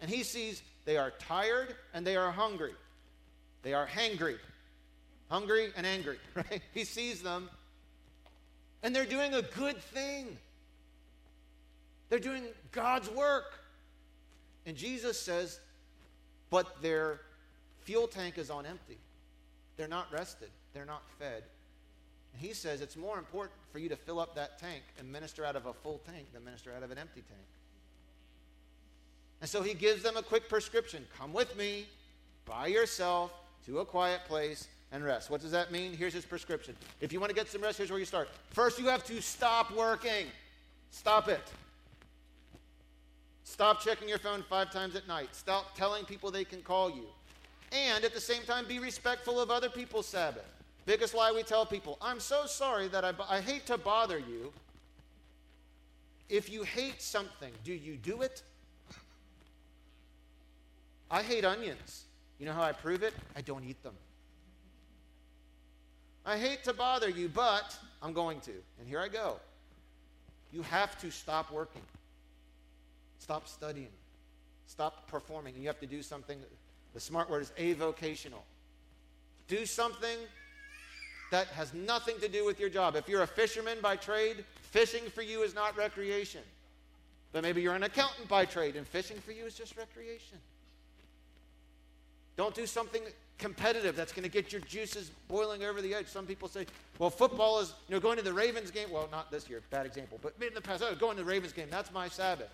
and 0.00 0.10
he 0.10 0.22
sees 0.22 0.62
they 0.84 0.96
are 0.96 1.12
tired 1.18 1.74
and 1.92 2.06
they 2.06 2.16
are 2.16 2.30
hungry. 2.30 2.74
They 3.62 3.74
are 3.74 3.86
hangry. 3.86 4.38
Hungry 5.30 5.72
and 5.76 5.86
angry, 5.86 6.18
right? 6.34 6.62
He 6.72 6.84
sees 6.84 7.22
them, 7.22 7.48
and 8.82 8.94
they're 8.94 9.06
doing 9.06 9.34
a 9.34 9.42
good 9.42 9.78
thing. 9.78 10.36
They're 12.10 12.18
doing 12.18 12.44
God's 12.72 13.08
work. 13.10 13.58
And 14.66 14.76
Jesus 14.76 15.18
says, 15.18 15.58
but 16.50 16.80
their 16.82 17.20
fuel 17.82 18.06
tank 18.06 18.38
is 18.38 18.50
on 18.50 18.66
empty. 18.66 18.98
They're 19.76 19.88
not 19.88 20.12
rested, 20.12 20.50
they're 20.72 20.84
not 20.84 21.02
fed. 21.18 21.42
And 22.34 22.42
he 22.42 22.52
says 22.52 22.80
it's 22.80 22.96
more 22.96 23.16
important 23.16 23.54
for 23.72 23.78
you 23.78 23.88
to 23.88 23.96
fill 23.96 24.18
up 24.18 24.34
that 24.34 24.58
tank 24.58 24.82
and 24.98 25.10
minister 25.10 25.44
out 25.44 25.56
of 25.56 25.66
a 25.66 25.72
full 25.72 26.00
tank 26.04 26.26
than 26.32 26.44
minister 26.44 26.72
out 26.76 26.82
of 26.82 26.90
an 26.90 26.98
empty 26.98 27.22
tank. 27.22 27.46
And 29.40 29.48
so 29.48 29.62
he 29.62 29.74
gives 29.74 30.02
them 30.02 30.16
a 30.16 30.22
quick 30.22 30.48
prescription 30.48 31.06
come 31.16 31.32
with 31.32 31.56
me 31.56 31.86
by 32.44 32.66
yourself 32.66 33.32
to 33.66 33.78
a 33.78 33.84
quiet 33.84 34.22
place 34.26 34.68
and 34.90 35.04
rest. 35.04 35.30
What 35.30 35.40
does 35.40 35.52
that 35.52 35.70
mean? 35.70 35.92
Here's 35.92 36.12
his 36.12 36.24
prescription. 36.24 36.76
If 37.00 37.12
you 37.12 37.20
want 37.20 37.30
to 37.30 37.34
get 37.34 37.48
some 37.48 37.62
rest, 37.62 37.78
here's 37.78 37.90
where 37.90 37.98
you 37.98 38.04
start. 38.04 38.28
First, 38.50 38.78
you 38.78 38.86
have 38.86 39.04
to 39.04 39.20
stop 39.22 39.74
working. 39.74 40.26
Stop 40.90 41.28
it. 41.28 41.42
Stop 43.44 43.80
checking 43.80 44.08
your 44.08 44.18
phone 44.18 44.42
five 44.48 44.72
times 44.72 44.96
at 44.96 45.06
night. 45.06 45.28
Stop 45.32 45.76
telling 45.76 46.04
people 46.04 46.30
they 46.30 46.44
can 46.44 46.62
call 46.62 46.90
you. 46.90 47.04
And 47.72 48.04
at 48.04 48.14
the 48.14 48.20
same 48.20 48.42
time, 48.42 48.66
be 48.66 48.78
respectful 48.78 49.40
of 49.40 49.50
other 49.50 49.68
people's 49.68 50.06
Sabbath. 50.06 50.44
Biggest 50.86 51.14
lie 51.14 51.32
we 51.32 51.42
tell 51.42 51.64
people 51.64 51.96
I'm 52.00 52.20
so 52.20 52.46
sorry 52.46 52.88
that 52.88 53.04
I, 53.04 53.12
I 53.28 53.40
hate 53.40 53.66
to 53.66 53.78
bother 53.78 54.18
you. 54.18 54.52
If 56.28 56.50
you 56.50 56.62
hate 56.62 57.00
something, 57.00 57.52
do 57.64 57.72
you 57.72 57.96
do 57.96 58.22
it? 58.22 58.42
I 61.10 61.22
hate 61.22 61.44
onions. 61.44 62.04
You 62.38 62.46
know 62.46 62.52
how 62.52 62.62
I 62.62 62.72
prove 62.72 63.02
it? 63.02 63.14
I 63.36 63.40
don't 63.40 63.64
eat 63.64 63.82
them. 63.82 63.94
I 66.26 66.38
hate 66.38 66.64
to 66.64 66.72
bother 66.72 67.08
you, 67.08 67.28
but 67.28 67.76
I'm 68.02 68.12
going 68.12 68.40
to. 68.40 68.52
And 68.80 68.88
here 68.88 68.98
I 68.98 69.08
go. 69.08 69.36
You 70.52 70.62
have 70.62 70.98
to 71.00 71.10
stop 71.10 71.52
working, 71.52 71.82
stop 73.18 73.48
studying, 73.48 73.88
stop 74.66 75.08
performing. 75.08 75.54
You 75.58 75.66
have 75.66 75.80
to 75.80 75.86
do 75.86 76.02
something. 76.02 76.38
The 76.94 77.00
smart 77.00 77.28
word 77.28 77.42
is 77.42 77.52
avocational. 77.58 78.42
Do 79.48 79.66
something 79.66 80.16
that 81.30 81.48
has 81.48 81.74
nothing 81.74 82.18
to 82.20 82.28
do 82.28 82.44
with 82.44 82.60
your 82.60 82.68
job. 82.68 82.96
If 82.96 83.08
you're 83.08 83.22
a 83.22 83.26
fisherman 83.26 83.78
by 83.82 83.96
trade, 83.96 84.44
fishing 84.62 85.04
for 85.10 85.22
you 85.22 85.42
is 85.42 85.54
not 85.54 85.76
recreation. 85.76 86.42
But 87.32 87.42
maybe 87.42 87.62
you're 87.62 87.74
an 87.74 87.82
accountant 87.82 88.28
by 88.28 88.44
trade, 88.44 88.76
and 88.76 88.86
fishing 88.86 89.16
for 89.18 89.32
you 89.32 89.44
is 89.44 89.54
just 89.54 89.76
recreation. 89.76 90.38
Don't 92.36 92.54
do 92.54 92.66
something 92.66 93.02
competitive 93.38 93.96
that's 93.96 94.12
going 94.12 94.22
to 94.22 94.28
get 94.28 94.52
your 94.52 94.60
juices 94.62 95.10
boiling 95.28 95.64
over 95.64 95.82
the 95.82 95.94
edge. 95.94 96.06
Some 96.06 96.26
people 96.26 96.48
say, 96.48 96.66
well, 96.98 97.10
football 97.10 97.60
is, 97.60 97.74
you 97.88 97.94
know, 97.94 98.00
going 98.00 98.16
to 98.16 98.22
the 98.22 98.32
Ravens 98.32 98.70
game. 98.70 98.90
Well, 98.90 99.08
not 99.10 99.30
this 99.30 99.48
year, 99.48 99.62
bad 99.70 99.86
example, 99.86 100.18
but 100.22 100.34
in 100.40 100.54
the 100.54 100.60
past, 100.60 100.82
oh, 100.86 100.94
going 100.94 101.16
to 101.16 101.22
the 101.22 101.28
Ravens 101.28 101.52
game, 101.52 101.68
that's 101.70 101.92
my 101.92 102.08
Sabbath. 102.08 102.50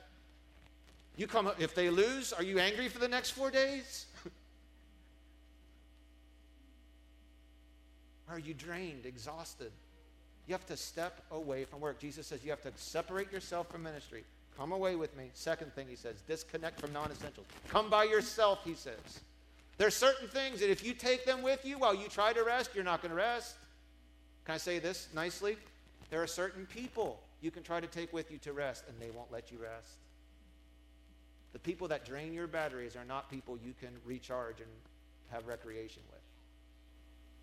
You 1.17 1.27
come, 1.27 1.51
if 1.59 1.75
they 1.75 1.91
lose, 1.91 2.33
are 2.33 2.43
you 2.43 2.59
angry 2.59 2.89
for 2.89 2.99
the 2.99 3.09
next 3.09 3.31
four 3.31 3.51
days? 3.51 4.07
Are 8.31 8.39
you 8.39 8.55
drained, 8.55 9.07
exhausted? 9.07 9.73
You 10.47 10.55
have 10.55 10.67
to 10.67 10.77
step 10.77 11.23
away 11.31 11.65
from 11.65 11.81
work. 11.81 11.99
Jesus 11.99 12.27
says 12.27 12.45
you 12.45 12.51
have 12.51 12.63
to 12.63 12.73
separate 12.77 13.33
yourself 13.33 13.71
from 13.71 13.83
ministry. 13.83 14.25
Come 14.57 14.73
away 14.73 14.97
with 14.97 15.17
me. 15.17 15.31
Second 15.35 15.73
thing 15.75 15.87
he 15.89 15.97
says, 15.97 16.17
disconnect 16.27 16.81
from 16.81 16.93
non 16.93 17.11
essentials. 17.11 17.47
Come 17.69 17.91
by 17.91 18.05
yourself, 18.05 18.61
he 18.65 18.75
says. 18.75 19.21
There's 19.79 19.95
certain 19.95 20.29
things 20.29 20.61
that 20.61 20.71
if 20.71 20.85
you 20.85 20.93
take 20.93 21.25
them 21.25 21.43
with 21.43 21.65
you 21.65 21.79
while 21.79 21.95
you 21.95 22.09
try 22.09 22.33
to 22.33 22.43
rest, 22.45 22.71
you're 22.75 22.85
not 22.85 23.01
going 23.01 23.11
to 23.11 23.17
rest. 23.17 23.57
Can 24.45 24.55
I 24.55 24.59
say 24.59 24.79
this 24.79 25.09
nicely? 25.15 25.57
There 26.11 26.23
are 26.23 26.27
certain 26.27 26.67
people 26.67 27.21
you 27.41 27.51
can 27.51 27.63
try 27.63 27.81
to 27.81 27.87
take 27.87 28.13
with 28.13 28.31
you 28.31 28.39
to 28.39 28.53
rest, 28.53 28.85
and 28.89 28.97
they 29.01 29.11
won't 29.17 29.33
let 29.33 29.51
you 29.51 29.59
rest. 29.59 29.95
The 31.53 31.59
people 31.59 31.89
that 31.89 32.05
drain 32.05 32.33
your 32.33 32.47
batteries 32.47 32.97
are 32.97 33.05
not 33.05 33.31
people 33.31 33.59
you 33.65 33.73
can 33.81 33.91
recharge 34.05 34.61
and 34.61 34.71
have 35.31 35.47
recreation 35.47 36.03
with. 36.11 36.20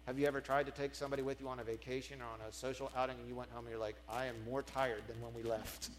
Have 0.07 0.17
you 0.17 0.25
ever 0.25 0.39
tried 0.39 0.65
to 0.67 0.71
take 0.71 0.95
somebody 0.95 1.21
with 1.21 1.41
you 1.41 1.49
on 1.49 1.59
a 1.59 1.65
vacation 1.65 2.21
or 2.21 2.25
on 2.25 2.39
a 2.47 2.53
social 2.53 2.89
outing 2.95 3.17
and 3.19 3.27
you 3.27 3.35
went 3.35 3.51
home 3.51 3.65
and 3.65 3.69
you're 3.69 3.79
like, 3.79 3.97
I 4.09 4.27
am 4.27 4.35
more 4.49 4.63
tired 4.63 5.03
than 5.05 5.21
when 5.21 5.33
we 5.33 5.43
left? 5.43 5.89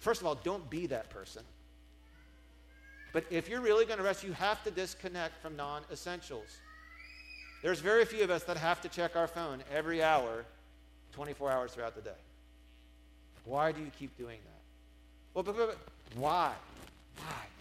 First 0.00 0.20
of 0.20 0.26
all, 0.26 0.34
don't 0.34 0.68
be 0.68 0.86
that 0.88 1.08
person. 1.08 1.42
But 3.14 3.24
if 3.30 3.48
you're 3.48 3.62
really 3.62 3.86
going 3.86 3.96
to 3.96 4.04
rest, 4.04 4.22
you 4.22 4.32
have 4.34 4.62
to 4.64 4.70
disconnect 4.70 5.40
from 5.42 5.56
non 5.56 5.82
essentials. 5.90 6.58
There's 7.62 7.80
very 7.80 8.04
few 8.04 8.22
of 8.22 8.30
us 8.30 8.44
that 8.44 8.58
have 8.58 8.82
to 8.82 8.88
check 8.88 9.16
our 9.16 9.26
phone 9.26 9.62
every 9.74 10.02
hour, 10.02 10.44
24 11.12 11.50
hours 11.50 11.72
throughout 11.72 11.94
the 11.94 12.02
day. 12.02 12.20
Why 13.46 13.72
do 13.72 13.80
you 13.80 13.90
keep 13.98 14.16
doing 14.18 14.38
that? 14.44 14.60
Well, 15.32 15.42
but, 15.42 15.56
but, 15.56 15.66
but 15.68 16.18
why? 16.18 16.52
Why? 17.16 17.59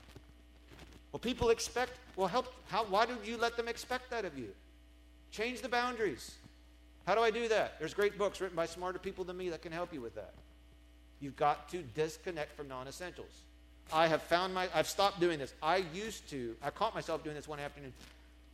Well, 1.11 1.19
people 1.19 1.49
expect, 1.49 1.93
well, 2.15 2.27
help, 2.27 2.53
how, 2.67 2.85
why 2.85 3.05
did 3.05 3.17
you 3.25 3.37
let 3.37 3.57
them 3.57 3.67
expect 3.67 4.11
that 4.11 4.25
of 4.25 4.37
you? 4.37 4.49
Change 5.31 5.61
the 5.61 5.69
boundaries. 5.69 6.35
How 7.05 7.15
do 7.15 7.21
I 7.21 7.31
do 7.31 7.47
that? 7.47 7.79
There's 7.79 7.93
great 7.93 8.17
books 8.17 8.41
written 8.41 8.55
by 8.55 8.67
smarter 8.67 8.99
people 8.99 9.23
than 9.23 9.37
me 9.37 9.49
that 9.49 9.61
can 9.61 9.71
help 9.71 9.93
you 9.93 10.01
with 10.01 10.15
that. 10.15 10.33
You've 11.19 11.35
got 11.35 11.69
to 11.69 11.81
disconnect 11.81 12.55
from 12.55 12.67
non 12.67 12.87
essentials. 12.87 13.43
I 13.91 14.07
have 14.07 14.21
found 14.21 14.53
my, 14.53 14.69
I've 14.73 14.87
stopped 14.87 15.19
doing 15.19 15.39
this. 15.39 15.53
I 15.63 15.77
used 15.93 16.29
to, 16.29 16.55
I 16.61 16.69
caught 16.69 16.93
myself 16.93 17.23
doing 17.23 17.35
this 17.35 17.47
one 17.47 17.59
afternoon. 17.59 17.93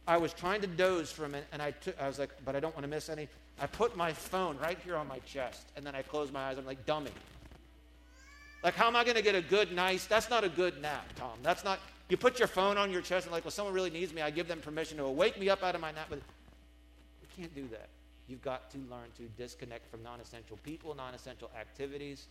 I 0.07 0.17
was 0.17 0.33
trying 0.33 0.61
to 0.61 0.67
doze 0.67 1.11
for 1.11 1.25
a 1.25 1.29
minute, 1.29 1.47
and 1.51 1.61
I, 1.61 1.71
took, 1.71 1.99
I 1.99 2.07
was 2.07 2.19
like, 2.19 2.29
but 2.45 2.55
I 2.55 2.59
don't 2.59 2.73
want 2.75 2.83
to 2.83 2.89
miss 2.89 3.09
any. 3.09 3.27
I 3.59 3.67
put 3.67 3.97
my 3.97 4.13
phone 4.13 4.57
right 4.59 4.77
here 4.83 4.95
on 4.95 5.07
my 5.07 5.19
chest, 5.19 5.65
and 5.75 5.85
then 5.85 5.95
I 5.95 6.03
closed 6.03 6.31
my 6.31 6.49
eyes. 6.49 6.57
I'm 6.57 6.65
like, 6.65 6.85
dummy. 6.85 7.11
Like, 8.63 8.75
how 8.75 8.87
am 8.87 8.95
I 8.95 9.03
going 9.03 9.17
to 9.17 9.23
get 9.23 9.35
a 9.35 9.41
good, 9.41 9.71
nice, 9.71 10.05
that's 10.05 10.29
not 10.29 10.43
a 10.43 10.49
good 10.49 10.81
nap, 10.81 11.05
Tom. 11.15 11.37
That's 11.43 11.63
not, 11.63 11.79
you 12.09 12.17
put 12.17 12.39
your 12.39 12.47
phone 12.47 12.77
on 12.77 12.91
your 12.91 13.01
chest 13.01 13.25
and 13.25 13.33
like, 13.33 13.43
well, 13.43 13.51
someone 13.51 13.73
really 13.73 13.89
needs 13.89 14.13
me. 14.13 14.21
I 14.21 14.29
give 14.29 14.47
them 14.47 14.59
permission 14.59 14.97
to 14.97 15.07
wake 15.09 15.39
me 15.39 15.49
up 15.49 15.63
out 15.63 15.75
of 15.75 15.81
my 15.81 15.91
nap. 15.91 16.07
But 16.09 16.19
you 17.21 17.27
can't 17.35 17.53
do 17.55 17.67
that. 17.69 17.89
You've 18.27 18.43
got 18.43 18.69
to 18.71 18.77
learn 18.77 19.09
to 19.17 19.23
disconnect 19.37 19.89
from 19.89 20.03
non-essential 20.03 20.57
people, 20.63 20.93
non-essential 20.95 21.49
activities. 21.59 22.25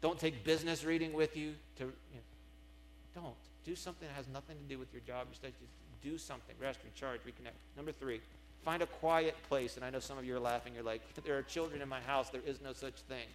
Don't 0.00 0.18
take 0.18 0.44
business 0.44 0.84
reading 0.84 1.12
with 1.12 1.36
you. 1.36 1.54
To 1.76 1.84
you 1.84 1.90
know, 2.14 3.22
don't 3.22 3.34
do 3.64 3.74
something 3.74 4.06
that 4.06 4.14
has 4.14 4.28
nothing 4.28 4.56
to 4.56 4.62
do 4.64 4.78
with 4.78 4.92
your 4.92 5.02
job. 5.06 5.26
Instead, 5.30 5.52
just 5.58 5.72
do 6.02 6.18
something. 6.18 6.54
Rest, 6.60 6.80
recharge, 6.84 7.20
reconnect. 7.20 7.56
Number 7.76 7.92
three, 7.92 8.20
find 8.64 8.82
a 8.82 8.86
quiet 8.86 9.36
place. 9.48 9.76
And 9.76 9.84
I 9.84 9.90
know 9.90 10.00
some 10.00 10.18
of 10.18 10.24
you 10.24 10.36
are 10.36 10.40
laughing. 10.40 10.74
You're 10.74 10.84
like, 10.84 11.02
there 11.24 11.36
are 11.36 11.42
children 11.42 11.82
in 11.82 11.88
my 11.88 12.00
house. 12.00 12.30
There 12.30 12.42
is 12.46 12.60
no 12.62 12.72
such 12.72 12.94
thing. 13.08 13.26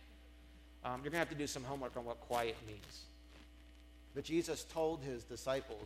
Um, 0.85 1.01
you're 1.03 1.11
going 1.11 1.13
to 1.13 1.19
have 1.19 1.29
to 1.29 1.35
do 1.35 1.47
some 1.47 1.63
homework 1.63 1.95
on 1.97 2.05
what 2.05 2.19
quiet 2.21 2.55
means. 2.67 3.03
But 4.15 4.23
Jesus 4.23 4.63
told 4.65 5.01
his 5.01 5.23
disciples, 5.23 5.85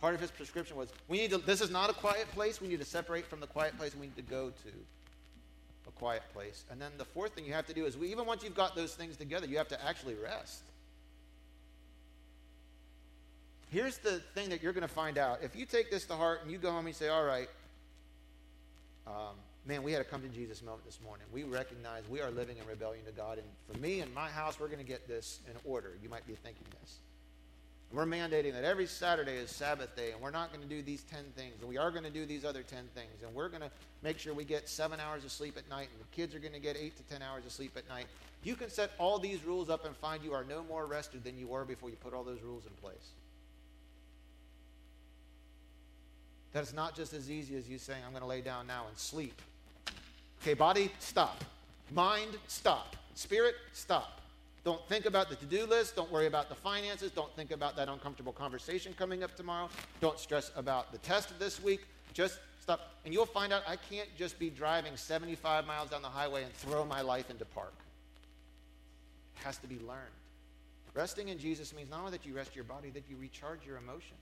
part 0.00 0.14
of 0.14 0.20
his 0.20 0.30
prescription 0.30 0.76
was, 0.76 0.88
we 1.08 1.18
need 1.18 1.30
to, 1.30 1.38
this 1.38 1.60
is 1.60 1.70
not 1.70 1.90
a 1.90 1.92
quiet 1.92 2.30
place. 2.32 2.60
We 2.60 2.68
need 2.68 2.80
to 2.80 2.86
separate 2.86 3.26
from 3.26 3.40
the 3.40 3.46
quiet 3.46 3.76
place. 3.76 3.94
We 3.94 4.06
need 4.06 4.16
to 4.16 4.22
go 4.22 4.48
to 4.48 4.72
a 5.86 5.90
quiet 5.92 6.22
place. 6.32 6.64
And 6.70 6.80
then 6.80 6.92
the 6.98 7.04
fourth 7.04 7.32
thing 7.32 7.44
you 7.44 7.52
have 7.52 7.66
to 7.66 7.74
do 7.74 7.84
is, 7.84 7.96
we, 7.96 8.10
even 8.10 8.26
once 8.26 8.42
you've 8.42 8.54
got 8.54 8.74
those 8.74 8.94
things 8.94 9.16
together, 9.16 9.46
you 9.46 9.58
have 9.58 9.68
to 9.68 9.84
actually 9.84 10.14
rest. 10.14 10.62
Here's 13.70 13.98
the 13.98 14.20
thing 14.34 14.48
that 14.48 14.62
you're 14.62 14.72
going 14.72 14.80
to 14.80 14.88
find 14.88 15.18
out. 15.18 15.40
If 15.42 15.54
you 15.54 15.66
take 15.66 15.90
this 15.90 16.06
to 16.06 16.14
heart 16.14 16.40
and 16.42 16.50
you 16.50 16.56
go 16.56 16.70
home 16.70 16.86
and 16.86 16.88
you 16.88 16.94
say, 16.94 17.08
all 17.08 17.24
right, 17.24 17.48
um, 19.06 19.34
man, 19.66 19.82
we 19.82 19.92
had 19.92 20.00
a 20.00 20.04
come 20.04 20.22
to 20.22 20.28
Jesus 20.28 20.62
moment 20.62 20.86
this 20.86 20.98
morning. 21.04 21.26
We 21.32 21.42
recognize 21.42 22.04
we 22.08 22.22
are 22.22 22.30
living 22.30 22.56
in 22.56 22.66
rebellion 22.66 23.04
to 23.04 23.12
God. 23.12 23.36
And 23.36 23.46
for 23.70 23.78
me 23.78 24.00
and 24.00 24.14
my 24.14 24.30
house, 24.30 24.58
we're 24.58 24.68
going 24.68 24.78
to 24.78 24.86
get 24.86 25.06
this 25.06 25.40
in 25.46 25.70
order. 25.70 25.92
You 26.02 26.08
might 26.08 26.26
be 26.26 26.34
thinking 26.34 26.64
this. 26.80 26.96
We're 27.90 28.04
mandating 28.04 28.52
that 28.52 28.64
every 28.64 28.86
Saturday 28.86 29.36
is 29.36 29.50
Sabbath 29.50 29.96
day, 29.96 30.12
and 30.12 30.20
we're 30.20 30.30
not 30.30 30.52
going 30.52 30.62
to 30.62 30.68
do 30.68 30.82
these 30.82 31.02
10 31.04 31.20
things, 31.34 31.54
and 31.60 31.68
we 31.68 31.78
are 31.78 31.90
going 31.90 32.04
to 32.04 32.10
do 32.10 32.26
these 32.26 32.44
other 32.44 32.62
10 32.62 32.84
things, 32.94 33.22
and 33.24 33.34
we're 33.34 33.48
going 33.48 33.62
to 33.62 33.70
make 34.02 34.18
sure 34.18 34.34
we 34.34 34.44
get 34.44 34.68
seven 34.68 35.00
hours 35.00 35.24
of 35.24 35.32
sleep 35.32 35.56
at 35.56 35.66
night, 35.70 35.88
and 35.92 36.00
the 36.00 36.14
kids 36.14 36.34
are 36.34 36.38
going 36.38 36.52
to 36.52 36.60
get 36.60 36.76
eight 36.76 36.96
to 36.98 37.02
10 37.04 37.22
hours 37.22 37.46
of 37.46 37.52
sleep 37.52 37.72
at 37.76 37.88
night. 37.88 38.04
You 38.44 38.56
can 38.56 38.68
set 38.68 38.90
all 38.98 39.18
these 39.18 39.42
rules 39.42 39.70
up 39.70 39.86
and 39.86 39.96
find 39.96 40.22
you 40.22 40.34
are 40.34 40.44
no 40.44 40.62
more 40.64 40.84
rested 40.84 41.24
than 41.24 41.38
you 41.38 41.46
were 41.46 41.64
before 41.64 41.88
you 41.88 41.96
put 41.96 42.12
all 42.12 42.24
those 42.24 42.42
rules 42.42 42.66
in 42.66 42.72
place. 42.82 43.12
That 46.52 46.62
it's 46.62 46.74
not 46.74 46.94
just 46.94 47.14
as 47.14 47.30
easy 47.30 47.56
as 47.56 47.68
you 47.68 47.78
saying, 47.78 48.02
I'm 48.04 48.12
going 48.12 48.22
to 48.22 48.28
lay 48.28 48.42
down 48.42 48.66
now 48.66 48.84
and 48.88 48.98
sleep. 48.98 49.40
Okay, 50.42 50.54
body, 50.54 50.92
stop. 50.98 51.42
Mind, 51.90 52.36
stop. 52.48 52.96
Spirit, 53.14 53.54
stop. 53.72 54.20
Don't 54.64 54.86
think 54.88 55.06
about 55.06 55.28
the 55.28 55.36
to 55.36 55.46
do 55.46 55.66
list. 55.66 55.96
Don't 55.96 56.10
worry 56.10 56.26
about 56.26 56.48
the 56.48 56.54
finances. 56.54 57.10
Don't 57.10 57.34
think 57.34 57.50
about 57.50 57.76
that 57.76 57.88
uncomfortable 57.88 58.32
conversation 58.32 58.92
coming 58.98 59.22
up 59.22 59.36
tomorrow. 59.36 59.68
Don't 60.00 60.18
stress 60.18 60.50
about 60.56 60.92
the 60.92 60.98
test 60.98 61.38
this 61.38 61.62
week. 61.62 61.82
Just 62.12 62.38
stop. 62.60 62.92
And 63.04 63.14
you'll 63.14 63.26
find 63.26 63.52
out 63.52 63.62
I 63.66 63.76
can't 63.76 64.08
just 64.16 64.38
be 64.38 64.50
driving 64.50 64.96
75 64.96 65.66
miles 65.66 65.90
down 65.90 66.02
the 66.02 66.08
highway 66.08 66.44
and 66.44 66.52
throw 66.52 66.84
my 66.84 67.00
life 67.00 67.30
into 67.30 67.44
park. 67.44 67.74
It 69.36 69.44
has 69.44 69.58
to 69.58 69.66
be 69.66 69.78
learned. 69.78 70.14
Resting 70.94 71.28
in 71.28 71.38
Jesus 71.38 71.74
means 71.74 71.90
not 71.90 72.00
only 72.00 72.12
that 72.12 72.26
you 72.26 72.34
rest 72.34 72.56
your 72.56 72.64
body, 72.64 72.90
that 72.90 73.04
you 73.08 73.16
recharge 73.16 73.64
your 73.64 73.76
emotions. 73.76 74.18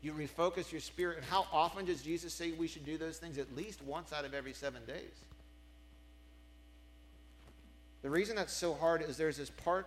You 0.00 0.12
refocus 0.12 0.70
your 0.70 0.80
spirit. 0.80 1.16
And 1.16 1.26
how 1.26 1.46
often 1.52 1.84
does 1.84 2.02
Jesus 2.02 2.32
say 2.32 2.52
we 2.52 2.66
should 2.66 2.84
do 2.84 2.96
those 2.96 3.18
things? 3.18 3.38
At 3.38 3.54
least 3.56 3.82
once 3.82 4.12
out 4.12 4.24
of 4.24 4.34
every 4.34 4.52
seven 4.52 4.84
days. 4.84 5.12
The 8.02 8.10
reason 8.10 8.36
that's 8.36 8.52
so 8.52 8.74
hard 8.74 9.02
is 9.02 9.16
there's 9.16 9.36
this 9.36 9.50
part, 9.50 9.86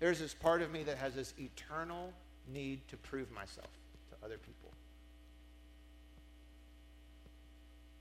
there's 0.00 0.18
this 0.18 0.34
part 0.34 0.62
of 0.62 0.72
me 0.72 0.82
that 0.82 0.98
has 0.98 1.14
this 1.14 1.32
eternal 1.38 2.12
need 2.52 2.80
to 2.88 2.96
prove 2.96 3.30
myself 3.30 3.68
to 4.10 4.24
other 4.24 4.36
people. 4.36 4.70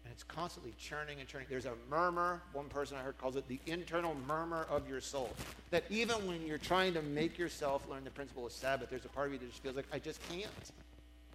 And 0.03 0.11
it's 0.11 0.23
constantly 0.23 0.73
churning 0.79 1.19
and 1.19 1.29
churning. 1.29 1.45
There's 1.47 1.67
a 1.67 1.73
murmur, 1.87 2.41
one 2.53 2.65
person 2.65 2.97
I 2.97 3.01
heard 3.01 3.19
calls 3.19 3.35
it 3.35 3.47
the 3.47 3.59
internal 3.67 4.15
murmur 4.27 4.65
of 4.67 4.89
your 4.89 5.01
soul. 5.01 5.29
That 5.69 5.83
even 5.91 6.15
when 6.25 6.47
you're 6.47 6.57
trying 6.57 6.95
to 6.95 7.03
make 7.03 7.37
yourself 7.37 7.87
learn 7.87 8.03
the 8.03 8.09
principle 8.09 8.47
of 8.47 8.51
Sabbath, 8.51 8.89
there's 8.89 9.05
a 9.05 9.09
part 9.09 9.27
of 9.27 9.33
you 9.33 9.39
that 9.39 9.49
just 9.49 9.61
feels 9.61 9.75
like, 9.75 9.85
I 9.93 9.99
just 9.99 10.19
can't. 10.27 10.49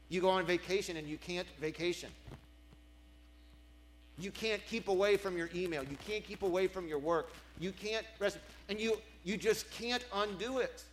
You 0.09 0.21
go 0.21 0.29
on 0.29 0.45
vacation 0.45 0.97
and 0.97 1.07
you 1.07 1.19
can't 1.19 1.47
vacation. 1.61 2.11
You 4.19 4.31
can't 4.31 4.65
keep 4.67 4.89
away 4.89 5.17
from 5.17 5.37
your 5.37 5.51
email. 5.55 5.83
You 5.83 5.97
can't 6.07 6.25
keep 6.25 6.43
away 6.43 6.67
from 6.69 6.87
your 6.87 6.99
work. 6.99 7.33
You 7.59 7.73
can't 7.73 8.07
rest. 8.19 8.39
And 8.69 8.79
you, 8.81 8.99
you 9.25 9.37
just 9.37 9.71
can't 9.73 10.05
undo 10.15 10.59
it. 10.59 10.85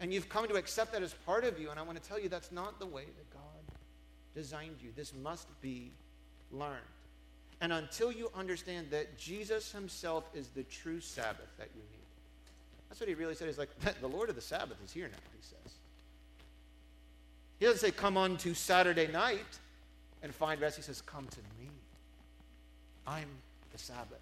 And 0.00 0.12
you've 0.12 0.28
come 0.28 0.46
to 0.46 0.54
accept 0.54 0.92
that 0.92 1.02
as 1.02 1.14
part 1.26 1.44
of 1.44 1.58
you. 1.58 1.70
And 1.70 1.78
I 1.78 1.82
want 1.82 2.00
to 2.00 2.08
tell 2.08 2.20
you 2.20 2.28
that's 2.28 2.52
not 2.52 2.78
the 2.78 2.86
way 2.86 3.04
that 3.04 3.30
God 3.32 3.76
designed 4.34 4.76
you. 4.82 4.90
This 4.94 5.12
must 5.22 5.48
be 5.60 5.90
learned. 6.52 6.76
And 7.60 7.72
until 7.72 8.12
you 8.12 8.30
understand 8.36 8.88
that 8.90 9.18
Jesus 9.18 9.72
himself 9.72 10.24
is 10.34 10.48
the 10.48 10.62
true 10.64 11.00
Sabbath 11.00 11.48
that 11.58 11.68
you 11.74 11.80
need. 11.80 11.98
That's 12.88 13.00
what 13.00 13.08
he 13.08 13.14
really 13.14 13.34
said. 13.34 13.48
He's 13.48 13.58
like, 13.58 13.70
the 14.00 14.06
Lord 14.06 14.28
of 14.28 14.36
the 14.36 14.42
Sabbath 14.42 14.76
is 14.84 14.92
here 14.92 15.08
now, 15.08 15.18
he 15.36 15.42
says. 15.42 15.74
He 17.58 17.66
doesn't 17.66 17.80
say, 17.80 17.90
come 17.90 18.16
on 18.16 18.36
to 18.38 18.54
Saturday 18.54 19.08
night 19.08 19.58
and 20.22 20.32
find 20.32 20.60
rest. 20.60 20.76
He 20.76 20.82
says, 20.82 21.00
come 21.00 21.26
to 21.26 21.40
me. 21.60 21.68
I'm 23.08 23.28
the 23.72 23.78
Sabbath. 23.78 24.20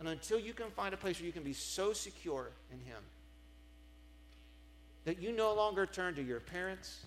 And 0.00 0.08
until 0.08 0.40
you 0.40 0.52
can 0.52 0.70
find 0.70 0.92
a 0.92 0.96
place 0.96 1.20
where 1.20 1.26
you 1.26 1.32
can 1.32 1.44
be 1.44 1.52
so 1.52 1.92
secure 1.92 2.48
in 2.72 2.78
Him 2.80 3.00
that 5.04 5.20
you 5.20 5.32
no 5.32 5.54
longer 5.54 5.86
turn 5.86 6.14
to 6.16 6.22
your 6.22 6.40
parents, 6.40 7.04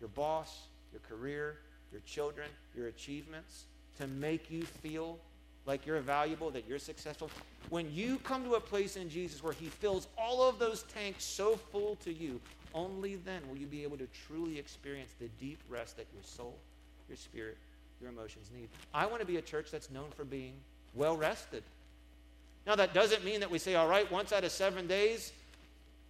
your 0.00 0.08
boss, 0.08 0.62
your 0.92 1.00
career, 1.08 1.56
your 1.92 2.00
children, 2.06 2.48
your 2.74 2.88
achievements 2.88 3.64
to 3.98 4.06
make 4.06 4.50
you 4.50 4.62
feel 4.62 5.18
like 5.66 5.86
you're 5.86 6.00
valuable, 6.00 6.50
that 6.50 6.66
you're 6.68 6.78
successful. 6.78 7.30
When 7.68 7.92
you 7.92 8.18
come 8.18 8.44
to 8.44 8.54
a 8.54 8.60
place 8.60 8.96
in 8.96 9.10
Jesus 9.10 9.42
where 9.42 9.52
He 9.52 9.66
fills 9.66 10.08
all 10.16 10.48
of 10.48 10.58
those 10.58 10.84
tanks 10.94 11.24
so 11.24 11.56
full 11.70 11.96
to 12.04 12.12
you, 12.12 12.40
only 12.74 13.16
then 13.16 13.40
will 13.48 13.56
you 13.56 13.66
be 13.66 13.82
able 13.82 13.98
to 13.98 14.08
truly 14.26 14.58
experience 14.58 15.10
the 15.20 15.28
deep 15.40 15.58
rest 15.68 15.96
that 15.96 16.06
your 16.12 16.22
soul, 16.22 16.56
your 17.08 17.16
spirit, 17.16 17.56
your 18.00 18.10
emotions 18.10 18.50
need. 18.54 18.68
I 18.92 19.06
want 19.06 19.20
to 19.20 19.26
be 19.26 19.36
a 19.36 19.42
church 19.42 19.70
that's 19.70 19.90
known 19.90 20.10
for 20.16 20.24
being 20.24 20.54
well 20.94 21.16
rested. 21.16 21.62
Now, 22.66 22.76
that 22.76 22.94
doesn't 22.94 23.24
mean 23.24 23.40
that 23.40 23.50
we 23.50 23.58
say, 23.58 23.74
all 23.74 23.88
right, 23.88 24.10
once 24.10 24.32
out 24.32 24.44
of 24.44 24.52
seven 24.52 24.86
days, 24.86 25.32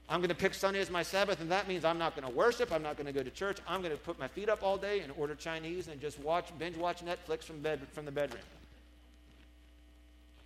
I'm 0.09 0.21
going 0.21 0.29
to 0.29 0.35
pick 0.35 0.55
Sunday 0.55 0.81
as 0.81 0.91
my 0.91 1.03
Sabbath, 1.03 1.41
and 1.41 1.51
that 1.51 1.67
means 1.67 1.85
I'm 1.85 1.99
not 1.99 2.15
going 2.15 2.29
to 2.29 2.35
worship. 2.35 2.71
I'm 2.73 2.83
not 2.83 2.97
going 2.97 3.07
to 3.07 3.13
go 3.13 3.23
to 3.23 3.31
church. 3.31 3.59
I'm 3.67 3.81
going 3.81 3.93
to 3.93 3.99
put 3.99 4.19
my 4.19 4.29
feet 4.29 4.49
up 4.49 4.63
all 4.63 4.77
day 4.77 5.01
and 5.01 5.13
order 5.17 5.35
Chinese 5.35 5.89
and 5.89 6.01
just 6.01 6.21
watch, 6.21 6.51
binge 6.59 6.77
watch 6.77 7.03
Netflix 7.05 7.45
from, 7.45 7.61
bed, 7.61 7.81
from 7.93 8.05
the 8.05 8.13
bedroom. 8.13 8.43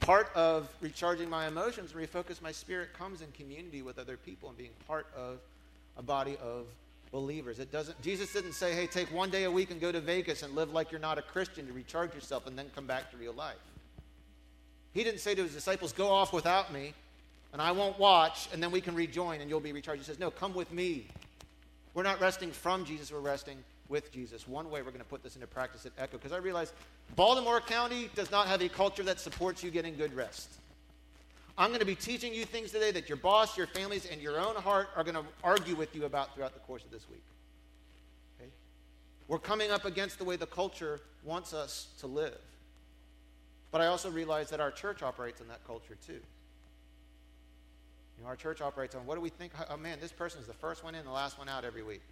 Part 0.01 0.30
of 0.34 0.72
recharging 0.80 1.28
my 1.28 1.49
emotions, 1.49 1.93
and 1.93 2.01
refocus 2.01 2.41
my 2.41 2.53
spirit, 2.53 2.95
comes 2.97 3.20
in 3.20 3.30
community 3.32 3.82
with 3.82 3.99
other 3.99 4.16
people 4.16 4.49
and 4.49 4.57
being 4.57 4.70
part 4.86 5.07
of 5.16 5.39
a 5.97 6.03
body 6.03 6.36
of 6.41 6.66
believers. 7.11 7.59
It 7.59 7.72
doesn't 7.72 8.00
Jesus 8.02 8.32
didn't 8.32 8.52
say, 8.52 8.74
"Hey, 8.74 8.86
take 8.86 9.12
one 9.12 9.30
day 9.30 9.44
a 9.44 9.50
week 9.50 9.70
and 9.70 9.80
go 9.80 9.90
to 9.92 10.00
Vegas 10.00 10.42
and 10.42 10.54
live 10.54 10.72
like 10.72 10.90
you're 10.90 11.00
not 11.00 11.18
a 11.18 11.22
Christian 11.22 11.66
to 11.66 11.72
recharge 11.72 12.14
yourself 12.14 12.46
and 12.46 12.59
then 12.59 12.70
come 12.74 12.86
back 12.86 13.11
to 13.11 13.16
real 13.16 13.32
life." 13.32 13.56
He 14.92 15.04
didn't 15.04 15.20
say 15.20 15.34
to 15.34 15.42
his 15.42 15.52
disciples, 15.52 15.92
"Go 15.92 16.09
off 16.09 16.32
without 16.32 16.72
me, 16.72 16.94
and 17.52 17.62
I 17.62 17.72
won't 17.72 17.98
watch, 17.98 18.48
and 18.52 18.62
then 18.62 18.70
we 18.70 18.80
can 18.80 18.94
rejoin 18.94 19.40
and 19.40 19.48
you'll 19.48 19.61
be 19.61 19.72
recharged." 19.72 20.02
He 20.02 20.06
says, 20.06 20.18
"No, 20.18 20.30
come 20.30 20.54
with 20.54 20.72
me." 20.72 21.06
We're 21.94 22.02
not 22.02 22.20
resting 22.20 22.52
from 22.52 22.84
Jesus, 22.84 23.11
we're 23.11 23.20
resting 23.20 23.64
with 23.88 24.12
Jesus. 24.12 24.46
One 24.46 24.70
way 24.70 24.82
we're 24.82 24.90
going 24.90 24.98
to 24.98 25.09
put 25.09 25.22
this 25.22 25.34
into 25.34 25.46
practice 25.46 25.86
at 25.86 25.92
Echo 25.98 26.18
because 26.18 26.32
I 26.32 26.36
realize 26.36 26.72
Baltimore 27.16 27.61
County 27.61 28.11
does 28.14 28.30
not 28.30 28.46
have 28.46 28.61
a 28.61 28.68
culture 28.68 29.02
that 29.04 29.18
supports 29.18 29.62
you 29.62 29.70
getting 29.70 29.96
good 29.96 30.14
rest. 30.14 30.48
I'm 31.59 31.70
going 31.70 31.80
to 31.80 31.86
be 31.86 31.96
teaching 31.96 32.32
you 32.32 32.44
things 32.44 32.70
today 32.70 32.92
that 32.92 33.09
your 33.09 33.18
boss, 33.18 33.59
your 33.59 33.66
families, 33.66 34.06
and 34.06 34.22
your 34.22 34.38
own 34.38 34.54
heart 34.54 34.90
are 34.94 35.02
going 35.02 35.16
to 35.16 35.24
argue 35.42 35.74
with 35.74 35.92
you 35.92 36.04
about 36.04 36.32
throughout 36.32 36.54
the 36.54 36.61
course 36.61 36.84
of 36.84 36.92
this 36.92 37.11
week. 37.11 37.24
Okay? 38.40 38.48
We're 39.26 39.40
coming 39.40 39.72
up 39.72 39.84
against 39.84 40.18
the 40.18 40.24
way 40.24 40.36
the 40.36 40.46
culture 40.46 41.00
wants 41.24 41.52
us 41.52 41.88
to 41.98 42.06
live. 42.06 42.38
But 43.72 43.80
I 43.80 43.86
also 43.86 44.09
realize 44.09 44.50
that 44.50 44.61
our 44.61 44.70
church 44.70 45.02
operates 45.02 45.40
in 45.40 45.48
that 45.48 45.66
culture 45.66 45.96
too. 46.06 46.12
You 46.12 46.20
know, 48.22 48.28
our 48.28 48.36
church 48.36 48.61
operates 48.61 48.94
on 48.94 49.04
what 49.04 49.16
do 49.16 49.20
we 49.20 49.28
think? 49.28 49.52
Oh 49.68 49.76
man, 49.76 49.98
this 50.00 50.12
person 50.12 50.40
is 50.40 50.46
the 50.46 50.54
first 50.54 50.84
one 50.84 50.94
in, 50.94 51.04
the 51.04 51.11
last 51.11 51.38
one 51.38 51.48
out 51.48 51.64
every 51.64 51.82
week. 51.82 52.02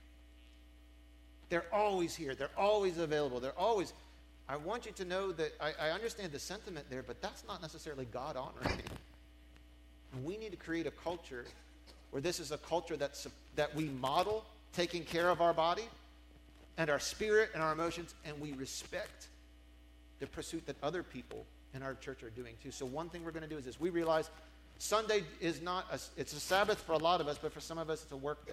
They're 1.50 1.72
always 1.72 2.16
here. 2.16 2.34
They're 2.34 2.50
always 2.58 2.98
available. 2.98 3.38
They're 3.38 3.58
always. 3.58 3.92
I 4.48 4.56
want 4.56 4.86
you 4.86 4.92
to 4.92 5.04
know 5.04 5.32
that 5.32 5.52
I, 5.60 5.72
I 5.80 5.90
understand 5.90 6.32
the 6.32 6.38
sentiment 6.38 6.86
there, 6.90 7.02
but 7.02 7.22
that's 7.22 7.44
not 7.46 7.62
necessarily 7.62 8.06
God 8.06 8.36
honoring. 8.36 8.80
we 10.24 10.36
need 10.36 10.50
to 10.50 10.56
create 10.56 10.86
a 10.86 10.90
culture 10.90 11.44
where 12.10 12.22
this 12.22 12.40
is 12.40 12.52
a 12.52 12.58
culture 12.58 12.96
that's, 12.96 13.26
that 13.56 13.74
we 13.74 13.84
model 13.84 14.44
taking 14.72 15.04
care 15.04 15.28
of 15.30 15.40
our 15.40 15.52
body 15.52 15.84
and 16.78 16.90
our 16.90 16.98
spirit 16.98 17.50
and 17.54 17.62
our 17.62 17.72
emotions, 17.72 18.14
and 18.24 18.38
we 18.40 18.52
respect 18.52 19.28
the 20.20 20.26
pursuit 20.26 20.66
that 20.66 20.76
other 20.82 21.02
people 21.02 21.44
in 21.74 21.82
our 21.82 21.94
church 21.94 22.22
are 22.22 22.30
doing 22.30 22.54
too. 22.62 22.70
So 22.70 22.86
one 22.86 23.08
thing 23.08 23.24
we're 23.24 23.32
going 23.32 23.42
to 23.42 23.48
do 23.48 23.58
is 23.58 23.64
this: 23.64 23.80
we 23.80 23.90
realize 23.90 24.30
Sunday 24.78 25.24
is 25.40 25.62
not 25.62 25.86
a, 25.90 25.98
it's 26.20 26.32
a 26.32 26.40
Sabbath 26.40 26.78
for 26.80 26.92
a 26.92 26.98
lot 26.98 27.20
of 27.20 27.28
us, 27.28 27.38
but 27.40 27.52
for 27.52 27.60
some 27.60 27.78
of 27.78 27.90
us 27.90 28.02
it's 28.02 28.12
a 28.12 28.16
work 28.16 28.46
day. 28.46 28.52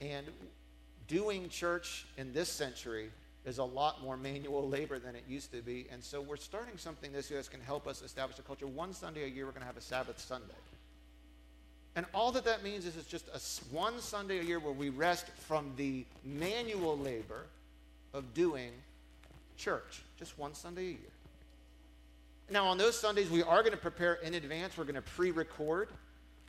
And 0.00 0.26
doing 1.08 1.48
church 1.48 2.06
in 2.18 2.32
this 2.32 2.48
century 2.48 3.10
is 3.46 3.58
a 3.58 3.64
lot 3.64 4.02
more 4.02 4.16
manual 4.16 4.68
labor 4.68 4.98
than 4.98 5.14
it 5.14 5.22
used 5.28 5.52
to 5.52 5.62
be. 5.62 5.86
And 5.92 6.02
so 6.02 6.20
we're 6.20 6.36
starting 6.36 6.76
something 6.76 7.12
this 7.12 7.30
year 7.30 7.38
that's 7.38 7.48
going 7.48 7.60
to 7.60 7.66
help 7.66 7.86
us 7.86 8.02
establish 8.02 8.38
a 8.38 8.42
culture. 8.42 8.66
One 8.66 8.92
Sunday 8.92 9.24
a 9.24 9.28
year, 9.28 9.46
we're 9.46 9.52
going 9.52 9.62
to 9.62 9.66
have 9.66 9.76
a 9.76 9.80
Sabbath 9.80 10.18
Sunday. 10.18 10.46
And 11.94 12.04
all 12.12 12.32
that 12.32 12.44
that 12.44 12.64
means 12.64 12.84
is 12.84 12.96
it's 12.96 13.06
just 13.06 13.28
a, 13.28 13.74
one 13.74 14.00
Sunday 14.00 14.40
a 14.40 14.42
year 14.42 14.58
where 14.58 14.72
we 14.72 14.90
rest 14.90 15.28
from 15.46 15.72
the 15.76 16.04
manual 16.24 16.98
labor 16.98 17.46
of 18.12 18.34
doing 18.34 18.70
church. 19.56 20.02
Just 20.18 20.36
one 20.38 20.52
Sunday 20.52 20.82
a 20.82 20.90
year. 20.90 20.98
Now, 22.50 22.66
on 22.66 22.78
those 22.78 22.98
Sundays, 22.98 23.30
we 23.30 23.42
are 23.42 23.60
going 23.60 23.72
to 23.72 23.78
prepare 23.78 24.14
in 24.14 24.34
advance. 24.34 24.76
We're 24.76 24.84
going 24.84 24.96
to 24.96 25.02
pre 25.02 25.30
record 25.30 25.88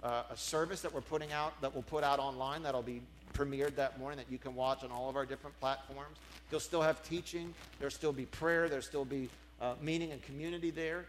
uh, 0.03 0.23
a 0.31 0.37
service 0.37 0.81
that 0.81 0.93
we're 0.93 1.01
putting 1.01 1.31
out, 1.31 1.59
that 1.61 1.73
we'll 1.73 1.83
put 1.83 2.03
out 2.03 2.19
online, 2.19 2.63
that'll 2.63 2.81
be 2.81 3.01
premiered 3.37 3.75
that 3.75 3.99
morning 3.99 4.17
that 4.17 4.31
you 4.31 4.37
can 4.37 4.55
watch 4.55 4.83
on 4.83 4.91
all 4.91 5.09
of 5.09 5.15
our 5.15 5.25
different 5.25 5.57
platforms. 5.59 6.17
You'll 6.49 6.59
still 6.59 6.81
have 6.81 7.03
teaching, 7.03 7.53
there'll 7.79 7.91
still 7.91 8.13
be 8.13 8.25
prayer, 8.25 8.67
there'll 8.67 8.81
still 8.81 9.05
be 9.05 9.29
uh, 9.61 9.75
meeting 9.81 10.11
and 10.11 10.21
community 10.23 10.71
there. 10.71 11.05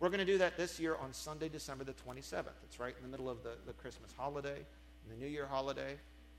We're 0.00 0.08
going 0.08 0.20
to 0.20 0.26
do 0.26 0.38
that 0.38 0.56
this 0.56 0.78
year 0.78 0.96
on 0.96 1.12
Sunday, 1.12 1.48
December 1.48 1.84
the 1.84 1.94
27th. 2.06 2.44
It's 2.64 2.78
right 2.78 2.94
in 2.96 3.02
the 3.02 3.08
middle 3.08 3.30
of 3.30 3.42
the, 3.42 3.52
the 3.66 3.72
Christmas 3.74 4.10
holiday 4.16 4.56
and 4.56 5.16
the 5.16 5.24
New 5.24 5.30
Year 5.30 5.46
holiday. 5.46 5.96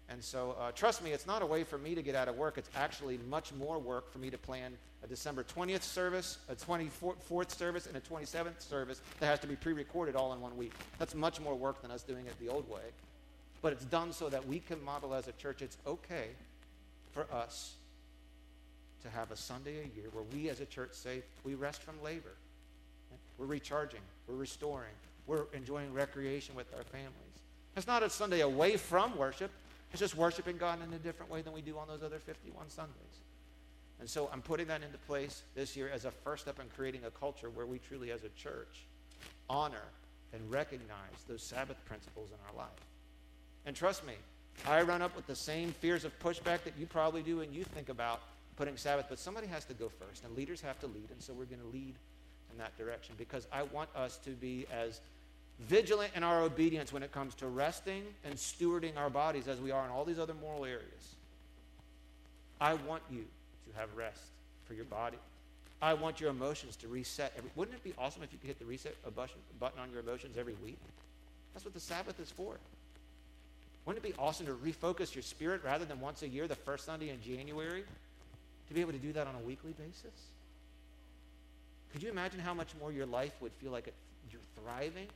And 0.09 0.23
so, 0.23 0.55
uh, 0.59 0.71
trust 0.71 1.03
me, 1.03 1.11
it's 1.11 1.27
not 1.27 1.41
a 1.41 1.45
way 1.45 1.63
for 1.63 1.77
me 1.77 1.95
to 1.95 2.01
get 2.01 2.15
out 2.15 2.27
of 2.27 2.37
work. 2.37 2.57
It's 2.57 2.69
actually 2.75 3.19
much 3.29 3.53
more 3.53 3.77
work 3.77 4.11
for 4.11 4.19
me 4.19 4.29
to 4.29 4.37
plan 4.37 4.73
a 5.03 5.07
December 5.07 5.43
20th 5.43 5.81
service, 5.81 6.37
a 6.49 6.55
24th 6.55 7.51
service, 7.51 7.87
and 7.87 7.95
a 7.97 7.99
27th 7.99 8.61
service 8.61 9.01
that 9.19 9.25
has 9.25 9.39
to 9.39 9.47
be 9.47 9.55
pre 9.55 9.73
recorded 9.73 10.15
all 10.15 10.33
in 10.33 10.39
one 10.39 10.55
week. 10.55 10.73
That's 10.97 11.13
much 11.13 11.41
more 11.41 11.55
work 11.55 11.81
than 11.81 11.91
us 11.91 12.03
doing 12.03 12.25
it 12.25 12.33
the 12.39 12.49
old 12.49 12.69
way. 12.69 12.81
But 13.61 13.73
it's 13.73 13.85
done 13.85 14.13
so 14.13 14.29
that 14.29 14.47
we 14.47 14.59
can 14.59 14.83
model 14.83 15.13
as 15.13 15.27
a 15.27 15.31
church 15.33 15.61
it's 15.61 15.77
okay 15.85 16.27
for 17.11 17.25
us 17.33 17.73
to 19.03 19.09
have 19.09 19.31
a 19.31 19.35
Sunday 19.35 19.77
a 19.79 19.99
year 19.99 20.09
where 20.11 20.23
we 20.33 20.49
as 20.49 20.59
a 20.59 20.65
church 20.65 20.91
say 20.93 21.23
we 21.43 21.55
rest 21.55 21.81
from 21.81 21.95
labor. 22.03 22.35
We're 23.37 23.45
recharging, 23.45 24.01
we're 24.27 24.35
restoring, 24.35 24.93
we're 25.27 25.45
enjoying 25.53 25.93
recreation 25.93 26.55
with 26.55 26.67
our 26.75 26.83
families. 26.83 27.13
It's 27.75 27.87
not 27.87 28.01
a 28.03 28.09
Sunday 28.09 28.41
away 28.41 28.77
from 28.77 29.15
worship. 29.17 29.51
It's 29.91 29.99
just 29.99 30.15
worshiping 30.15 30.57
God 30.57 30.79
in 30.85 30.91
a 30.93 30.97
different 30.97 31.31
way 31.31 31.41
than 31.41 31.53
we 31.53 31.61
do 31.61 31.77
on 31.77 31.87
those 31.87 32.03
other 32.03 32.19
51 32.19 32.69
Sundays. 32.69 32.93
And 33.99 34.09
so 34.09 34.29
I'm 34.31 34.41
putting 34.41 34.67
that 34.67 34.83
into 34.83 34.97
place 34.99 35.43
this 35.55 35.75
year 35.75 35.89
as 35.93 36.05
a 36.05 36.11
first 36.11 36.43
step 36.43 36.59
in 36.59 36.67
creating 36.75 37.01
a 37.05 37.11
culture 37.11 37.49
where 37.49 37.65
we 37.65 37.79
truly, 37.79 38.11
as 38.11 38.23
a 38.23 38.29
church, 38.29 38.85
honor 39.49 39.85
and 40.33 40.51
recognize 40.51 41.23
those 41.27 41.41
Sabbath 41.41 41.83
principles 41.85 42.29
in 42.31 42.37
our 42.47 42.65
life. 42.65 42.86
And 43.67 43.75
trust 43.75 44.07
me, 44.07 44.13
I 44.65 44.81
run 44.81 45.01
up 45.01 45.13
with 45.13 45.27
the 45.27 45.35
same 45.35 45.73
fears 45.73 46.05
of 46.05 46.17
pushback 46.19 46.63
that 46.63 46.73
you 46.79 46.85
probably 46.85 47.21
do 47.21 47.41
and 47.41 47.53
you 47.53 47.65
think 47.65 47.89
about 47.89 48.21
putting 48.55 48.77
Sabbath, 48.77 49.07
but 49.09 49.19
somebody 49.19 49.45
has 49.47 49.65
to 49.65 49.73
go 49.73 49.89
first, 49.89 50.23
and 50.23 50.35
leaders 50.35 50.61
have 50.61 50.79
to 50.79 50.87
lead, 50.87 51.11
and 51.11 51.21
so 51.21 51.33
we're 51.33 51.45
going 51.45 51.61
to 51.61 51.67
lead 51.67 51.93
in 52.51 52.57
that 52.57 52.75
direction 52.77 53.13
because 53.17 53.45
I 53.51 53.63
want 53.63 53.89
us 53.93 54.17
to 54.19 54.31
be 54.31 54.65
as 54.73 55.01
vigilant 55.59 56.13
in 56.15 56.23
our 56.23 56.41
obedience 56.41 56.93
when 56.93 57.03
it 57.03 57.11
comes 57.11 57.35
to 57.35 57.47
resting 57.47 58.03
and 58.23 58.35
stewarding 58.35 58.95
our 58.95 59.09
bodies 59.09 59.49
as 59.49 59.59
we 59.59 59.71
are 59.71 59.83
in 59.83 59.91
all 59.91 60.05
these 60.05 60.17
other 60.17 60.33
moral 60.33 60.63
areas. 60.63 61.15
I 62.61 62.75
want 62.75 63.03
you 63.11 63.25
to 63.69 63.79
have 63.79 63.89
rest 63.97 64.21
for 64.65 64.75
your 64.75 64.85
body. 64.85 65.17
I 65.81 65.93
want 65.93 66.21
your 66.21 66.29
emotions 66.29 66.77
to 66.77 66.87
reset. 66.87 67.33
Every, 67.37 67.51
wouldn't 67.55 67.75
it 67.75 67.83
be 67.83 67.93
awesome 67.97 68.23
if 68.23 68.31
you 68.31 68.39
could 68.39 68.47
hit 68.47 68.59
the 68.59 68.65
reset 68.65 68.95
button 69.13 69.79
on 69.79 69.91
your 69.91 69.99
emotions 69.99 70.37
every 70.37 70.55
week? 70.63 70.79
That's 71.53 71.65
what 71.65 71.73
the 71.73 71.79
Sabbath 71.81 72.19
is 72.19 72.31
for. 72.31 72.57
Wouldn't 73.87 74.05
it 74.05 74.09
be 74.09 74.19
awesome 74.19 74.47
to 74.47 74.53
refocus 74.53 75.15
your 75.15 75.21
spirit 75.21 75.63
rather 75.63 75.85
than 75.85 76.01
once 76.01 76.21
a 76.21 76.27
year, 76.27 76.45
the 76.45 76.55
first 76.55 76.83
Sunday 76.83 77.09
in 77.09 77.21
January, 77.21 77.85
to 78.67 78.73
be 78.73 78.81
able 78.81 78.91
to 78.91 78.97
do 78.97 79.13
that 79.13 79.27
on 79.27 79.35
a 79.35 79.39
weekly 79.47 79.71
basis? 79.71 80.11
Could 81.93 82.03
you 82.03 82.09
imagine 82.09 82.41
how 82.41 82.53
much 82.53 82.67
more 82.81 82.91
your 82.91 83.05
life 83.05 83.31
would 83.39 83.53
feel 83.53 83.71
like 83.71 83.87
it, 83.87 83.93
you're 84.29 84.41
thriving? 84.61 85.07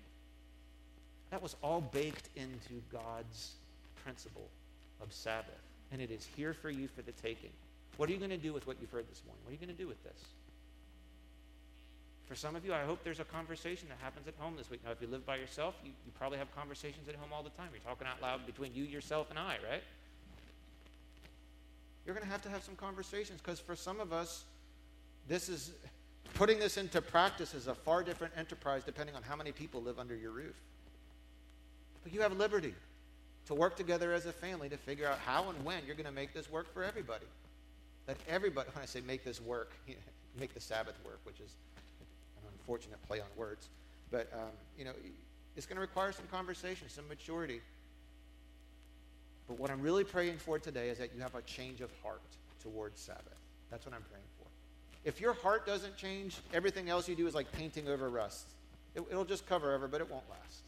That 1.32 1.42
was 1.44 1.58
all 1.62 1.82
baked 1.82 2.30
into 2.38 2.82
God's 2.94 3.52
principle 4.06 4.48
of 5.02 5.12
Sabbath. 5.12 5.52
And 5.92 6.02
it 6.02 6.10
is 6.10 6.26
here 6.38 6.54
for 6.54 6.70
you 6.70 6.88
for 6.88 7.02
the 7.02 7.12
taking. 7.12 7.52
What 7.98 8.08
are 8.08 8.14
you 8.14 8.20
going 8.20 8.32
to 8.32 8.38
do 8.38 8.54
with 8.54 8.68
what 8.68 8.78
you've 8.80 8.92
heard 8.92 9.10
this 9.12 9.22
morning? 9.26 9.44
What 9.44 9.50
are 9.50 9.54
you 9.54 9.60
going 9.60 9.76
to 9.76 9.84
do 9.84 9.90
with 9.90 10.02
this? 10.06 10.24
For 12.28 12.36
some 12.36 12.56
of 12.56 12.66
you, 12.66 12.74
I 12.74 12.84
hope 12.84 13.04
there's 13.04 13.20
a 13.20 13.26
conversation 13.26 13.88
that 13.90 13.98
happens 14.02 14.28
at 14.28 14.36
home 14.38 14.56
this 14.56 14.70
week. 14.70 14.82
Now, 14.86 14.92
if 14.92 15.02
you 15.02 15.08
live 15.08 15.26
by 15.26 15.36
yourself, 15.36 15.76
you, 15.84 15.92
you 16.06 16.12
probably 16.18 16.38
have 16.38 16.54
conversations 16.56 17.10
at 17.10 17.16
home 17.16 17.34
all 17.34 17.44
the 17.44 17.50
time. 17.52 17.68
You're 17.74 17.82
talking 17.82 18.08
out 18.08 18.22
loud 18.22 18.46
between 18.46 18.74
you, 18.74 18.84
yourself, 18.86 19.30
and 19.30 19.38
I, 19.38 19.58
right? 19.70 19.84
You're 22.06 22.16
going 22.16 22.26
to 22.26 22.32
have 22.32 22.42
to 22.44 22.50
have 22.50 22.64
some 22.64 22.76
conversations 22.76 23.42
because 23.42 23.60
for 23.60 23.76
some 23.76 24.00
of 24.00 24.14
us, 24.14 24.46
this 25.28 25.50
is 25.50 25.72
putting 26.34 26.60
this 26.60 26.78
into 26.78 27.02
practice 27.02 27.54
is 27.54 27.68
a 27.68 27.76
far 27.76 28.04
different 28.04 28.34
enterprise 28.38 28.84
depending 28.86 29.16
on 29.16 29.24
how 29.24 29.36
many 29.36 29.52
people 29.52 29.82
live 29.82 30.00
under 30.00 30.16
your 30.16 30.32
roof. 30.32 30.56
But 32.04 32.14
you 32.14 32.22
have 32.22 32.36
liberty 32.38 32.74
to 33.48 33.54
work 33.54 33.76
together 33.76 34.14
as 34.14 34.26
a 34.26 34.32
family 34.32 34.70
to 34.70 34.78
figure 34.78 35.08
out 35.08 35.20
how 35.20 35.50
and 35.50 35.64
when 35.64 35.86
you're 35.86 35.96
going 35.96 36.06
to 36.06 36.12
make 36.12 36.34
this 36.34 36.50
work 36.50 36.74
for 36.74 36.84
everybody. 36.84 37.26
That 38.08 38.18
everybody, 38.28 38.70
when 38.74 38.82
I 38.82 38.86
say 38.86 39.02
make 39.02 39.24
this 39.24 39.42
work, 39.42 39.72
make 40.40 40.54
the 40.54 40.60
Sabbath 40.60 40.96
work, 41.06 41.20
which 41.24 41.40
is 41.40 41.52
unfortunate 42.62 43.02
play 43.08 43.20
on 43.20 43.28
words. 43.36 43.70
But, 44.12 44.30
um, 44.34 44.52
you 44.78 44.86
know, 44.86 44.92
it's 45.56 45.66
going 45.66 45.76
to 45.76 45.82
require 45.82 46.12
some 46.12 46.26
conversation, 46.32 46.88
some 46.90 47.08
maturity. 47.08 47.62
But 49.48 49.60
what 49.60 49.70
I'm 49.70 49.82
really 49.82 50.04
praying 50.04 50.38
for 50.38 50.60
today 50.60 50.90
is 50.90 50.98
that 51.00 51.14
you 51.16 51.22
have 51.22 51.36
a 51.36 51.42
change 51.42 51.82
of 51.82 51.90
heart 52.04 52.22
towards 52.62 53.02
Sabbath. 53.02 53.40
That's 53.70 53.86
what 53.86 53.96
I'm 53.96 54.04
praying 54.04 54.26
for. 54.38 54.48
If 55.04 55.20
your 55.20 55.34
heart 55.34 55.66
doesn't 55.66 55.98
change, 55.98 56.38
everything 56.54 56.90
else 56.90 57.10
you 57.10 57.16
do 57.16 57.28
is 57.28 57.34
like 57.34 57.52
painting 57.52 57.88
over 57.88 58.10
rust. 58.10 58.48
It, 58.94 59.12
will 59.12 59.26
just 59.26 59.48
cover 59.48 59.74
over, 59.74 59.88
but 59.88 60.02
it 60.02 60.10
won't 60.10 60.30
last. 60.30 60.64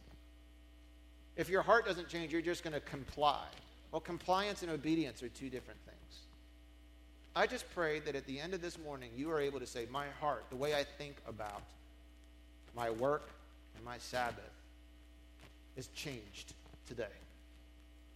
If 1.36 1.50
your 1.50 1.62
heart 1.62 1.86
doesn't 1.86 2.08
change, 2.08 2.32
you're 2.32 2.42
just 2.42 2.64
going 2.64 2.74
to 2.74 2.80
comply. 2.80 3.44
Well, 3.92 4.02
compliance 4.02 4.64
and 4.64 4.72
obedience 4.72 5.22
are 5.22 5.30
two 5.30 5.50
different 5.50 5.80
things. 5.86 5.98
I 7.36 7.48
just 7.48 7.66
pray 7.74 8.00
that 8.02 8.16
at 8.16 8.26
the 8.26 8.40
end 8.40 8.54
of 8.54 8.62
this 8.62 8.78
morning, 8.80 9.10
you 9.16 9.30
are 9.32 9.40
able 9.40 9.60
to 9.60 9.68
say, 9.68 9.88
My 9.92 10.06
heart, 10.20 10.46
the 10.50 10.56
way 10.56 10.76
I 10.76 10.84
think 10.84 11.18
about 11.28 11.64
my 12.76 12.90
work 12.90 13.30
and 13.76 13.86
my 13.86 13.98
Sabbath, 13.98 14.44
is 15.76 15.88
changed 15.96 16.54
today. 16.88 17.06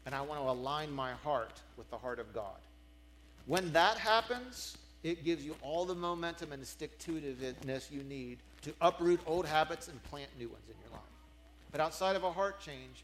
And 0.06 0.16
I 0.16 0.22
want 0.22 0.40
to 0.42 0.50
align 0.50 0.92
my 0.92 1.14
heart 1.14 1.60
with 1.76 1.90
the 1.90 1.98
heart 1.98 2.20
of 2.20 2.34
God. 2.34 2.58
When 3.46 3.72
that 3.74 3.98
happens, 3.98 4.78
it 5.04 5.24
gives 5.24 5.44
you 5.44 5.56
all 5.62 5.86
the 5.86 5.96
momentum 5.96 6.52
and 6.52 6.62
the 6.62 6.66
stick 6.66 6.98
to 7.00 7.14
itiveness 7.14 7.92
you 7.92 8.04
need 8.04 8.38
to 8.64 8.74
uproot 8.82 9.20
old 9.26 9.46
habits 9.46 9.88
and 9.88 10.02
plant 10.04 10.30
new 10.38 10.48
ones 10.50 10.64
in 10.68 10.76
your 10.84 10.92
life. 10.92 11.02
But 11.72 11.82
outside 11.82 12.16
of 12.16 12.24
a 12.24 12.32
heart 12.32 12.60
change, 12.60 13.04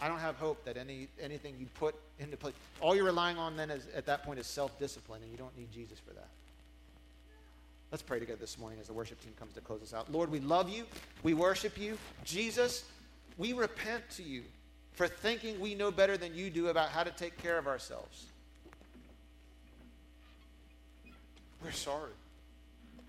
I 0.00 0.08
don't 0.08 0.18
have 0.18 0.36
hope 0.36 0.64
that 0.64 0.76
any, 0.76 1.08
anything 1.20 1.54
you 1.58 1.66
put 1.74 1.94
into 2.18 2.36
place, 2.36 2.54
all 2.80 2.94
you're 2.94 3.04
relying 3.04 3.36
on 3.36 3.56
then 3.56 3.70
is, 3.70 3.86
at 3.94 4.06
that 4.06 4.24
point 4.24 4.38
is 4.38 4.46
self 4.46 4.78
discipline, 4.78 5.22
and 5.22 5.30
you 5.30 5.38
don't 5.38 5.56
need 5.58 5.72
Jesus 5.72 5.98
for 5.98 6.14
that. 6.14 6.28
Let's 7.90 8.02
pray 8.02 8.18
together 8.18 8.38
this 8.38 8.58
morning 8.58 8.78
as 8.80 8.86
the 8.86 8.92
worship 8.92 9.20
team 9.22 9.32
comes 9.38 9.54
to 9.54 9.60
close 9.60 9.82
us 9.82 9.94
out. 9.94 10.12
Lord, 10.12 10.30
we 10.30 10.40
love 10.40 10.68
you. 10.68 10.84
We 11.22 11.32
worship 11.32 11.78
you. 11.78 11.96
Jesus, 12.22 12.84
we 13.38 13.54
repent 13.54 14.08
to 14.16 14.22
you 14.22 14.42
for 14.92 15.08
thinking 15.08 15.58
we 15.58 15.74
know 15.74 15.90
better 15.90 16.16
than 16.16 16.34
you 16.34 16.50
do 16.50 16.68
about 16.68 16.90
how 16.90 17.02
to 17.02 17.10
take 17.10 17.40
care 17.42 17.56
of 17.56 17.66
ourselves. 17.66 18.26
We're 21.64 21.72
sorry. 21.72 22.10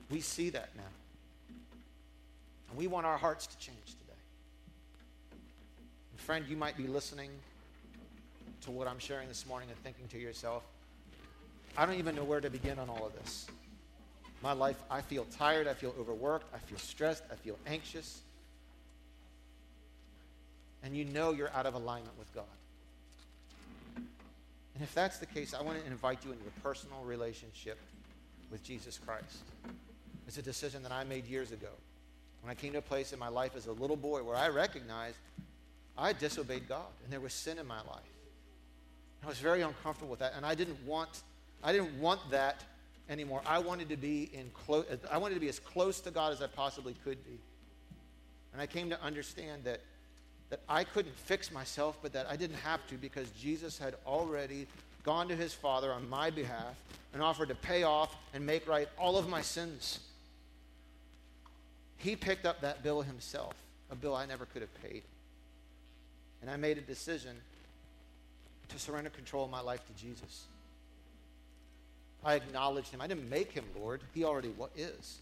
We 0.09 0.21
see 0.21 0.49
that 0.51 0.69
now. 0.77 0.83
And 2.69 2.77
we 2.77 2.87
want 2.87 3.05
our 3.05 3.17
hearts 3.17 3.47
to 3.47 3.57
change 3.57 3.77
today. 3.85 4.19
And 6.11 6.21
friend, 6.21 6.45
you 6.47 6.55
might 6.55 6.77
be 6.77 6.87
listening 6.87 7.31
to 8.61 8.71
what 8.71 8.87
I'm 8.87 8.99
sharing 8.99 9.27
this 9.27 9.45
morning 9.45 9.69
and 9.69 9.77
thinking 9.83 10.07
to 10.09 10.17
yourself, 10.17 10.63
I 11.77 11.85
don't 11.85 11.95
even 11.95 12.15
know 12.15 12.23
where 12.23 12.41
to 12.41 12.49
begin 12.49 12.79
on 12.79 12.89
all 12.89 13.05
of 13.05 13.13
this. 13.13 13.47
My 14.41 14.53
life, 14.53 14.77
I 14.89 15.01
feel 15.01 15.25
tired, 15.37 15.67
I 15.67 15.73
feel 15.73 15.93
overworked, 15.99 16.53
I 16.53 16.59
feel 16.59 16.77
stressed, 16.77 17.23
I 17.31 17.35
feel 17.35 17.57
anxious. 17.67 18.21
And 20.83 20.95
you 20.95 21.03
know 21.05 21.33
you're 21.33 21.51
out 21.53 21.65
of 21.65 21.73
alignment 21.73 22.17
with 22.17 22.33
God. 22.33 22.45
And 23.95 24.83
if 24.83 24.93
that's 24.93 25.17
the 25.17 25.25
case, 25.25 25.53
I 25.53 25.61
want 25.61 25.81
to 25.81 25.85
invite 25.87 26.23
you 26.23 26.31
into 26.31 26.45
a 26.45 26.61
personal 26.61 27.03
relationship 27.03 27.77
with 28.49 28.63
Jesus 28.63 28.97
Christ. 29.05 29.39
It's 30.25 30.37
a 30.37 30.41
decision 30.41 30.83
that 30.83 30.93
I 30.93 31.03
made 31.03 31.25
years 31.27 31.51
ago 31.51 31.67
when 32.41 32.49
I 32.49 32.55
came 32.55 32.71
to 32.73 32.77
a 32.77 32.81
place 32.81 33.11
in 33.11 33.19
my 33.19 33.27
life 33.27 33.57
as 33.57 33.65
a 33.67 33.73
little 33.73 33.97
boy 33.97 34.23
where 34.23 34.37
I 34.37 34.47
recognized 34.47 35.17
I 35.97 36.13
disobeyed 36.13 36.69
God 36.69 36.85
and 37.03 37.11
there 37.11 37.19
was 37.19 37.33
sin 37.33 37.57
in 37.57 37.67
my 37.67 37.79
life. 37.79 38.13
I 39.23 39.27
was 39.27 39.39
very 39.39 39.61
uncomfortable 39.61 40.11
with 40.11 40.19
that, 40.19 40.33
and 40.37 40.45
I 40.45 40.55
didn't 40.55 40.81
want, 40.85 41.09
I 41.61 41.73
didn't 41.73 41.99
want 41.99 42.21
that 42.31 42.63
anymore. 43.09 43.41
I 43.45 43.59
wanted 43.59 43.89
to 43.89 43.97
be 43.97 44.29
in 44.33 44.49
close, 44.53 44.85
I 45.11 45.17
wanted 45.17 45.33
to 45.35 45.41
be 45.41 45.49
as 45.49 45.59
close 45.59 45.99
to 46.01 46.11
God 46.11 46.31
as 46.31 46.41
I 46.41 46.47
possibly 46.47 46.95
could 47.03 47.23
be. 47.25 47.39
And 48.53 48.61
I 48.61 48.65
came 48.65 48.89
to 48.89 49.01
understand 49.01 49.63
that, 49.65 49.81
that 50.49 50.61
I 50.69 50.83
couldn't 50.83 51.17
fix 51.17 51.51
myself, 51.51 51.97
but 52.01 52.13
that 52.13 52.27
I 52.29 52.35
didn't 52.35 52.57
have 52.57 52.85
to 52.87 52.95
because 52.95 53.29
Jesus 53.31 53.77
had 53.77 53.95
already 54.05 54.67
gone 55.03 55.27
to 55.27 55.35
his 55.35 55.53
Father 55.53 55.91
on 55.91 56.07
my 56.09 56.29
behalf 56.29 56.75
and 57.13 57.21
offered 57.21 57.49
to 57.49 57.55
pay 57.55 57.83
off 57.83 58.15
and 58.33 58.45
make 58.45 58.67
right 58.67 58.87
all 58.97 59.17
of 59.17 59.27
my 59.27 59.41
sins. 59.41 59.99
He 61.97 62.15
picked 62.15 62.45
up 62.45 62.61
that 62.61 62.83
bill 62.83 63.01
himself, 63.01 63.53
a 63.91 63.95
bill 63.95 64.15
I 64.15 64.25
never 64.25 64.45
could 64.45 64.61
have 64.61 64.83
paid. 64.83 65.03
And 66.41 66.49
I 66.49 66.55
made 66.55 66.77
a 66.77 66.81
decision 66.81 67.35
to 68.69 68.79
surrender 68.79 69.09
control 69.09 69.45
of 69.45 69.51
my 69.51 69.61
life 69.61 69.81
to 69.87 70.01
Jesus. 70.01 70.45
I 72.23 72.35
acknowledged 72.35 72.89
him. 72.89 73.01
I 73.01 73.07
didn't 73.07 73.29
make 73.29 73.51
him 73.51 73.63
Lord, 73.79 74.01
he 74.13 74.23
already 74.23 74.53
is. 74.75 75.19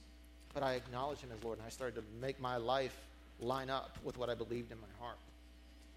But 0.54 0.64
I 0.64 0.74
acknowledged 0.74 1.22
him 1.22 1.30
as 1.38 1.44
Lord, 1.44 1.60
and 1.60 1.68
I 1.68 1.70
started 1.70 1.96
to 1.96 2.04
make 2.20 2.40
my 2.40 2.58
life 2.58 2.98
line 3.40 3.70
up 3.70 3.98
with 4.04 4.18
what 4.18 4.30
I 4.30 4.34
believed 4.34 4.72
in 4.72 4.78
my 4.80 5.06
heart. 5.06 5.18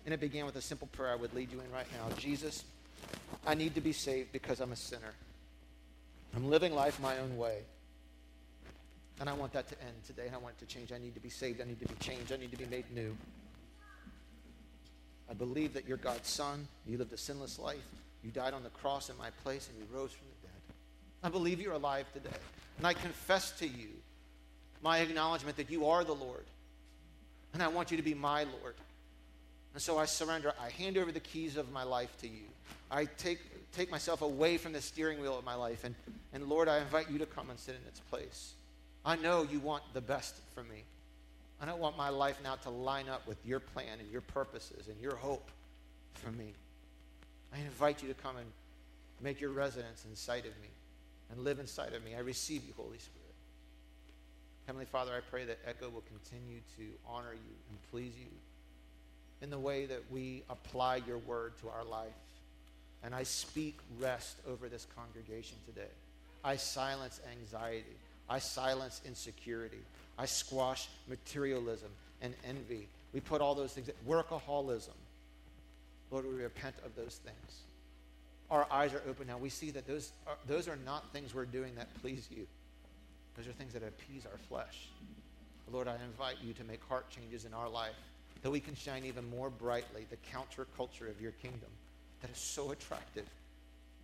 And 0.05 0.13
it 0.13 0.21
began 0.21 0.47
with 0.47 0.57
a 0.57 0.61
simple 0.61 0.89
prayer 0.89 1.13
I 1.13 1.17
would 1.17 1.35
lead 1.35 1.51
you 1.53 1.61
in 1.61 1.71
right 1.73 1.87
now 1.93 2.15
Jesus, 2.17 2.65
I 3.47 3.55
need 3.55 3.75
to 3.75 3.81
be 3.81 3.93
saved 3.93 4.33
because 4.33 4.61
I'm 4.61 4.73
a 4.73 4.77
sinner. 4.77 5.15
I'm 6.37 6.49
living 6.49 6.75
life 6.75 7.01
my 7.01 7.19
own 7.19 7.37
way. 7.37 7.61
And 9.19 9.29
I 9.29 9.35
want 9.35 9.53
that 9.53 9.69
to 9.69 9.81
end 9.83 10.05
today, 10.07 10.31
I 10.33 10.39
want 10.39 10.55
it 10.59 10.67
to 10.67 10.75
change. 10.75 10.93
I 10.93 10.99
need 10.99 11.15
to 11.15 11.21
be 11.21 11.29
saved. 11.29 11.61
I 11.61 11.65
need 11.65 11.81
to 11.81 11.89
be 11.89 11.95
changed. 12.01 12.33
I 12.33 12.37
need 12.37 12.51
to 12.53 12.57
be 12.57 12.67
made 12.67 12.85
new. 12.95 13.17
I 15.29 15.35
believe 15.35 15.75
that 15.75 15.87
you're 15.87 15.99
God's 15.99 16.29
son. 16.29 16.67
You 16.87 16.97
lived 16.99 17.13
a 17.13 17.19
sinless 17.19 17.59
life. 17.59 17.87
You 18.25 18.31
died 18.31 18.55
on 18.55 18.63
the 18.63 18.71
cross 18.71 19.11
in 19.11 19.19
my 19.19 19.31
place, 19.43 19.69
and 19.69 19.79
you 19.79 19.97
rose 19.97 20.13
from. 20.13 20.27
I 21.23 21.29
believe 21.29 21.61
you're 21.61 21.75
alive 21.75 22.11
today. 22.13 22.37
And 22.79 22.87
I 22.87 22.95
confess 22.95 23.53
to 23.59 23.67
you 23.67 23.89
my 24.83 24.99
acknowledgement 24.99 25.57
that 25.59 25.71
you 25.71 25.87
are 25.87 26.03
the 26.05 26.15
Lord. 26.15 26.45
And 27.53 27.63
I 27.63 27.69
want 27.69 27.91
you 27.91 27.97
to 27.97 28.03
be 28.03 28.15
my 28.15 28.45
Lord. 28.45 28.75
And 29.75 29.83
so 29.83 29.99
I 29.99 30.07
surrender. 30.07 30.53
I 30.61 30.71
hand 30.71 30.97
over 30.97 31.13
the 31.13 31.21
keys 31.21 31.57
of 31.57 31.71
my 31.73 31.83
life 31.83 32.17
to 32.23 32.29
you. 32.29 32.45
I 32.91 33.05
take, 33.05 33.39
take 33.73 33.91
myself 33.91 34.23
away 34.23 34.57
from 34.57 34.73
the 34.73 34.81
steering 34.81 35.21
wheel 35.21 35.39
of 35.39 35.45
my 35.45 35.55
life. 35.55 35.85
And, 35.85 35.95
and 36.33 36.49
Lord, 36.49 36.69
I 36.69 36.79
invite 36.79 37.11
you 37.11 37.19
to 37.19 37.27
come 37.27 37.51
and 37.51 37.59
sit 37.59 37.75
in 37.75 37.87
its 37.87 38.01
place. 38.01 38.55
I 39.05 39.17
know 39.17 39.47
you 39.51 39.61
want 39.61 39.83
the 39.93 40.01
best 40.01 40.37
for 40.55 40.63
me. 40.63 40.85
I 41.61 41.67
don't 41.67 41.79
want 41.79 41.97
my 41.99 42.09
life 42.09 42.39
now 42.43 42.55
to 42.57 42.71
line 42.71 43.09
up 43.09 43.27
with 43.27 43.37
your 43.45 43.61
plan 43.61 43.99
and 43.99 44.11
your 44.11 44.23
purposes 44.23 44.89
and 44.89 44.99
your 45.01 45.17
hope 45.17 45.51
for 46.15 46.31
me. 46.33 46.55
I 47.55 47.59
invite 47.59 48.03
you 48.03 48.09
to 48.09 48.15
come 48.15 48.37
and 48.39 48.47
make 49.21 49.41
your 49.41 49.51
residence 49.51 50.07
inside 50.09 50.47
of 50.47 50.53
me 50.63 50.69
and 51.31 51.45
live 51.45 51.59
inside 51.59 51.93
of 51.95 52.05
me. 52.05 52.15
I 52.15 52.21
receive 52.21 52.65
you, 52.65 52.73
Holy 52.77 52.99
Spirit. 52.99 53.21
Heavenly 54.67 54.87
Father, 54.87 55.13
I 55.17 55.21
pray 55.31 55.45
that 55.47 55.59
Echo 55.67 55.89
will 55.89 56.03
continue 56.03 56.61
to 56.77 56.85
honor 57.09 57.33
you 57.33 57.55
and 57.71 57.91
please 57.91 58.13
you 58.19 58.31
in 59.43 59.51
the 59.51 59.59
way 59.59 59.87
that 59.87 60.03
we 60.11 60.43
apply 60.51 60.97
your 61.07 61.19
word 61.19 61.53
to 61.63 61.69
our 61.69 61.85
life. 61.85 62.09
And 63.03 63.15
I 63.15 63.23
speak 63.23 63.79
rest 63.99 64.37
over 64.49 64.69
this 64.69 64.87
congregation 64.95 65.57
today. 65.67 65.91
I 66.45 66.57
silence 66.57 67.21
anxiety. 67.41 67.97
I 68.29 68.39
silence 68.39 69.01
insecurity. 69.07 69.81
I 70.19 70.27
squash 70.27 70.89
materialism 71.09 71.89
and 72.23 72.35
envy. 72.47 72.87
We 73.13 73.21
put 73.21 73.41
all 73.41 73.55
those 73.55 73.73
things, 73.73 73.91
workaholism. 74.09 74.91
Lord, 76.11 76.27
we 76.27 76.43
repent 76.43 76.77
of 76.85 76.95
those 76.95 77.19
things. 77.25 77.63
Our 78.51 78.67
eyes 78.71 78.93
are 78.95 79.03
open 79.09 79.29
now. 79.29 79.39
We 79.39 79.49
see 79.49 79.71
that 79.71 79.87
those 79.87 80.13
are, 80.27 80.37
those 80.47 80.69
are 80.69 80.79
not 80.85 81.13
things 81.13 81.35
we're 81.35 81.45
doing 81.45 81.75
that 81.77 81.89
please 82.01 82.27
you. 82.31 82.47
Those 83.37 83.47
are 83.47 83.53
things 83.53 83.73
that 83.75 83.83
appease 83.83 84.27
our 84.27 84.39
flesh. 84.49 84.89
Lord, 85.71 85.87
I 85.87 85.95
invite 86.05 86.37
you 86.43 86.53
to 86.55 86.65
make 86.65 86.83
heart 86.89 87.09
changes 87.11 87.45
in 87.45 87.55
our 87.55 87.69
life 87.69 87.95
that 88.43 88.51
we 88.51 88.61
can 88.61 88.75
shine 88.75 89.05
even 89.05 89.29
more 89.31 89.51
brightly 89.51 90.07
the 90.11 90.17
counterculture 90.17 91.09
of 91.09 91.21
your 91.21 91.33
kingdom 91.33 91.69
that 92.23 92.31
is 92.31 92.39
so 92.39 92.73
attractive 92.73 93.27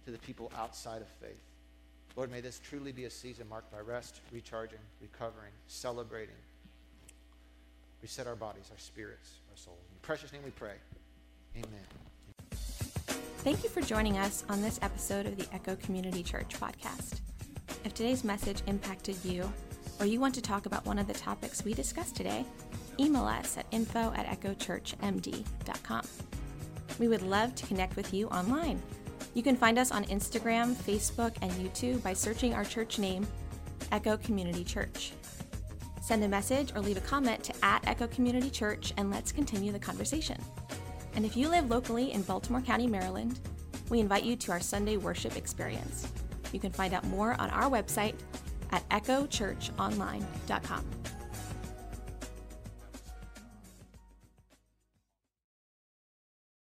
to 0.05 0.11
the 0.11 0.19
people 0.19 0.53
outside 0.57 1.03
of 1.03 1.09
faith. 1.21 1.41
Lord, 2.15 2.31
may 2.31 2.41
this 2.41 2.61
truly 2.61 2.93
be 2.93 3.05
a 3.05 3.11
season 3.11 3.49
marked 3.49 3.73
by 3.73 3.81
rest, 3.81 4.21
recharging, 4.33 4.79
recovering, 5.03 5.53
celebrating. 5.67 6.35
Reset 8.01 8.27
our 8.27 8.37
bodies, 8.37 8.69
our 8.71 8.79
spirits, 8.79 9.33
our 9.51 9.57
souls. 9.57 9.79
In 9.91 9.99
precious 10.03 10.33
name 10.33 10.43
we 10.45 10.51
pray. 10.51 10.75
Amen. 11.57 12.06
Thank 13.47 13.63
you 13.63 13.71
for 13.71 13.81
joining 13.81 14.19
us 14.19 14.43
on 14.49 14.61
this 14.61 14.81
episode 14.83 15.25
of 15.25 15.37
the 15.37 15.47
Echo 15.55 15.77
Community 15.77 16.25
Church 16.25 16.59
podcast. 16.59 17.21
If 17.85 17.95
today's 17.95 18.25
message 18.25 18.61
impacted 18.67 19.17
you, 19.25 19.49
or 20.01 20.07
you 20.07 20.19
want 20.19 20.35
to 20.35 20.43
talk 20.43 20.67
about 20.67 20.85
one 20.85 20.99
of 20.99 21.07
the 21.07 21.15
topics 21.15 21.65
we 21.65 21.73
discussed 21.73 22.17
today, 22.17 22.45
email 22.99 23.23
us 23.23 23.57
at 23.57 23.67
info 23.71 24.13
at 24.17 24.27
echochurchmd.com. 24.27 26.03
We 26.99 27.07
would 27.07 27.23
love 27.23 27.55
to 27.55 27.67
connect 27.69 27.95
with 27.95 28.13
you 28.13 28.27
online. 28.31 28.83
You 29.35 29.45
can 29.45 29.55
find 29.55 29.79
us 29.79 29.93
on 29.93 30.07
Instagram, 30.07 30.75
Facebook, 30.75 31.37
and 31.41 31.53
YouTube 31.53 32.03
by 32.03 32.15
searching 32.15 32.53
our 32.53 32.65
church 32.65 32.99
name, 32.99 33.29
Echo 33.93 34.17
Community 34.17 34.65
Church. 34.65 35.13
Send 36.03 36.25
a 36.25 36.29
message 36.29 36.73
or 36.75 36.81
leave 36.81 36.97
a 36.97 37.01
comment 37.03 37.45
to 37.45 37.55
at 37.63 37.87
Echo 37.87 38.09
Community 38.09 38.51
Church 38.51 38.93
and 38.97 39.09
let's 39.09 39.31
continue 39.31 39.71
the 39.71 39.79
conversation. 39.79 40.37
And 41.17 41.25
if 41.25 41.37
you 41.37 41.49
live 41.49 41.69
locally 41.71 42.13
in 42.13 42.23
Baltimore 42.23 42.61
County, 42.61 42.87
Maryland, 42.87 43.41
we 43.89 43.99
invite 44.01 44.25
you 44.25 44.37
to 44.37 44.53
our 44.53 44.61
Sunday 44.61 44.99
worship 44.99 45.37
experience. 45.37 46.07
You 46.53 46.61
can 46.61 46.71
find 46.71 46.95
out 46.95 47.05
more 47.05 47.33
on 47.41 47.51
our 47.51 47.71
website 47.71 48.15
at 48.71 48.89
echochurchonline.com. 48.91 50.96